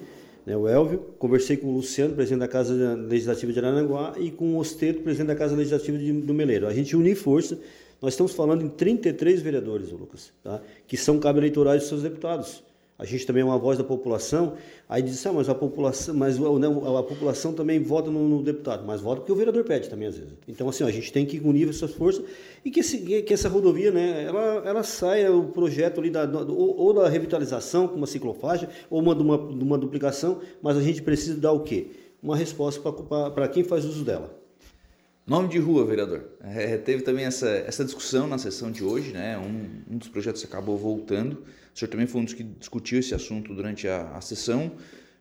né, 0.46 0.56
o 0.56 0.68
Elvio, 0.68 0.98
conversei 1.18 1.56
com 1.56 1.68
o 1.68 1.72
Luciano, 1.72 2.14
presidente 2.14 2.40
da 2.40 2.48
Casa 2.48 2.74
Legislativa 2.94 3.52
de 3.52 3.58
Aranaguá, 3.58 4.14
e 4.18 4.30
com 4.30 4.54
o 4.54 4.58
Osteto, 4.58 5.02
presidente 5.02 5.28
da 5.28 5.36
Casa 5.36 5.54
Legislativa 5.54 5.98
de, 5.98 6.12
do 6.12 6.32
Meleiro. 6.32 6.66
A 6.66 6.72
gente 6.72 6.96
uniu 6.96 7.14
força, 7.14 7.58
nós 8.00 8.14
estamos 8.14 8.32
falando 8.32 8.64
em 8.64 8.68
33 8.68 9.42
vereadores, 9.42 9.90
Lucas, 9.90 10.32
tá? 10.42 10.60
que 10.86 10.96
são 10.96 11.18
cabos 11.18 11.38
eleitorais 11.38 11.80
dos 11.80 11.88
seus 11.88 12.02
deputados 12.02 12.62
a 13.00 13.06
gente 13.06 13.26
também 13.26 13.40
é 13.40 13.44
uma 13.46 13.56
voz 13.56 13.78
da 13.78 13.82
população, 13.82 14.52
aí 14.86 15.00
diz, 15.00 15.24
ah, 15.24 15.32
mas 15.32 15.48
a 15.48 15.54
população, 15.54 16.14
mas 16.14 16.38
né, 16.38 16.66
a 16.66 17.02
população 17.02 17.54
também 17.54 17.82
vota 17.82 18.10
no, 18.10 18.28
no, 18.28 18.42
deputado, 18.42 18.84
mas 18.86 19.00
vota 19.00 19.22
porque 19.22 19.32
o 19.32 19.34
vereador 19.34 19.64
pede 19.64 19.88
também 19.88 20.06
às 20.06 20.18
vezes. 20.18 20.34
Então 20.46 20.68
assim, 20.68 20.84
ó, 20.84 20.86
a 20.86 20.90
gente 20.90 21.10
tem 21.10 21.24
que 21.24 21.40
unir 21.40 21.66
essas 21.66 21.94
forças 21.94 22.22
e 22.62 22.70
que, 22.70 22.80
esse, 22.80 22.98
que 23.22 23.32
essa 23.32 23.48
rodovia, 23.48 23.90
né, 23.90 24.24
ela, 24.24 24.62
ela 24.66 24.82
saia 24.82 25.34
o 25.34 25.44
projeto 25.48 25.98
ali 25.98 26.10
da, 26.10 26.24
ou, 26.24 26.76
ou 26.76 26.92
da 26.92 27.08
revitalização 27.08 27.88
com 27.88 27.96
uma 27.96 28.06
ciclofaixa 28.06 28.68
ou 28.90 29.00
uma 29.00 29.14
de 29.14 29.22
uma, 29.22 29.38
de 29.38 29.64
uma 29.64 29.78
duplicação, 29.78 30.38
mas 30.60 30.76
a 30.76 30.82
gente 30.82 31.00
precisa 31.00 31.40
dar 31.40 31.52
o 31.52 31.60
quê? 31.60 31.86
Uma 32.22 32.36
resposta 32.36 32.92
para 32.92 33.48
quem 33.48 33.64
faz 33.64 33.86
uso 33.86 34.04
dela. 34.04 34.39
Nome 35.30 35.46
de 35.46 35.60
rua, 35.60 35.84
vereador. 35.84 36.24
É, 36.42 36.76
teve 36.76 37.04
também 37.04 37.24
essa, 37.24 37.48
essa 37.48 37.84
discussão 37.84 38.26
na 38.26 38.36
sessão 38.36 38.68
de 38.68 38.82
hoje, 38.82 39.12
né? 39.12 39.38
Um, 39.38 39.94
um 39.94 39.96
dos 39.96 40.08
projetos 40.08 40.42
acabou 40.42 40.76
voltando. 40.76 41.44
O 41.72 41.78
senhor 41.78 41.88
também 41.88 42.04
foi 42.04 42.20
um 42.20 42.24
dos 42.24 42.34
que 42.34 42.42
discutiu 42.42 42.98
esse 42.98 43.14
assunto 43.14 43.54
durante 43.54 43.86
a, 43.86 44.10
a 44.16 44.20
sessão. 44.20 44.72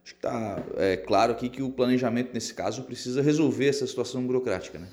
Acho 0.03 0.16
que 0.16 0.26
está 0.26 0.64
é, 0.78 0.97
claro 0.97 1.34
aqui 1.34 1.47
que 1.47 1.62
o 1.62 1.70
planejamento, 1.70 2.32
nesse 2.34 2.55
caso, 2.55 2.82
precisa 2.86 3.22
resolver 3.22 3.68
essa 3.68 3.86
situação 3.86 4.26
burocrática, 4.26 4.80
né? 4.80 4.88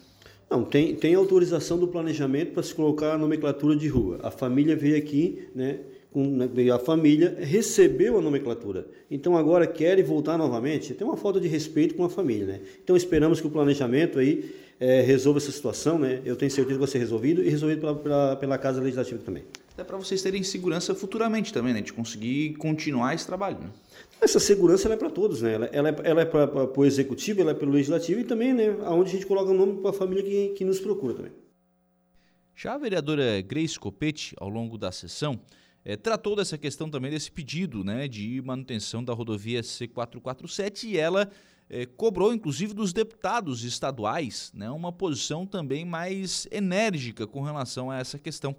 Não, 0.51 0.62
tem, 0.62 0.95
tem 0.95 1.14
autorização 1.14 1.79
do 1.79 1.89
planejamento 1.89 2.53
para 2.53 2.62
se 2.62 2.75
colocar 2.75 3.14
a 3.14 3.19
nomenclatura 3.19 3.75
de 3.75 3.89
rua. 3.89 4.21
A 4.23 4.31
família 4.31 4.77
veio 4.77 4.99
aqui, 4.99 5.49
né? 5.55 5.81
Né, 6.14 6.71
a 6.71 6.79
família 6.79 7.37
recebeu 7.39 8.19
a 8.19 8.23
nomenclatura. 8.23 8.87
Então 9.11 9.37
agora 9.37 9.67
querem 9.67 10.03
voltar 10.03 10.39
novamente. 10.39 10.95
Tem 10.95 11.07
uma 11.07 11.17
falta 11.17 11.39
de 11.39 11.47
respeito 11.47 11.95
com 11.95 12.05
a 12.05 12.09
família, 12.09 12.47
né? 12.47 12.61
Então 12.83 12.97
esperamos 12.97 13.39
que 13.39 13.47
o 13.47 13.51
planejamento 13.51 14.19
aí 14.19 14.51
é, 14.79 15.01
resolva 15.01 15.39
essa 15.39 15.53
situação, 15.53 15.99
né? 15.99 16.20
Eu 16.24 16.37
tenho 16.37 16.51
certeza 16.51 16.74
que 16.74 16.81
vai 16.81 16.89
ser 16.89 16.99
resolvido 16.99 17.43
e 17.43 17.49
resolvido 17.49 17.81
pela, 17.81 17.95
pela, 17.95 18.37
pela 18.37 18.59
Casa 18.59 18.81
Legislativa 18.81 19.20
também 19.24 19.45
até 19.77 19.85
para 19.85 19.99
vocês 19.99 20.22
terem 20.22 20.43
segurança 20.43 20.95
futuramente 20.95 21.53
também, 21.53 21.74
né? 21.74 21.83
De 21.83 21.93
conseguir 21.93 22.55
continuar 22.55 23.14
esse 23.14 23.27
trabalho, 23.27 23.59
né? 23.59 23.70
Essa 24.22 24.41
segurança 24.41 24.91
é 24.91 24.97
para 24.97 25.11
todos, 25.11 25.43
né? 25.43 25.53
Ela, 25.53 25.66
ela 25.66 25.89
é, 25.91 25.97
ela 26.03 26.20
é 26.22 26.24
para 26.24 26.81
o 26.81 26.85
executivo, 26.87 27.43
ela 27.43 27.51
é 27.51 27.55
para 27.55 27.68
o 27.68 27.70
legislativo 27.70 28.20
e 28.20 28.24
também, 28.24 28.55
né? 28.55 28.74
Aonde 28.87 29.11
a 29.11 29.12
gente 29.12 29.27
coloca 29.27 29.51
o 29.51 29.55
nome 29.55 29.83
para 29.83 29.91
a 29.91 29.93
família 29.93 30.22
que, 30.22 30.55
que 30.55 30.64
nos 30.64 30.81
procura 30.81 31.12
também. 31.12 31.33
Já 32.55 32.72
a 32.72 32.79
vereadora 32.79 33.43
Grace 33.43 33.79
Copete, 33.79 34.35
ao 34.39 34.49
longo 34.49 34.79
da 34.79 34.91
sessão, 34.91 35.39
é, 35.85 35.95
tratou 35.95 36.35
dessa 36.35 36.57
questão 36.57 36.89
também 36.89 37.11
desse 37.11 37.31
pedido, 37.31 37.85
né? 37.85 38.09
De 38.09 38.41
manutenção 38.41 39.05
da 39.05 39.12
rodovia 39.12 39.61
C447 39.61 40.85
e 40.85 40.97
ela 40.97 41.31
é, 41.69 41.85
cobrou, 41.87 42.33
inclusive, 42.33 42.73
dos 42.73 42.93
deputados 42.93 43.64
estaduais, 43.64 44.53
né? 44.55 44.71
Uma 44.71 44.93
posição 44.93 45.47
também 45.47 45.85
mais 45.85 46.47
enérgica 46.51 47.27
com 47.27 47.43
relação 47.43 47.91
a 47.91 47.99
essa 47.99 48.19
questão 48.19 48.55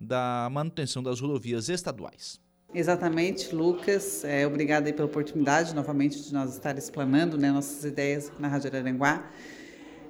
da 0.00 0.48
manutenção 0.50 1.02
das 1.02 1.20
rodovias 1.20 1.68
estaduais. 1.68 2.40
Exatamente, 2.74 3.54
Lucas. 3.54 4.24
É, 4.24 4.46
obrigada 4.46 4.92
pela 4.92 5.06
oportunidade 5.06 5.74
novamente 5.74 6.22
de 6.22 6.32
nós 6.32 6.52
estar 6.52 6.76
explanando 6.76 7.38
né, 7.38 7.50
nossas 7.50 7.84
ideias 7.84 8.30
na 8.38 8.46
Rádio 8.48 8.68
Araranguá. 8.70 9.30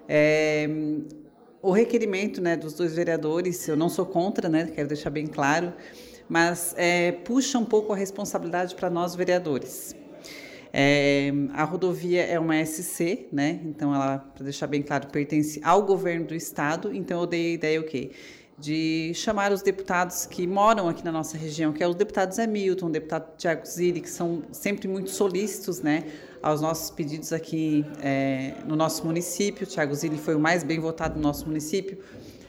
É, 0.08 0.68
o 1.62 1.70
requerimento 1.70 2.40
né, 2.40 2.56
dos 2.56 2.74
dois 2.74 2.94
vereadores, 2.94 3.66
eu 3.68 3.76
não 3.76 3.88
sou 3.88 4.06
contra, 4.06 4.48
né, 4.48 4.70
quero 4.74 4.88
deixar 4.88 5.10
bem 5.10 5.26
claro, 5.26 5.72
mas 6.28 6.74
é, 6.76 7.12
puxa 7.12 7.58
um 7.58 7.64
pouco 7.64 7.92
a 7.92 7.96
responsabilidade 7.96 8.74
para 8.74 8.90
nós 8.90 9.14
vereadores. 9.14 9.94
É, 10.80 11.32
a 11.54 11.64
rodovia 11.64 12.22
é 12.22 12.38
uma 12.38 12.64
SC, 12.64 13.26
né? 13.32 13.60
Então, 13.64 13.92
ela, 13.92 14.18
para 14.18 14.44
deixar 14.44 14.68
bem 14.68 14.80
claro, 14.80 15.08
pertence 15.08 15.60
ao 15.64 15.82
governo 15.82 16.26
do 16.26 16.36
estado. 16.36 16.94
Então, 16.94 17.20
eu 17.20 17.26
dei 17.26 17.46
a 17.46 17.54
ideia 17.54 17.80
o 17.80 17.84
quê? 17.84 18.12
De 18.56 19.10
chamar 19.12 19.50
os 19.50 19.60
deputados 19.60 20.24
que 20.24 20.46
moram 20.46 20.88
aqui 20.88 21.04
na 21.04 21.10
nossa 21.10 21.36
região, 21.36 21.72
que 21.72 21.82
é 21.82 21.88
os 21.88 21.96
deputados 21.96 22.36
Zé 22.36 22.46
Milton, 22.46 22.86
o 22.86 22.90
deputado 22.90 23.36
Tiago 23.36 23.66
Zilli, 23.66 24.00
que 24.00 24.08
são 24.08 24.44
sempre 24.52 24.86
muito 24.86 25.10
solícitos, 25.10 25.80
né? 25.80 26.04
Aos 26.40 26.60
nossos 26.60 26.90
pedidos 26.90 27.32
aqui 27.32 27.84
é, 28.00 28.54
no 28.64 28.76
nosso 28.76 29.04
município. 29.04 29.66
O 29.66 29.68
Tiago 29.68 29.92
Zilli 29.96 30.16
foi 30.16 30.36
o 30.36 30.40
mais 30.40 30.62
bem 30.62 30.78
votado 30.78 31.16
no 31.16 31.22
nosso 31.22 31.44
município. 31.44 31.98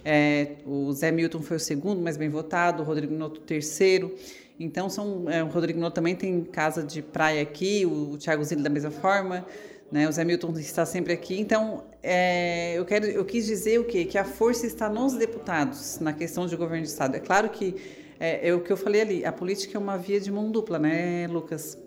É, 0.06 0.58
o 0.68 0.92
Zé 0.92 1.12
Milton 1.12 1.42
foi 1.42 1.58
o 1.58 1.60
segundo 1.60 2.00
mais 2.00 2.16
bem 2.16 2.30
votado, 2.30 2.84
o 2.84 2.86
Rodrigo 2.86 3.16
Noto 3.16 3.42
o 3.42 3.44
terceiro. 3.44 4.16
Então, 4.60 4.90
são, 4.90 5.30
é, 5.30 5.42
o 5.42 5.48
Rodrigo 5.48 5.80
Noto 5.80 5.94
também 5.94 6.16
tem 6.16 6.44
casa 6.44 6.84
de 6.84 7.02
praia 7.02 7.42
aqui, 7.42 7.86
o, 7.86 8.12
o 8.12 8.18
Thiago 8.18 8.44
Zilli 8.44 8.62
da 8.62 8.70
mesma 8.70 8.92
forma, 8.92 9.46
né? 9.90 10.08
o 10.08 10.12
Zé 10.12 10.26
Milton 10.26 10.52
está 10.58 10.86
sempre 10.86 11.14
aqui. 11.14 11.40
Então, 11.40 11.86
é, 12.04 12.78
eu, 12.78 12.84
quero, 12.84 13.06
eu 13.06 13.24
quis 13.24 13.46
dizer 13.46 13.80
o 13.80 13.86
quê? 13.86 14.04
Que 14.04 14.18
a 14.18 14.26
força 14.26 14.68
está 14.68 14.90
nos 14.90 15.14
deputados 15.14 16.00
na 16.00 16.12
questão 16.12 16.46
de 16.46 16.58
governo 16.58 16.84
de 16.84 16.90
Estado. 16.90 17.16
É 17.16 17.20
claro 17.22 17.50
que 17.50 17.74
é, 18.20 18.50
é 18.50 18.54
o 18.54 18.60
que 18.60 18.70
eu 18.70 18.76
falei 18.76 19.02
ali, 19.02 19.26
a 19.26 19.32
política 19.32 19.78
é 19.78 19.80
uma 19.80 19.98
via 19.98 20.20
de 20.20 20.30
mão 20.30 20.52
dupla, 20.52 20.78
né, 20.78 21.26
Lucas? 21.28 21.78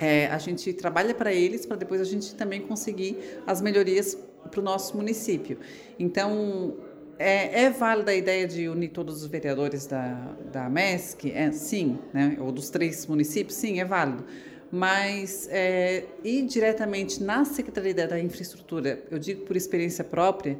É, 0.00 0.26
a 0.26 0.38
gente 0.38 0.72
trabalha 0.72 1.14
para 1.14 1.32
eles, 1.32 1.66
para 1.66 1.76
depois 1.76 2.00
a 2.00 2.04
gente 2.04 2.34
também 2.34 2.60
conseguir 2.60 3.16
as 3.46 3.60
melhorias 3.60 4.18
para 4.50 4.60
o 4.60 4.62
nosso 4.62 4.96
município. 4.96 5.58
Então, 5.98 6.76
é, 7.18 7.64
é, 7.64 7.70
válida 7.70 8.12
a 8.12 8.14
ideia 8.14 8.46
de 8.46 8.68
unir 8.68 8.90
todos 8.90 9.22
os 9.22 9.28
vereadores 9.28 9.86
da, 9.86 10.14
da 10.52 10.68
MESC? 10.70 11.32
É, 11.32 11.50
sim, 11.50 11.98
né? 12.12 12.36
ou 12.40 12.52
dos 12.52 12.70
três 12.70 13.06
municípios? 13.06 13.56
Sim, 13.56 13.80
é 13.80 13.84
válido. 13.84 14.24
Mas 14.70 15.48
é, 15.50 16.04
ir 16.22 16.46
diretamente 16.46 17.22
na 17.22 17.44
Secretaria 17.44 18.06
da 18.06 18.20
Infraestrutura, 18.20 19.02
eu 19.10 19.18
digo 19.18 19.46
por 19.46 19.56
experiência 19.56 20.04
própria, 20.04 20.58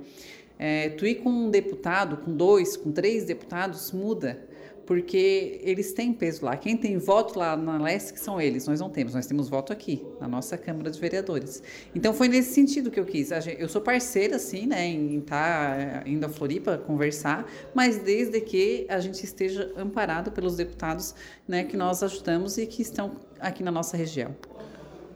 é, 0.59 0.89
tu 0.91 1.07
ir 1.07 1.17
com 1.17 1.31
um 1.31 1.51
deputado, 1.51 2.17
com 2.17 2.35
dois, 2.35 2.77
com 2.77 2.91
três 2.91 3.25
deputados, 3.25 3.93
muda 3.93 4.48
porque 4.89 5.61
eles 5.63 5.93
têm 5.93 6.15
peso 6.15 6.47
lá. 6.47 6.57
Quem 6.57 6.75
tem 6.75 6.97
voto 6.97 7.39
lá 7.39 7.55
na 7.55 7.77
LESC 7.77 8.19
são 8.19 8.41
eles, 8.41 8.67
nós 8.67 8.81
não 8.81 8.89
temos, 8.89 9.15
nós 9.15 9.27
temos 9.27 9.47
voto 9.47 9.71
aqui, 9.71 10.03
na 10.19 10.27
nossa 10.27 10.57
Câmara 10.57 10.91
de 10.91 10.99
Vereadores. 10.99 11.63
Então 11.95 12.15
foi 12.15 12.27
nesse 12.27 12.55
sentido 12.55 12.91
que 12.91 12.99
eu 12.99 13.05
quis. 13.05 13.29
Eu 13.59 13.69
sou 13.69 13.83
parceira, 13.83 14.39
sim, 14.39 14.67
né, 14.67 14.87
em 14.87 15.19
estar 15.19 15.77
tá 15.77 16.09
indo 16.09 16.25
a 16.25 16.29
Floripa 16.31 16.79
conversar, 16.79 17.47
mas 17.75 17.99
desde 17.99 18.41
que 18.41 18.87
a 18.89 18.99
gente 18.99 19.23
esteja 19.23 19.71
amparado 19.77 20.33
pelos 20.33 20.57
deputados 20.57 21.15
né, 21.47 21.65
que 21.65 21.77
nós 21.77 22.03
ajudamos 22.03 22.57
e 22.57 22.65
que 22.65 22.81
estão 22.81 23.17
aqui 23.39 23.63
na 23.63 23.71
nossa 23.71 23.95
região. 23.95 24.35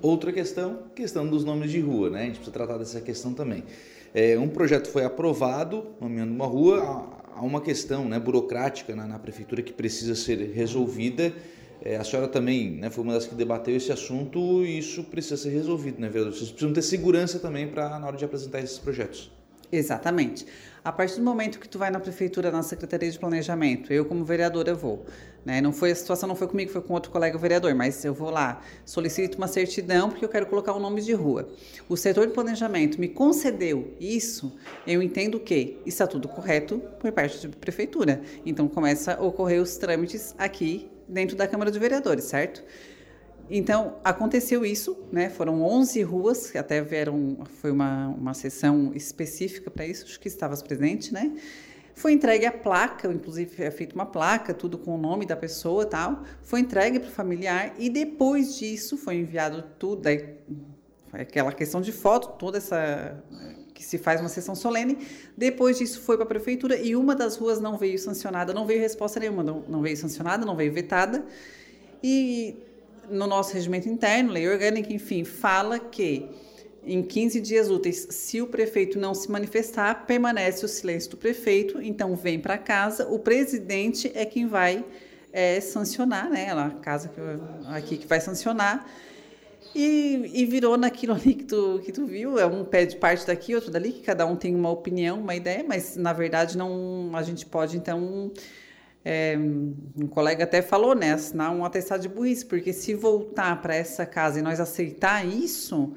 Outra 0.02 0.34
questão, 0.34 0.80
questão 0.94 1.26
dos 1.26 1.46
nomes 1.46 1.70
de 1.70 1.80
rua, 1.80 2.10
né? 2.10 2.20
A 2.20 2.24
gente 2.24 2.34
precisa 2.34 2.52
tratar 2.52 2.76
dessa 2.76 3.00
questão 3.00 3.32
também. 3.32 3.64
É, 4.12 4.38
um 4.38 4.48
projeto 4.48 4.88
foi 4.88 5.02
aprovado, 5.02 5.86
nomeando 5.98 6.30
uma 6.30 6.44
rua, 6.44 7.21
há 7.34 7.42
uma 7.42 7.60
questão 7.60 8.08
né, 8.08 8.18
burocrática 8.18 8.94
na, 8.94 9.06
na, 9.06 9.18
prefeitura 9.18 9.62
que 9.62 9.72
precisa 9.72 10.14
ser 10.14 10.52
resolvida. 10.52 11.32
É, 11.84 11.96
a 11.96 12.04
senhora 12.04 12.28
também 12.28 12.72
né, 12.72 12.90
foi 12.90 13.02
uma 13.02 13.14
das 13.14 13.26
que 13.26 13.34
debateu 13.34 13.76
esse 13.76 13.90
assunto 13.90 14.64
e 14.64 14.78
isso 14.78 15.02
precisa 15.04 15.36
ser 15.36 15.50
resolvido, 15.50 16.00
né, 16.00 16.08
vereador? 16.08 16.32
Vocês 16.32 16.50
precisam 16.50 16.72
ter 16.72 16.82
segurança 16.82 17.38
também 17.38 17.68
para 17.68 17.98
na 17.98 18.06
hora 18.06 18.16
de 18.16 18.24
apresentar 18.24 18.60
esses 18.60 18.78
projetos. 18.78 19.30
Exatamente. 19.70 20.46
A 20.84 20.90
partir 20.90 21.14
do 21.14 21.22
momento 21.22 21.60
que 21.60 21.68
tu 21.68 21.78
vai 21.78 21.92
na 21.92 22.00
prefeitura, 22.00 22.50
na 22.50 22.60
Secretaria 22.60 23.08
de 23.08 23.16
Planejamento, 23.16 23.92
eu 23.92 24.04
como 24.04 24.24
vereadora 24.24 24.74
vou, 24.74 25.06
né? 25.44 25.60
Não 25.60 25.72
foi 25.72 25.92
a 25.92 25.94
situação 25.94 26.28
não 26.28 26.34
foi 26.34 26.48
comigo, 26.48 26.72
foi 26.72 26.82
com 26.82 26.92
outro 26.92 27.12
colega 27.12 27.38
vereador, 27.38 27.72
mas 27.72 28.04
eu 28.04 28.12
vou 28.12 28.30
lá, 28.30 28.60
solicito 28.84 29.36
uma 29.36 29.46
certidão 29.46 30.10
porque 30.10 30.24
eu 30.24 30.28
quero 30.28 30.44
colocar 30.46 30.72
o 30.72 30.78
um 30.78 30.80
nome 30.80 31.00
de 31.00 31.12
rua. 31.12 31.48
O 31.88 31.96
setor 31.96 32.26
de 32.26 32.32
planejamento 32.32 33.00
me 33.00 33.06
concedeu 33.06 33.94
isso, 34.00 34.52
eu 34.84 35.00
entendo 35.00 35.38
que 35.38 35.78
está 35.86 36.04
tudo 36.04 36.26
correto 36.26 36.82
por 36.98 37.12
parte 37.12 37.46
da 37.46 37.56
prefeitura. 37.56 38.20
Então 38.44 38.66
começa 38.66 39.14
a 39.14 39.22
ocorrer 39.22 39.62
os 39.62 39.76
trâmites 39.76 40.34
aqui 40.36 40.90
dentro 41.08 41.36
da 41.36 41.46
Câmara 41.46 41.70
de 41.70 41.78
Vereadores, 41.78 42.24
certo? 42.24 42.60
Então, 43.54 43.98
aconteceu 44.02 44.64
isso, 44.64 44.96
né? 45.12 45.28
Foram 45.28 45.62
11 45.62 46.02
ruas, 46.04 46.50
que 46.50 46.56
até 46.56 46.80
vieram, 46.80 47.36
foi 47.60 47.70
uma, 47.70 48.08
uma 48.08 48.32
sessão 48.32 48.92
específica 48.94 49.70
para 49.70 49.86
isso, 49.86 50.06
acho 50.06 50.18
que 50.18 50.26
estavas 50.26 50.62
presente, 50.62 51.12
né? 51.12 51.36
Foi 51.94 52.12
entregue 52.12 52.46
a 52.46 52.50
placa, 52.50 53.12
inclusive 53.12 53.62
é 53.62 53.70
feita 53.70 53.94
uma 53.94 54.06
placa, 54.06 54.54
tudo 54.54 54.78
com 54.78 54.94
o 54.94 54.96
nome 54.96 55.26
da 55.26 55.36
pessoa 55.36 55.84
tal. 55.84 56.22
Foi 56.42 56.60
entregue 56.60 56.98
para 56.98 57.10
o 57.10 57.12
familiar 57.12 57.74
e 57.78 57.90
depois 57.90 58.56
disso 58.56 58.96
foi 58.96 59.16
enviado 59.16 59.62
tudo, 59.78 60.06
aí, 60.06 60.34
aquela 61.12 61.52
questão 61.52 61.82
de 61.82 61.92
foto, 61.92 62.38
toda 62.38 62.56
essa 62.56 63.22
que 63.74 63.84
se 63.84 63.98
faz 63.98 64.18
uma 64.20 64.30
sessão 64.30 64.54
solene. 64.54 64.96
Depois 65.36 65.76
disso 65.76 66.00
foi 66.00 66.16
para 66.16 66.24
a 66.24 66.28
prefeitura 66.28 66.74
e 66.78 66.96
uma 66.96 67.14
das 67.14 67.36
ruas 67.36 67.60
não 67.60 67.76
veio 67.76 67.98
sancionada, 67.98 68.54
não 68.54 68.64
veio 68.66 68.80
resposta 68.80 69.20
nenhuma, 69.20 69.42
não, 69.42 69.62
não 69.68 69.82
veio 69.82 69.98
sancionada, 69.98 70.46
não 70.46 70.56
veio 70.56 70.72
vetada. 70.72 71.22
E 72.02 72.71
no 73.12 73.26
nosso 73.26 73.54
regimento 73.54 73.88
interno, 73.88 74.32
lei 74.32 74.48
orgânica, 74.48 74.92
enfim, 74.92 75.24
fala 75.24 75.78
que 75.78 76.28
em 76.84 77.02
15 77.02 77.40
dias 77.40 77.70
úteis, 77.70 78.08
se 78.10 78.42
o 78.42 78.46
prefeito 78.46 78.98
não 78.98 79.14
se 79.14 79.30
manifestar, 79.30 80.04
permanece 80.06 80.64
o 80.64 80.68
silêncio 80.68 81.10
do 81.12 81.16
prefeito, 81.16 81.80
então 81.80 82.16
vem 82.16 82.40
para 82.40 82.58
casa, 82.58 83.06
o 83.08 83.18
presidente 83.18 84.10
é 84.14 84.24
quem 84.24 84.46
vai 84.46 84.84
é, 85.32 85.60
sancionar, 85.60 86.28
né? 86.28 86.52
A 86.52 86.70
casa 86.70 87.08
que, 87.08 87.20
aqui 87.68 87.96
que 87.96 88.06
vai 88.06 88.20
sancionar. 88.20 88.86
E, 89.74 90.30
e, 90.34 90.44
virou 90.44 90.76
naquilo 90.76 91.14
ali 91.14 91.34
que 91.34 91.44
tu, 91.44 91.80
que 91.82 91.92
tu 91.92 92.04
viu, 92.04 92.38
é 92.38 92.44
um 92.44 92.62
pé 92.62 92.84
de 92.84 92.96
parte 92.96 93.26
daqui, 93.26 93.54
outro 93.54 93.70
dali, 93.70 93.92
que 93.92 94.02
cada 94.02 94.26
um 94.26 94.36
tem 94.36 94.54
uma 94.54 94.68
opinião, 94.68 95.18
uma 95.18 95.34
ideia, 95.34 95.64
mas 95.66 95.96
na 95.96 96.12
verdade 96.12 96.58
não 96.58 97.10
a 97.14 97.22
gente 97.22 97.46
pode 97.46 97.76
então 97.76 98.30
é, 99.04 99.36
um 99.36 100.06
colega 100.06 100.44
até 100.44 100.62
falou, 100.62 100.94
né? 100.94 101.12
Assinar 101.12 101.52
um 101.52 101.64
atestado 101.64 102.02
de 102.02 102.08
burrice, 102.08 102.46
porque 102.46 102.72
se 102.72 102.94
voltar 102.94 103.60
para 103.60 103.74
essa 103.74 104.06
casa 104.06 104.38
e 104.38 104.42
nós 104.42 104.60
aceitar 104.60 105.26
isso, 105.26 105.92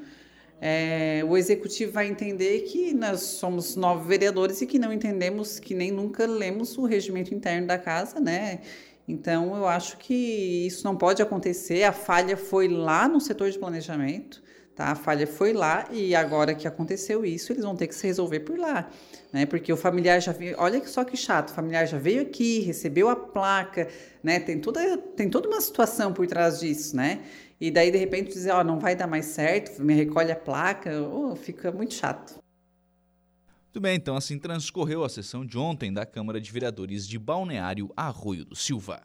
é, 0.59 1.23
o 1.27 1.37
executivo 1.37 1.91
vai 1.91 2.07
entender 2.07 2.61
que 2.61 2.93
nós 2.93 3.21
somos 3.21 3.75
nove 3.75 4.07
vereadores 4.07 4.61
e 4.61 4.65
que 4.65 4.79
não 4.79 4.91
entendemos, 4.91 5.59
que 5.59 5.75
nem 5.75 5.91
nunca 5.91 6.25
lemos 6.25 6.77
o 6.77 6.85
regimento 6.85 7.33
interno 7.33 7.67
da 7.67 7.77
casa, 7.77 8.19
né? 8.19 8.61
Então, 9.07 9.55
eu 9.55 9.67
acho 9.67 9.97
que 9.97 10.65
isso 10.65 10.83
não 10.83 10.95
pode 10.95 11.21
acontecer. 11.21 11.83
A 11.83 11.91
falha 11.91 12.35
foi 12.35 12.67
lá 12.67 13.07
no 13.07 13.21
setor 13.21 13.51
de 13.51 13.59
planejamento. 13.59 14.41
Tá? 14.75 14.91
A 14.91 14.95
falha 14.95 15.25
foi 15.25 15.53
lá 15.53 15.87
e 15.89 16.13
agora 16.13 16.53
que 16.53 16.67
aconteceu 16.67 17.25
isso, 17.25 17.53
eles 17.53 17.63
vão 17.63 17.77
ter 17.77 17.87
que 17.87 17.95
se 17.95 18.05
resolver 18.05 18.41
por 18.41 18.59
lá. 18.59 18.89
Né? 19.31 19.45
Porque 19.45 19.71
o 19.71 19.77
familiar 19.77 20.19
já 20.21 20.33
veio, 20.33 20.55
olha 20.59 20.85
só 20.85 21.05
que 21.05 21.15
chato, 21.15 21.49
o 21.49 21.53
familiar 21.53 21.87
já 21.87 21.97
veio 21.97 22.23
aqui, 22.23 22.59
recebeu 22.59 23.07
a 23.07 23.15
placa, 23.15 23.87
né? 24.21 24.37
tem, 24.39 24.59
toda, 24.59 24.97
tem 24.97 25.29
toda 25.29 25.47
uma 25.47 25.61
situação 25.61 26.11
por 26.11 26.27
trás 26.27 26.59
disso, 26.59 26.95
né? 26.95 27.21
E 27.59 27.71
daí, 27.71 27.89
de 27.89 27.97
repente, 27.97 28.33
dizer, 28.33 28.51
ó, 28.51 28.59
oh, 28.59 28.63
não 28.65 28.77
vai 28.77 28.97
dar 28.97 29.07
mais 29.07 29.27
certo, 29.27 29.81
me 29.81 29.93
recolhe 29.93 30.29
a 30.29 30.35
placa, 30.35 30.91
oh, 31.01 31.37
fica 31.37 31.71
muito 31.71 31.93
chato. 31.93 32.37
Muito 33.63 33.79
bem, 33.79 33.95
então 33.95 34.17
assim 34.17 34.37
transcorreu 34.37 35.05
a 35.05 35.09
sessão 35.09 35.45
de 35.45 35.57
ontem 35.57 35.91
da 35.91 36.05
Câmara 36.05 36.39
de 36.39 36.51
Vereadores 36.51 37.07
de 37.07 37.17
Balneário 37.17 37.91
Arroio 37.95 38.43
do 38.43 38.55
Silva. 38.55 39.01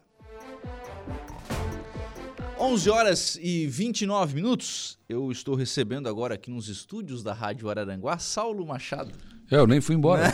11 2.61 2.89
horas 2.91 3.39
e 3.41 3.65
29 3.65 4.35
minutos. 4.35 4.99
Eu 5.09 5.31
estou 5.31 5.55
recebendo 5.55 6.07
agora 6.07 6.35
aqui 6.35 6.51
nos 6.51 6.69
estúdios 6.69 7.23
da 7.23 7.33
Rádio 7.33 7.67
Araranguá 7.71 8.19
Saulo 8.19 8.63
Machado. 8.67 9.11
É, 9.49 9.55
eu 9.55 9.65
nem 9.65 9.81
fui 9.81 9.95
embora. 9.95 10.31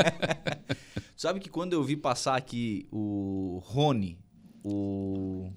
Sabe 1.14 1.38
que 1.38 1.50
quando 1.50 1.74
eu 1.74 1.84
vi 1.84 1.94
passar 1.94 2.36
aqui 2.36 2.88
o 2.90 3.60
Rony, 3.62 4.18
o 4.64 5.50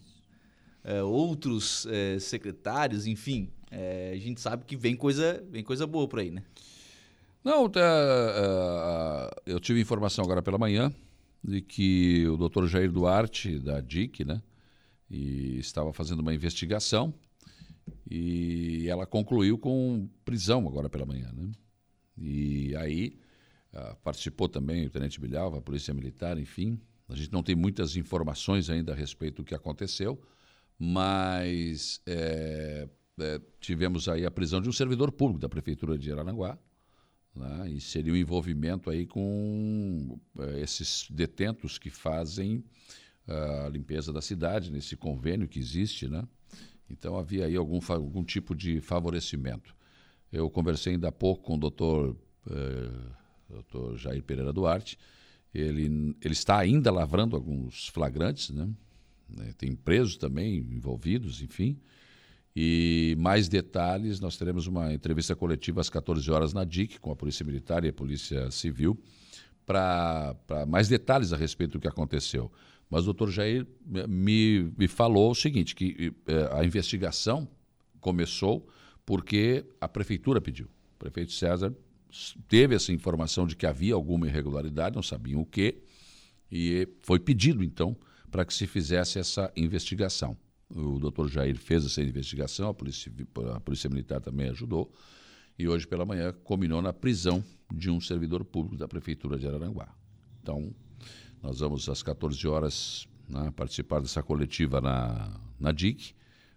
é, 0.83 1.01
outros 1.01 1.87
é, 1.89 2.19
secretários, 2.19 3.07
enfim, 3.07 3.49
é, 3.71 4.11
a 4.13 4.19
gente 4.19 4.41
sabe 4.41 4.65
que 4.65 4.75
vem 4.75 4.97
coisa, 4.97 5.41
vem 5.49 5.63
coisa 5.63 5.87
boa 5.87 6.09
por 6.09 6.19
aí, 6.19 6.29
né? 6.29 6.43
Não, 7.41 7.69
tá, 7.69 7.79
uh, 7.79 9.41
eu 9.45 9.61
tive 9.61 9.79
informação 9.79 10.25
agora 10.25 10.41
pela 10.41 10.57
manhã 10.57 10.93
de 11.41 11.61
que 11.61 12.27
o 12.27 12.35
doutor 12.35 12.67
Jair 12.67 12.91
Duarte, 12.91 13.57
da 13.59 13.79
DIC, 13.79 14.25
né? 14.25 14.41
E 15.13 15.59
estava 15.59 15.93
fazendo 15.93 16.21
uma 16.21 16.33
investigação 16.33 17.13
e 18.09 18.87
ela 18.89 19.05
concluiu 19.05 19.59
com 19.59 20.09
prisão 20.25 20.67
agora 20.67 20.89
pela 20.89 21.05
manhã. 21.05 21.31
Né? 21.31 21.51
E 22.17 22.75
aí 22.75 23.19
uh, 23.73 23.95
participou 23.97 24.49
também 24.49 24.87
o 24.87 24.89
Tenente 24.89 25.21
Bilhava, 25.21 25.59
a 25.59 25.61
Polícia 25.61 25.93
Militar, 25.93 26.39
enfim. 26.39 26.79
A 27.07 27.15
gente 27.15 27.31
não 27.31 27.43
tem 27.43 27.55
muitas 27.55 27.95
informações 27.95 28.71
ainda 28.71 28.93
a 28.93 28.95
respeito 28.95 29.43
do 29.43 29.45
que 29.45 29.53
aconteceu, 29.53 30.19
mas 30.79 32.01
é, 32.07 32.87
é, 33.19 33.41
tivemos 33.59 34.09
aí 34.09 34.25
a 34.25 34.31
prisão 34.31 34.61
de 34.61 34.67
um 34.67 34.73
servidor 34.73 35.11
público 35.11 35.39
da 35.39 35.49
Prefeitura 35.49 35.95
de 35.95 36.11
Araranguá, 36.11 36.57
né? 37.35 37.69
e 37.69 37.79
seria 37.79 38.13
um 38.13 38.17
envolvimento 38.17 38.89
aí 38.89 39.05
com 39.05 40.19
é, 40.39 40.61
esses 40.61 41.07
detentos 41.11 41.77
que 41.77 41.91
fazem 41.91 42.63
a 43.27 43.69
limpeza 43.69 44.11
da 44.11 44.21
cidade, 44.21 44.71
nesse 44.71 44.95
convênio 44.95 45.47
que 45.47 45.59
existe, 45.59 46.07
né? 46.07 46.27
Então 46.89 47.17
havia 47.17 47.45
aí 47.45 47.55
algum, 47.55 47.79
algum 47.89 48.23
tipo 48.23 48.53
de 48.53 48.81
favorecimento. 48.81 49.75
Eu 50.31 50.49
conversei 50.49 50.93
ainda 50.93 51.09
há 51.09 51.11
pouco 51.11 51.43
com 51.43 51.55
o 51.55 51.57
doutor, 51.57 52.17
eh, 52.49 52.91
doutor 53.49 53.97
Jair 53.97 54.23
Pereira 54.23 54.51
Duarte. 54.51 54.97
Ele, 55.53 56.15
ele 56.21 56.33
está 56.33 56.57
ainda 56.57 56.91
lavrando 56.91 57.35
alguns 57.35 57.87
flagrantes, 57.89 58.49
né? 58.49 58.69
né? 59.29 59.53
tem 59.57 59.75
presos 59.75 60.17
também 60.17 60.57
envolvidos, 60.57 61.41
enfim. 61.41 61.79
E 62.55 63.15
mais 63.19 63.47
detalhes, 63.47 64.19
nós 64.19 64.37
teremos 64.37 64.67
uma 64.67 64.93
entrevista 64.93 65.35
coletiva 65.35 65.81
às 65.81 65.89
14 65.89 66.29
horas 66.29 66.53
na 66.53 66.63
DIC 66.63 66.99
com 66.99 67.11
a 67.11 67.15
Polícia 67.15 67.45
Militar 67.45 67.83
e 67.83 67.89
a 67.89 67.93
Polícia 67.93 68.51
Civil 68.51 68.99
para 69.65 70.35
mais 70.67 70.87
detalhes 70.87 71.31
a 71.31 71.37
respeito 71.37 71.73
do 71.73 71.79
que 71.79 71.87
aconteceu. 71.87 72.51
Mas 72.93 73.01
o 73.01 73.05
doutor 73.05 73.31
Jair 73.31 73.65
me, 74.07 74.71
me 74.77 74.87
falou 74.87 75.31
o 75.31 75.33
seguinte, 75.33 75.73
que 75.73 76.13
eh, 76.27 76.49
a 76.51 76.63
investigação 76.63 77.49
começou 77.99 78.69
porque 79.03 79.65
a 79.81 79.87
prefeitura 79.89 80.39
pediu. 80.39 80.67
O 80.67 80.99
prefeito 80.99 81.31
César 81.31 81.75
teve 82.47 82.75
essa 82.75 82.93
informação 82.93 83.47
de 83.47 83.55
que 83.55 83.65
havia 83.65 83.95
alguma 83.95 84.27
irregularidade, 84.27 84.95
não 84.95 85.01
sabiam 85.01 85.41
o 85.41 85.45
que, 85.45 85.81
e 86.51 86.87
foi 87.01 87.17
pedido, 87.17 87.63
então, 87.63 87.97
para 88.29 88.45
que 88.45 88.53
se 88.53 88.67
fizesse 88.67 89.17
essa 89.17 89.51
investigação. 89.57 90.37
O 90.69 90.99
doutor 90.99 91.27
Jair 91.27 91.57
fez 91.57 91.83
essa 91.83 91.99
investigação, 91.99 92.69
a 92.69 92.75
Polícia, 92.75 93.11
a 93.55 93.59
Polícia 93.59 93.89
Militar 93.89 94.21
também 94.21 94.49
ajudou, 94.49 94.93
e 95.57 95.67
hoje 95.67 95.87
pela 95.87 96.05
manhã 96.05 96.31
combinou 96.43 96.79
na 96.79 96.93
prisão 96.93 97.43
de 97.73 97.89
um 97.89 97.99
servidor 97.99 98.45
público 98.45 98.77
da 98.77 98.87
Prefeitura 98.87 99.39
de 99.39 99.47
Araranguá. 99.47 99.91
Então, 100.43 100.75
nós 101.43 101.59
vamos 101.59 101.89
às 101.89 102.01
14 102.01 102.47
horas 102.47 103.05
né, 103.27 103.51
participar 103.53 103.99
dessa 103.99 104.23
coletiva 104.23 104.79
na, 104.79 105.29
na 105.59 105.73
DIC 105.73 106.15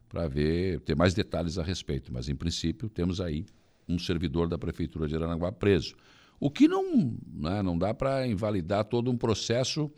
para 0.09 0.29
ver, 0.29 0.81
ter 0.81 0.95
mais 0.95 1.13
detalhes 1.13 1.59
a 1.59 1.63
respeito. 1.65 2.13
Mas, 2.13 2.29
em 2.29 2.37
princípio, 2.37 2.89
temos 2.89 3.21
aí 3.21 3.45
um 3.89 3.99
servidor 3.99 4.49
da 4.49 4.57
Prefeitura 4.57 5.09
de 5.09 5.17
Araranguá 5.17 5.51
preso. 5.51 5.97
O 6.39 6.51
que 6.51 6.69
não, 6.69 7.17
né, 7.33 7.63
não 7.63 7.77
dá 7.77 7.93
para 7.93 8.27
invalidar 8.29 8.85
todo 8.85 9.11
um 9.11 9.17
processo 9.17 9.91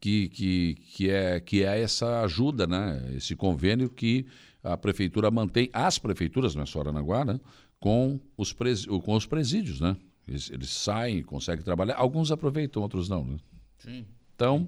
que, 0.00 0.30
que, 0.30 0.74
que, 0.94 1.10
é, 1.10 1.38
que 1.38 1.62
é 1.62 1.80
essa 1.82 2.22
ajuda, 2.22 2.66
né? 2.66 3.12
esse 3.14 3.36
convênio 3.36 3.90
que 3.90 4.24
a 4.62 4.76
prefeitura 4.76 5.30
mantém, 5.30 5.68
as 5.72 5.98
prefeituras, 5.98 6.54
não 6.54 6.62
é 6.62 6.66
só 6.66 6.80
Aranaguá, 6.80 7.24
né? 7.24 7.38
com, 7.78 8.18
os 8.36 8.52
pres, 8.52 8.86
com 8.86 9.14
os 9.14 9.26
presídios. 9.26 9.80
Né? 9.80 9.94
Eles, 10.26 10.50
eles 10.50 10.70
saem, 10.70 11.22
conseguem 11.22 11.62
trabalhar, 11.62 11.96
alguns 11.96 12.32
aproveitam, 12.32 12.80
outros 12.82 13.08
não. 13.08 13.24
Né? 13.24 13.36
Sim. 13.78 14.06
Então, 14.40 14.66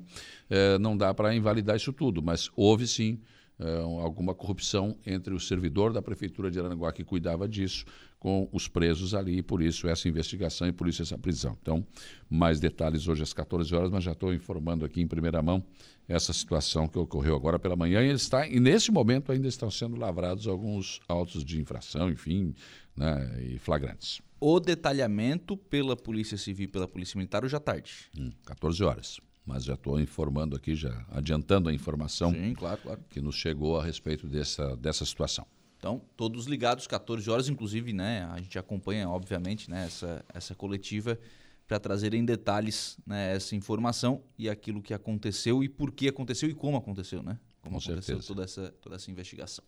é, 0.50 0.78
não 0.78 0.94
dá 0.94 1.14
para 1.14 1.34
invalidar 1.34 1.76
isso 1.76 1.94
tudo, 1.94 2.22
mas 2.22 2.50
houve 2.54 2.86
sim 2.86 3.18
é, 3.58 3.78
alguma 3.78 4.34
corrupção 4.34 4.98
entre 5.06 5.32
o 5.32 5.40
servidor 5.40 5.94
da 5.94 6.02
prefeitura 6.02 6.50
de 6.50 6.58
Aranaguá 6.58 6.92
que 6.92 7.02
cuidava 7.02 7.48
disso 7.48 7.86
com 8.18 8.46
os 8.52 8.68
presos 8.68 9.14
ali, 9.14 9.38
e 9.38 9.42
por 9.42 9.62
isso 9.62 9.88
essa 9.88 10.06
investigação 10.06 10.68
e 10.68 10.72
por 10.72 10.86
isso 10.88 11.00
essa 11.00 11.16
prisão. 11.16 11.56
Então, 11.62 11.84
mais 12.28 12.60
detalhes 12.60 13.08
hoje 13.08 13.22
às 13.22 13.32
14 13.32 13.74
horas, 13.74 13.90
mas 13.90 14.04
já 14.04 14.12
estou 14.12 14.34
informando 14.34 14.84
aqui 14.84 15.00
em 15.00 15.06
primeira 15.06 15.40
mão 15.40 15.64
essa 16.06 16.34
situação 16.34 16.86
que 16.86 16.98
ocorreu 16.98 17.34
agora 17.34 17.58
pela 17.58 17.74
manhã 17.74 18.02
e, 18.02 18.10
está, 18.10 18.46
e 18.46 18.60
nesse 18.60 18.92
momento 18.92 19.32
ainda 19.32 19.48
estão 19.48 19.70
sendo 19.70 19.96
lavrados 19.96 20.46
alguns 20.46 21.00
autos 21.08 21.42
de 21.42 21.58
infração, 21.58 22.10
enfim, 22.10 22.54
né, 22.94 23.42
e 23.42 23.58
flagrantes. 23.58 24.20
O 24.38 24.60
detalhamento 24.60 25.56
pela 25.56 25.96
Polícia 25.96 26.36
Civil 26.36 26.66
e 26.66 26.68
pela 26.68 26.86
Polícia 26.86 27.16
Militar 27.16 27.42
hoje 27.42 27.56
à 27.56 27.60
tarde? 27.60 28.10
Hum, 28.18 28.30
14 28.44 28.84
horas 28.84 29.18
mas 29.44 29.64
já 29.64 29.74
estou 29.74 30.00
informando 30.00 30.56
aqui, 30.56 30.74
já 30.74 31.04
adiantando 31.10 31.68
a 31.68 31.72
informação 31.74 32.32
Sim, 32.32 32.54
claro, 32.54 32.80
claro. 32.80 33.00
que 33.10 33.20
nos 33.20 33.34
chegou 33.34 33.78
a 33.78 33.84
respeito 33.84 34.26
dessa, 34.26 34.76
dessa 34.76 35.04
situação. 35.04 35.46
Então, 35.78 36.00
todos 36.16 36.46
ligados, 36.46 36.86
14 36.86 37.28
horas, 37.28 37.48
inclusive, 37.48 37.92
né? 37.92 38.24
A 38.30 38.38
gente 38.38 38.56
acompanha, 38.56 39.08
obviamente, 39.08 39.68
né, 39.68 39.84
essa, 39.86 40.24
essa 40.32 40.54
coletiva 40.54 41.18
para 41.66 41.80
trazer 41.80 42.14
em 42.14 42.24
detalhes 42.24 42.98
né, 43.04 43.34
essa 43.34 43.56
informação 43.56 44.22
e 44.38 44.48
aquilo 44.48 44.80
que 44.80 44.94
aconteceu 44.94 45.64
e 45.64 45.68
por 45.68 45.90
que 45.90 46.06
aconteceu 46.06 46.48
e 46.48 46.54
como 46.54 46.76
aconteceu, 46.76 47.22
né? 47.22 47.38
Como 47.60 47.76
Com 47.76 47.82
aconteceu 47.82 48.02
certeza. 48.02 48.28
toda 48.28 48.44
essa, 48.44 48.74
toda 48.80 48.94
essa 48.96 49.10
investigação. 49.10 49.64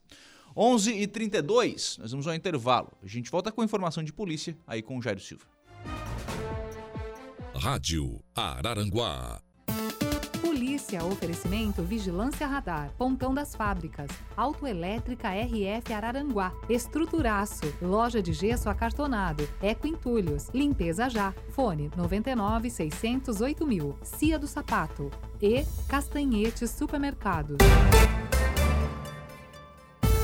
11 0.57 0.93
e 0.93 1.07
32 1.07 1.99
nós 1.99 2.13
vamos 2.13 2.29
ao 2.29 2.35
intervalo. 2.35 2.93
A 3.03 3.07
gente 3.07 3.29
volta 3.31 3.51
com 3.51 3.65
informação 3.65 4.05
de 4.05 4.13
polícia 4.13 4.57
aí 4.67 4.83
com 4.83 4.99
o 4.99 5.03
Jairo 5.03 5.21
Silva. 5.21 5.47
Rádio 7.55 8.23
Araranguá. 8.35 9.41
Polícia, 10.75 11.05
oferecimento 11.05 11.85
Vigilância 11.85 12.49
Radar, 12.49 12.93
Pontão 12.99 13.33
das 13.33 13.55
Fábricas, 13.55 14.11
Autoelétrica 14.37 15.29
RF 15.29 15.93
Araranguá, 15.93 16.53
Estruturaço, 16.69 17.63
Loja 17.81 18.21
de 18.21 18.33
Gesso 18.33 18.69
Acartonado, 18.69 19.49
Eco 19.63 19.87
Entulhos, 19.87 20.49
Limpeza 20.53 21.09
Já, 21.09 21.33
Fone 21.51 21.93
99 21.97 22.71
608 22.71 23.65
mil, 23.65 23.97
Cia 24.03 24.37
do 24.37 24.49
Sapato 24.49 25.13
e 25.41 25.65
Castanhetes 25.87 26.73
Supermercados. 26.73 27.59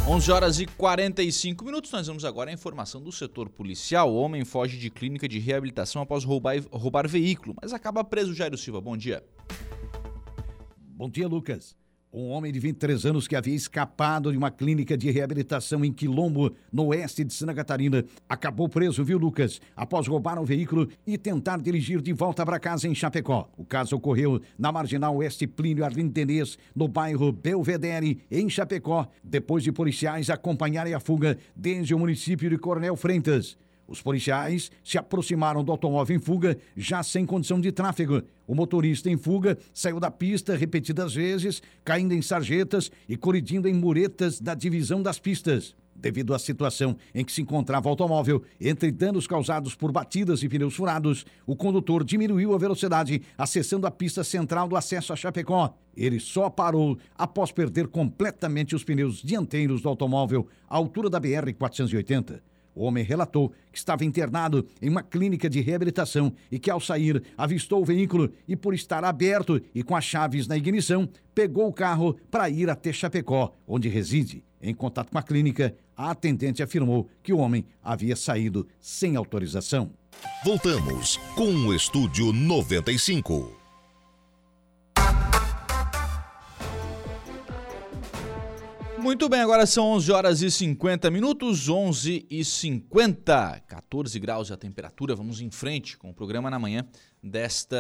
11 0.09 0.33
horas 0.33 0.59
e 0.59 0.67
45 0.67 1.65
minutos, 1.65 1.93
nós 1.93 2.09
vamos 2.09 2.25
agora 2.25 2.51
à 2.51 2.53
informação 2.53 3.01
do 3.01 3.13
setor 3.13 3.49
policial. 3.49 4.13
O 4.13 4.17
homem 4.17 4.45
foge 4.45 4.77
de 4.77 4.91
clínica 4.91 5.29
de 5.29 5.39
reabilitação 5.39 6.03
após 6.03 6.25
roubar, 6.25 6.57
roubar 6.73 7.07
veículo, 7.07 7.55
mas 7.63 7.73
acaba 7.73 8.03
preso. 8.03 8.35
Jairo 8.35 8.59
Silva, 8.59 8.81
bom 8.81 8.97
dia. 8.97 9.23
Bom 11.01 11.09
dia, 11.09 11.27
Lucas. 11.27 11.75
Um 12.13 12.29
homem 12.29 12.53
de 12.53 12.61
23 12.61 13.07
anos 13.07 13.27
que 13.27 13.35
havia 13.35 13.55
escapado 13.55 14.31
de 14.31 14.37
uma 14.37 14.51
clínica 14.51 14.99
de 14.99 15.11
reabilitação 15.11 15.83
em 15.83 15.91
Quilombo, 15.91 16.55
no 16.71 16.89
oeste 16.89 17.25
de 17.25 17.33
Santa 17.33 17.55
Catarina, 17.55 18.05
acabou 18.29 18.69
preso, 18.69 19.03
viu, 19.03 19.17
Lucas? 19.17 19.63
Após 19.75 20.07
roubar 20.07 20.39
um 20.39 20.45
veículo 20.45 20.91
e 21.07 21.17
tentar 21.17 21.59
dirigir 21.59 22.03
de 22.03 22.13
volta 22.13 22.45
para 22.45 22.61
casa 22.61 22.87
em 22.87 22.95
Chapecó. 22.95 23.49
O 23.57 23.65
caso 23.65 23.97
ocorreu 23.97 24.43
na 24.59 24.71
marginal 24.71 25.17
oeste 25.17 25.47
Plínio 25.47 25.87
Arlindenês, 25.87 26.59
no 26.77 26.87
bairro 26.87 27.33
Belvedere, 27.33 28.21
em 28.31 28.51
Chapecó, 28.51 29.09
depois 29.25 29.65
de 29.65 29.73
policiais 29.73 30.29
acompanharem 30.29 30.93
a 30.93 31.01
fuga 31.01 31.39
desde 31.57 31.95
o 31.95 31.99
município 31.99 32.51
de 32.51 32.59
Coronel 32.59 32.95
Freitas. 32.95 33.57
Os 33.91 34.01
policiais 34.01 34.71
se 34.85 34.97
aproximaram 34.97 35.65
do 35.65 35.73
automóvel 35.73 36.17
em 36.17 36.21
fuga, 36.21 36.57
já 36.77 37.03
sem 37.03 37.27
condição 37.27 37.61
de 37.61 37.73
tráfego. 37.73 38.23
O 38.47 38.55
motorista 38.55 39.11
em 39.11 39.17
fuga 39.17 39.59
saiu 39.75 39.99
da 39.99 40.13
pista 40.13 40.55
repetidas 40.55 41.13
vezes, 41.13 41.61
caindo 41.85 42.15
em 42.15 42.23
sarjetas 42.23 42.89
e 43.09 43.17
colidindo 43.17 43.67
em 43.67 43.75
muretas 43.75 44.41
da 44.41 44.55
divisão 44.55 45.03
das 45.03 45.19
pistas. 45.19 45.75
Devido 45.93 46.33
à 46.33 46.39
situação 46.39 46.97
em 47.13 47.25
que 47.25 47.33
se 47.33 47.43
encontrava 47.43 47.89
o 47.89 47.91
automóvel, 47.91 48.45
entre 48.61 48.93
danos 48.93 49.27
causados 49.27 49.75
por 49.75 49.91
batidas 49.91 50.41
e 50.45 50.49
pneus 50.49 50.77
furados, 50.77 51.27
o 51.45 51.57
condutor 51.57 52.05
diminuiu 52.05 52.55
a 52.55 52.59
velocidade, 52.59 53.21
acessando 53.37 53.89
a 53.89 53.91
pista 53.91 54.23
central 54.23 54.69
do 54.69 54.77
acesso 54.77 55.13
a 55.13 55.17
Chapecó. 55.17 55.75
Ele 55.97 56.21
só 56.21 56.49
parou 56.49 56.97
após 57.19 57.51
perder 57.51 57.89
completamente 57.89 58.77
os 58.77 58.85
pneus 58.85 59.21
dianteiros 59.21 59.83
do 59.83 59.89
automóvel 59.89 60.47
à 60.69 60.77
altura 60.77 61.11
da 61.11 61.21
BR-480. 61.21 62.41
O 62.81 62.85
homem 62.85 63.05
relatou 63.05 63.53
que 63.71 63.77
estava 63.77 64.07
internado 64.07 64.67
em 64.81 64.89
uma 64.89 65.03
clínica 65.03 65.51
de 65.51 65.61
reabilitação 65.61 66.33
e 66.51 66.59
que, 66.59 66.71
ao 66.71 66.81
sair, 66.81 67.23
avistou 67.37 67.83
o 67.83 67.85
veículo 67.85 68.33
e, 68.49 68.57
por 68.57 68.73
estar 68.73 69.05
aberto 69.05 69.61
e 69.75 69.83
com 69.83 69.95
as 69.95 70.03
chaves 70.03 70.47
na 70.47 70.57
ignição, 70.57 71.07
pegou 71.35 71.69
o 71.69 71.75
carro 71.75 72.17
para 72.31 72.49
ir 72.49 72.71
até 72.71 72.91
Chapecó, 72.91 73.55
onde 73.69 73.91
reside. 73.91 74.43
Em 74.63 74.75
contato 74.75 75.11
com 75.11 75.19
a 75.19 75.23
clínica, 75.23 75.77
a 75.95 76.11
atendente 76.11 76.63
afirmou 76.63 77.07
que 77.23 77.35
o 77.35 77.39
homem 77.39 77.67
havia 77.85 78.17
saído 78.17 78.67
sem 78.81 79.15
autorização. 79.15 79.91
Voltamos 80.43 81.19
com 81.37 81.53
o 81.53 81.75
Estúdio 81.75 82.33
95. 82.33 83.60
Muito 89.11 89.29
bem, 89.29 89.41
agora 89.41 89.67
são 89.67 89.87
11 89.87 90.13
horas 90.13 90.41
e 90.41 90.49
50 90.49 91.11
minutos, 91.11 91.69
11 91.69 92.29
e 92.31 92.45
50, 92.45 93.61
14 93.67 94.21
graus 94.21 94.53
a 94.53 94.57
temperatura. 94.57 95.17
Vamos 95.17 95.41
em 95.41 95.51
frente 95.51 95.99
com 95.99 96.11
o 96.11 96.15
programa 96.15 96.49
na 96.49 96.61
manhã 96.61 96.87
desta 97.21 97.77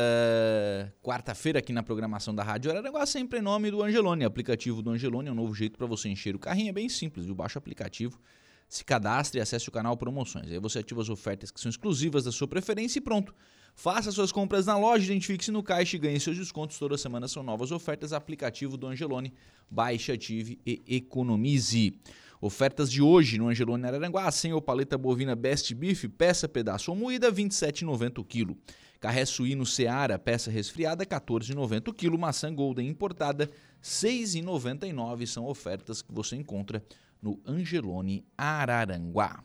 quarta-feira 1.00 1.60
aqui 1.60 1.72
na 1.72 1.84
programação 1.84 2.34
da 2.34 2.42
Rádio 2.42 2.72
Araranguá, 2.72 3.06
sempre 3.06 3.38
em 3.38 3.42
nome 3.42 3.70
do 3.70 3.80
Angelone. 3.80 4.24
Aplicativo 4.24 4.82
do 4.82 4.90
Angelone 4.90 5.28
é 5.28 5.32
um 5.32 5.36
novo 5.36 5.54
jeito 5.54 5.78
para 5.78 5.86
você 5.86 6.08
encher 6.08 6.34
o 6.34 6.38
carrinho, 6.40 6.70
é 6.70 6.72
bem 6.72 6.88
simples, 6.88 7.26
viu? 7.26 7.34
Baixa 7.36 7.58
o 7.58 7.60
aplicativo, 7.60 8.20
se 8.68 8.84
cadastre 8.84 9.38
e 9.38 9.40
acesse 9.40 9.68
o 9.68 9.72
canal 9.72 9.96
Promoções. 9.96 10.50
Aí 10.50 10.58
você 10.58 10.80
ativa 10.80 11.00
as 11.00 11.08
ofertas 11.08 11.52
que 11.52 11.60
são 11.60 11.70
exclusivas 11.70 12.24
da 12.24 12.32
sua 12.32 12.48
preferência 12.48 12.98
e 12.98 13.00
pronto. 13.00 13.32
Faça 13.74 14.12
suas 14.12 14.30
compras 14.30 14.66
na 14.66 14.76
loja, 14.76 15.04
identifique-se 15.04 15.50
no 15.50 15.62
caixa 15.62 15.96
e 15.96 15.98
ganhe 15.98 16.20
seus 16.20 16.36
descontos. 16.36 16.78
Toda 16.78 16.98
semana 16.98 17.26
são 17.28 17.42
novas 17.42 17.72
ofertas. 17.72 18.12
Aplicativo 18.12 18.76
do 18.76 18.86
Angelone. 18.86 19.32
Baixe, 19.70 20.12
ative 20.12 20.58
e 20.66 20.82
economize. 20.86 21.98
Ofertas 22.40 22.90
de 22.90 23.02
hoje 23.02 23.38
no 23.38 23.48
Angelone 23.48 23.86
Araranguá. 23.86 24.30
Sem 24.30 24.52
ou 24.52 24.60
paleta 24.62 24.96
bovina 24.96 25.36
Best 25.36 25.74
Beef, 25.74 26.04
peça 26.16 26.48
pedaço 26.48 26.90
ou 26.90 26.96
moída, 26.96 27.28
R$ 27.28 27.34
27,90 27.34 28.18
o 28.18 28.24
quilo. 28.24 28.56
Carré 28.98 29.24
suíno 29.24 29.64
Seara, 29.64 30.18
peça 30.18 30.50
resfriada, 30.50 31.04
R$ 31.04 31.08
14,90 31.08 31.88
o 31.88 31.94
quilo. 31.94 32.18
Maçã 32.18 32.54
Golden 32.54 32.86
importada, 32.86 33.44
R$ 33.44 33.50
6,99. 33.82 35.26
São 35.26 35.46
ofertas 35.46 36.02
que 36.02 36.12
você 36.12 36.36
encontra 36.36 36.82
no 37.22 37.40
Angelone 37.46 38.24
Araranguá. 38.36 39.42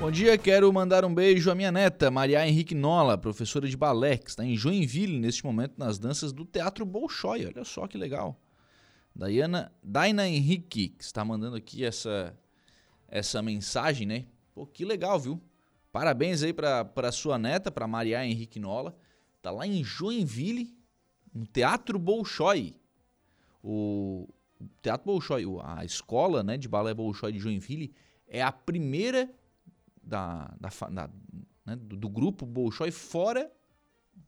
Bom 0.00 0.12
dia, 0.12 0.38
quero 0.38 0.72
mandar 0.72 1.04
um 1.04 1.12
beijo 1.12 1.50
à 1.50 1.56
minha 1.56 1.72
neta, 1.72 2.08
Maria 2.08 2.46
Henrique 2.46 2.72
Nola, 2.72 3.18
professora 3.18 3.68
de 3.68 3.76
balé, 3.76 4.16
que 4.16 4.30
está 4.30 4.44
em 4.44 4.56
Joinville 4.56 5.18
neste 5.18 5.44
momento 5.44 5.74
nas 5.76 5.98
danças 5.98 6.32
do 6.32 6.44
Teatro 6.44 6.86
Bolshoi. 6.86 7.46
Olha 7.46 7.64
só 7.64 7.84
que 7.88 7.98
legal. 7.98 8.40
Diana, 9.12 9.72
Daina 9.82 10.28
Henrique, 10.28 10.90
que 10.90 11.02
está 11.02 11.24
mandando 11.24 11.56
aqui 11.56 11.84
essa, 11.84 12.32
essa 13.08 13.42
mensagem, 13.42 14.06
né? 14.06 14.26
Pô, 14.54 14.64
que 14.64 14.84
legal, 14.84 15.18
viu? 15.18 15.42
Parabéns 15.90 16.44
aí 16.44 16.52
para 16.52 17.10
sua 17.10 17.36
neta, 17.36 17.68
para 17.68 17.88
Maria 17.88 18.24
Henrique 18.24 18.60
Nola. 18.60 18.96
Tá 19.42 19.50
lá 19.50 19.66
em 19.66 19.82
Joinville, 19.82 20.78
no 21.34 21.44
Teatro 21.44 21.98
Bolshoi. 21.98 22.76
O, 23.60 24.28
Teatro 24.80 25.06
Bolshoi, 25.06 25.44
a 25.64 25.84
escola 25.84 26.44
né, 26.44 26.56
de 26.56 26.68
balé 26.68 26.94
Bolshoi 26.94 27.32
de 27.32 27.40
Joinville, 27.40 27.92
é 28.28 28.40
a 28.40 28.52
primeira 28.52 29.28
da, 30.08 30.54
da, 30.58 30.68
da 30.90 31.10
né, 31.66 31.76
do, 31.76 31.96
do, 31.96 32.08
grupo 32.08 32.46
Bolshoi 32.46 32.90
fora 32.90 33.50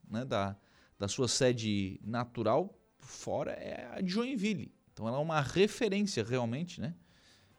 né, 0.09 0.25
da, 0.25 0.55
da 0.99 1.09
sua 1.09 1.27
sede 1.27 1.99
natural, 2.05 2.79
fora 2.99 3.53
é 3.53 3.89
a 3.93 4.05
Joinville. 4.05 4.75
Então 4.93 5.09
ela 5.09 5.17
é 5.17 5.21
uma 5.21 5.41
referência 5.41 6.23
realmente, 6.23 6.81
né? 6.81 6.95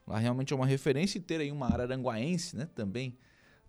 Lá 0.05 0.19
realmente 0.19 0.53
é 0.53 0.55
uma 0.55 0.65
referência 0.65 1.17
e 1.17 1.21
ter 1.21 1.39
aí 1.41 1.51
uma 1.51 1.67
araranguaense, 1.67 2.55
né, 2.55 2.65
também 2.65 3.17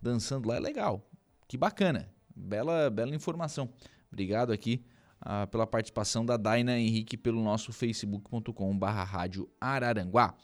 dançando 0.01 0.49
lá 0.49 0.57
é 0.57 0.61
legal. 0.61 1.09
Que 1.49 1.57
bacana. 1.57 2.11
Bela, 2.35 2.91
bela 2.91 3.15
informação. 3.15 3.73
Obrigado 4.11 4.53
aqui 4.53 4.85
uh, 5.21 5.47
pela 5.49 5.67
participação 5.67 6.25
da 6.25 6.37
Daina 6.37 6.79
Henrique 6.79 7.17
pelo 7.17 7.43
nosso 7.43 7.73
facebook.com.br 7.73 8.87
rádio 8.87 9.49
Araranguá. 9.61 10.35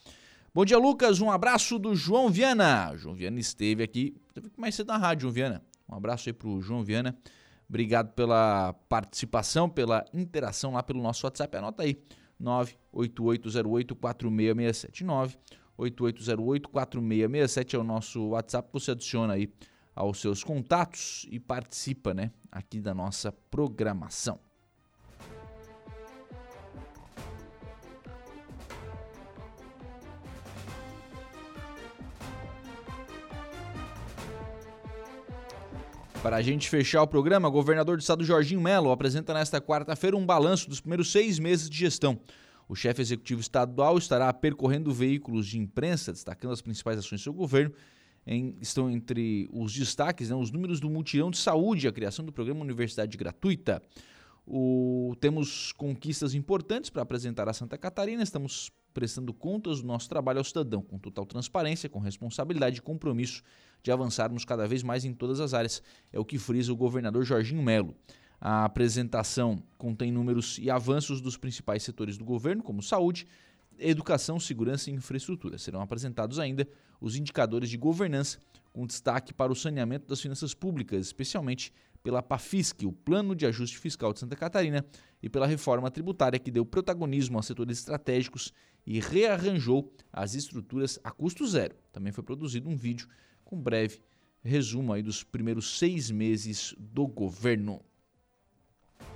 Bom 0.55 0.64
dia, 0.64 0.78
Lucas. 0.78 1.20
Um 1.20 1.30
abraço 1.30 1.78
do 1.78 1.94
João 1.94 2.30
Viana. 2.30 2.96
João 2.96 3.14
Viana 3.14 3.38
esteve 3.38 3.82
aqui, 3.82 4.16
esteve 4.28 4.51
mais 4.57 4.74
cedo 4.74 4.88
na 4.88 4.96
rádio, 4.96 5.24
João 5.24 5.34
Viana. 5.34 5.62
Um 5.86 5.94
abraço 5.94 6.26
aí 6.28 6.32
pro 6.32 6.62
João 6.62 6.82
Viana. 6.82 7.14
Obrigado 7.68 8.14
pela 8.14 8.72
participação, 8.88 9.68
pela 9.68 10.07
interação 10.12 10.72
lá 10.72 10.82
pelo 10.82 11.03
nosso 11.03 11.26
WhatsApp. 11.26 11.59
Anota 11.59 11.82
aí, 11.82 12.03
98808-4667. 12.40 15.05
98808-4667 15.78 17.74
é 17.74 17.78
o 17.78 17.84
nosso 17.84 18.28
WhatsApp. 18.28 18.70
Você 18.72 18.92
adiciona 18.92 19.34
aí 19.34 19.53
aos 19.94 20.18
seus 20.18 20.42
contatos 20.42 21.26
e 21.30 21.38
participa 21.38 22.14
né, 22.14 22.30
aqui 22.51 22.80
da 22.80 22.94
nossa 22.94 23.30
programação. 23.51 24.40
Para 36.23 36.37
a 36.37 36.43
gente 36.43 36.69
fechar 36.69 37.03
o 37.03 37.07
programa, 37.07 37.49
o 37.49 37.51
governador 37.53 37.97
do 37.97 38.01
estado 38.01 38.25
Jorginho 38.25 38.61
Melo 38.61 38.91
apresenta 38.91 39.33
nesta 39.33 39.61
quarta-feira 39.61 40.16
um 40.16 40.27
balanço 40.27 40.69
dos 40.69 40.81
primeiros 40.81 41.12
seis 41.12 41.39
meses 41.39 41.71
de 41.71 41.79
gestão. 41.79 42.19
O 42.69 42.75
chefe 42.75 43.01
executivo 43.01 43.41
estadual 43.41 43.97
estará 43.97 44.31
percorrendo 44.33 44.93
veículos 44.93 45.47
de 45.47 45.59
imprensa, 45.59 46.12
destacando 46.12 46.53
as 46.53 46.61
principais 46.61 46.99
ações 46.99 47.21
do 47.21 47.25
seu 47.25 47.33
governo. 47.33 47.73
Em, 48.27 48.57
estão 48.61 48.91
entre 48.91 49.49
os 49.53 49.73
destaques 49.73 50.29
né, 50.29 50.37
os 50.37 50.51
números 50.51 50.81
do 50.81 50.91
mutirão 50.91 51.31
de 51.31 51.39
saúde, 51.39 51.87
a 51.87 51.93
criação 51.93 52.25
do 52.25 52.33
programa 52.33 52.61
Universidade 52.61 53.16
Gratuita. 53.16 53.81
O, 54.45 55.14
temos 55.21 55.73
conquistas 55.73 56.35
importantes 56.35 56.91
para 56.91 57.03
apresentar 57.03 57.49
a 57.49 57.53
Santa 57.53 57.79
Catarina, 57.79 58.23
estamos 58.23 58.71
prestando 58.99 59.32
contas 59.32 59.80
do 59.80 59.86
nosso 59.86 60.09
trabalho 60.09 60.40
ao 60.40 60.44
cidadão, 60.44 60.82
com 60.82 60.99
total 60.99 61.24
transparência, 61.24 61.88
com 61.88 62.01
responsabilidade 62.01 62.78
e 62.78 62.82
compromisso 62.82 63.44
de 63.80 63.92
avançarmos 63.92 64.44
cada 64.44 64.66
vez 64.66 64.82
mais 64.82 65.05
em 65.05 65.14
todas 65.14 65.38
as 65.38 65.55
áreas, 65.55 65.80
é 66.12 66.18
o 66.18 66.24
que 66.24 66.36
frisa 66.36 66.72
o 66.72 66.76
governador 66.76 67.24
Jorginho 67.24 67.62
Melo. 67.62 67.94
A 68.40 68.64
apresentação 68.64 69.62
contém 69.76 70.11
números 70.11 70.59
e 70.59 70.68
avanços 70.68 71.20
dos 71.20 71.36
principais 71.36 71.84
setores 71.84 72.18
do 72.18 72.24
governo, 72.24 72.61
como 72.61 72.82
saúde, 72.82 73.24
educação, 73.78 74.40
segurança 74.40 74.90
e 74.90 74.94
infraestrutura. 74.94 75.59
Serão 75.59 75.80
apresentados 75.80 76.40
ainda 76.40 76.66
os 77.01 77.14
indicadores 77.14 77.70
de 77.70 77.76
governança, 77.76 78.40
com 78.72 78.84
destaque 78.84 79.32
para 79.32 79.53
o 79.53 79.57
saneamento 79.57 80.09
das 80.09 80.20
finanças 80.20 80.55
públicas, 80.55 81.07
especialmente 81.07 81.72
pela 82.03 82.20
PAFISC, 82.20 82.84
o 82.84 82.92
Plano 82.92 83.34
de 83.34 83.46
Ajuste 83.46 83.78
Fiscal 83.78 84.12
de 84.12 84.18
Santa 84.18 84.34
Catarina, 84.34 84.84
e 85.22 85.28
pela 85.28 85.46
reforma 85.46 85.90
tributária 85.90 86.38
que 86.38 86.51
deu 86.51 86.64
protagonismo 86.64 87.38
a 87.38 87.42
setores 87.42 87.78
estratégicos 87.78 88.53
e 88.89 89.01
rearranjou 89.01 89.93
as 90.11 90.34
estruturas 90.34 90.99
a 91.05 91.11
custo 91.11 91.47
zero. 91.47 91.76
Também 91.93 92.11
foi 92.11 92.24
produzido 92.24 92.70
um 92.70 92.74
vídeo 92.74 93.07
com 93.45 93.61
breve 93.61 94.01
resumo 94.43 94.95
aí 94.95 95.03
dos 95.03 95.22
primeiros 95.22 95.78
seis 95.78 96.11
meses 96.11 96.74
do 96.78 97.07
governo. 97.07 97.82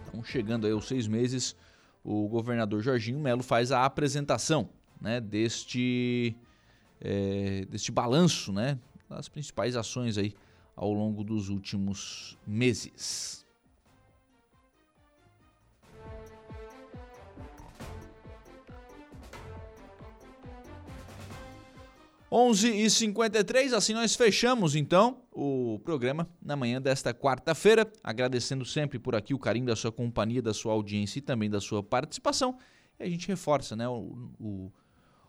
Então, 0.06 0.22
chegando 0.22 0.66
aí 0.66 0.72
aos 0.74 0.86
seis 0.86 1.08
meses, 1.08 1.56
o 2.04 2.28
governador 2.28 2.82
Jorginho 2.82 3.18
Melo 3.18 3.42
faz 3.42 3.72
a 3.72 3.86
apresentação 3.86 4.68
né, 5.00 5.22
deste, 5.22 6.36
é, 7.00 7.64
deste 7.64 7.90
balanço 7.90 8.52
né, 8.52 8.78
das 9.08 9.26
principais 9.30 9.74
ações 9.74 10.18
aí 10.18 10.34
ao 10.76 10.92
longo 10.92 11.24
dos 11.24 11.48
últimos 11.48 12.36
meses. 12.46 13.41
11h53, 22.32 23.74
assim 23.74 23.92
nós 23.92 24.16
fechamos 24.16 24.74
então 24.74 25.18
o 25.30 25.78
programa 25.84 26.26
na 26.40 26.56
manhã 26.56 26.80
desta 26.80 27.12
quarta-feira, 27.12 27.86
agradecendo 28.02 28.64
sempre 28.64 28.98
por 28.98 29.14
aqui 29.14 29.34
o 29.34 29.38
carinho 29.38 29.66
da 29.66 29.76
sua 29.76 29.92
companhia, 29.92 30.40
da 30.40 30.54
sua 30.54 30.72
audiência 30.72 31.18
e 31.18 31.22
também 31.22 31.50
da 31.50 31.60
sua 31.60 31.82
participação. 31.82 32.56
E 32.98 33.02
a 33.02 33.06
gente 33.06 33.28
reforça 33.28 33.76
né, 33.76 33.86
o, 33.86 34.30
o, 34.40 34.72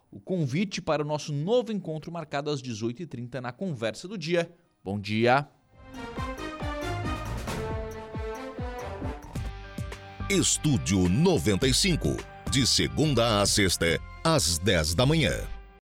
o 0.09 0.19
convite 0.21 0.81
para 0.81 1.03
o 1.03 1.05
nosso 1.05 1.33
novo 1.33 1.73
encontro 1.73 2.09
marcado 2.09 2.49
às 2.49 2.61
18h30 2.61 3.41
na 3.41 3.51
Conversa 3.51 4.07
do 4.07 4.17
Dia. 4.17 4.49
Bom 4.81 4.97
dia! 4.97 5.45
Estúdio 10.29 11.09
95, 11.09 12.15
de 12.49 12.65
segunda 12.65 13.41
a 13.41 13.45
sexta, 13.45 13.99
às 14.23 14.57
10 14.57 14.95
da 14.95 15.05
manhã. 15.05 15.33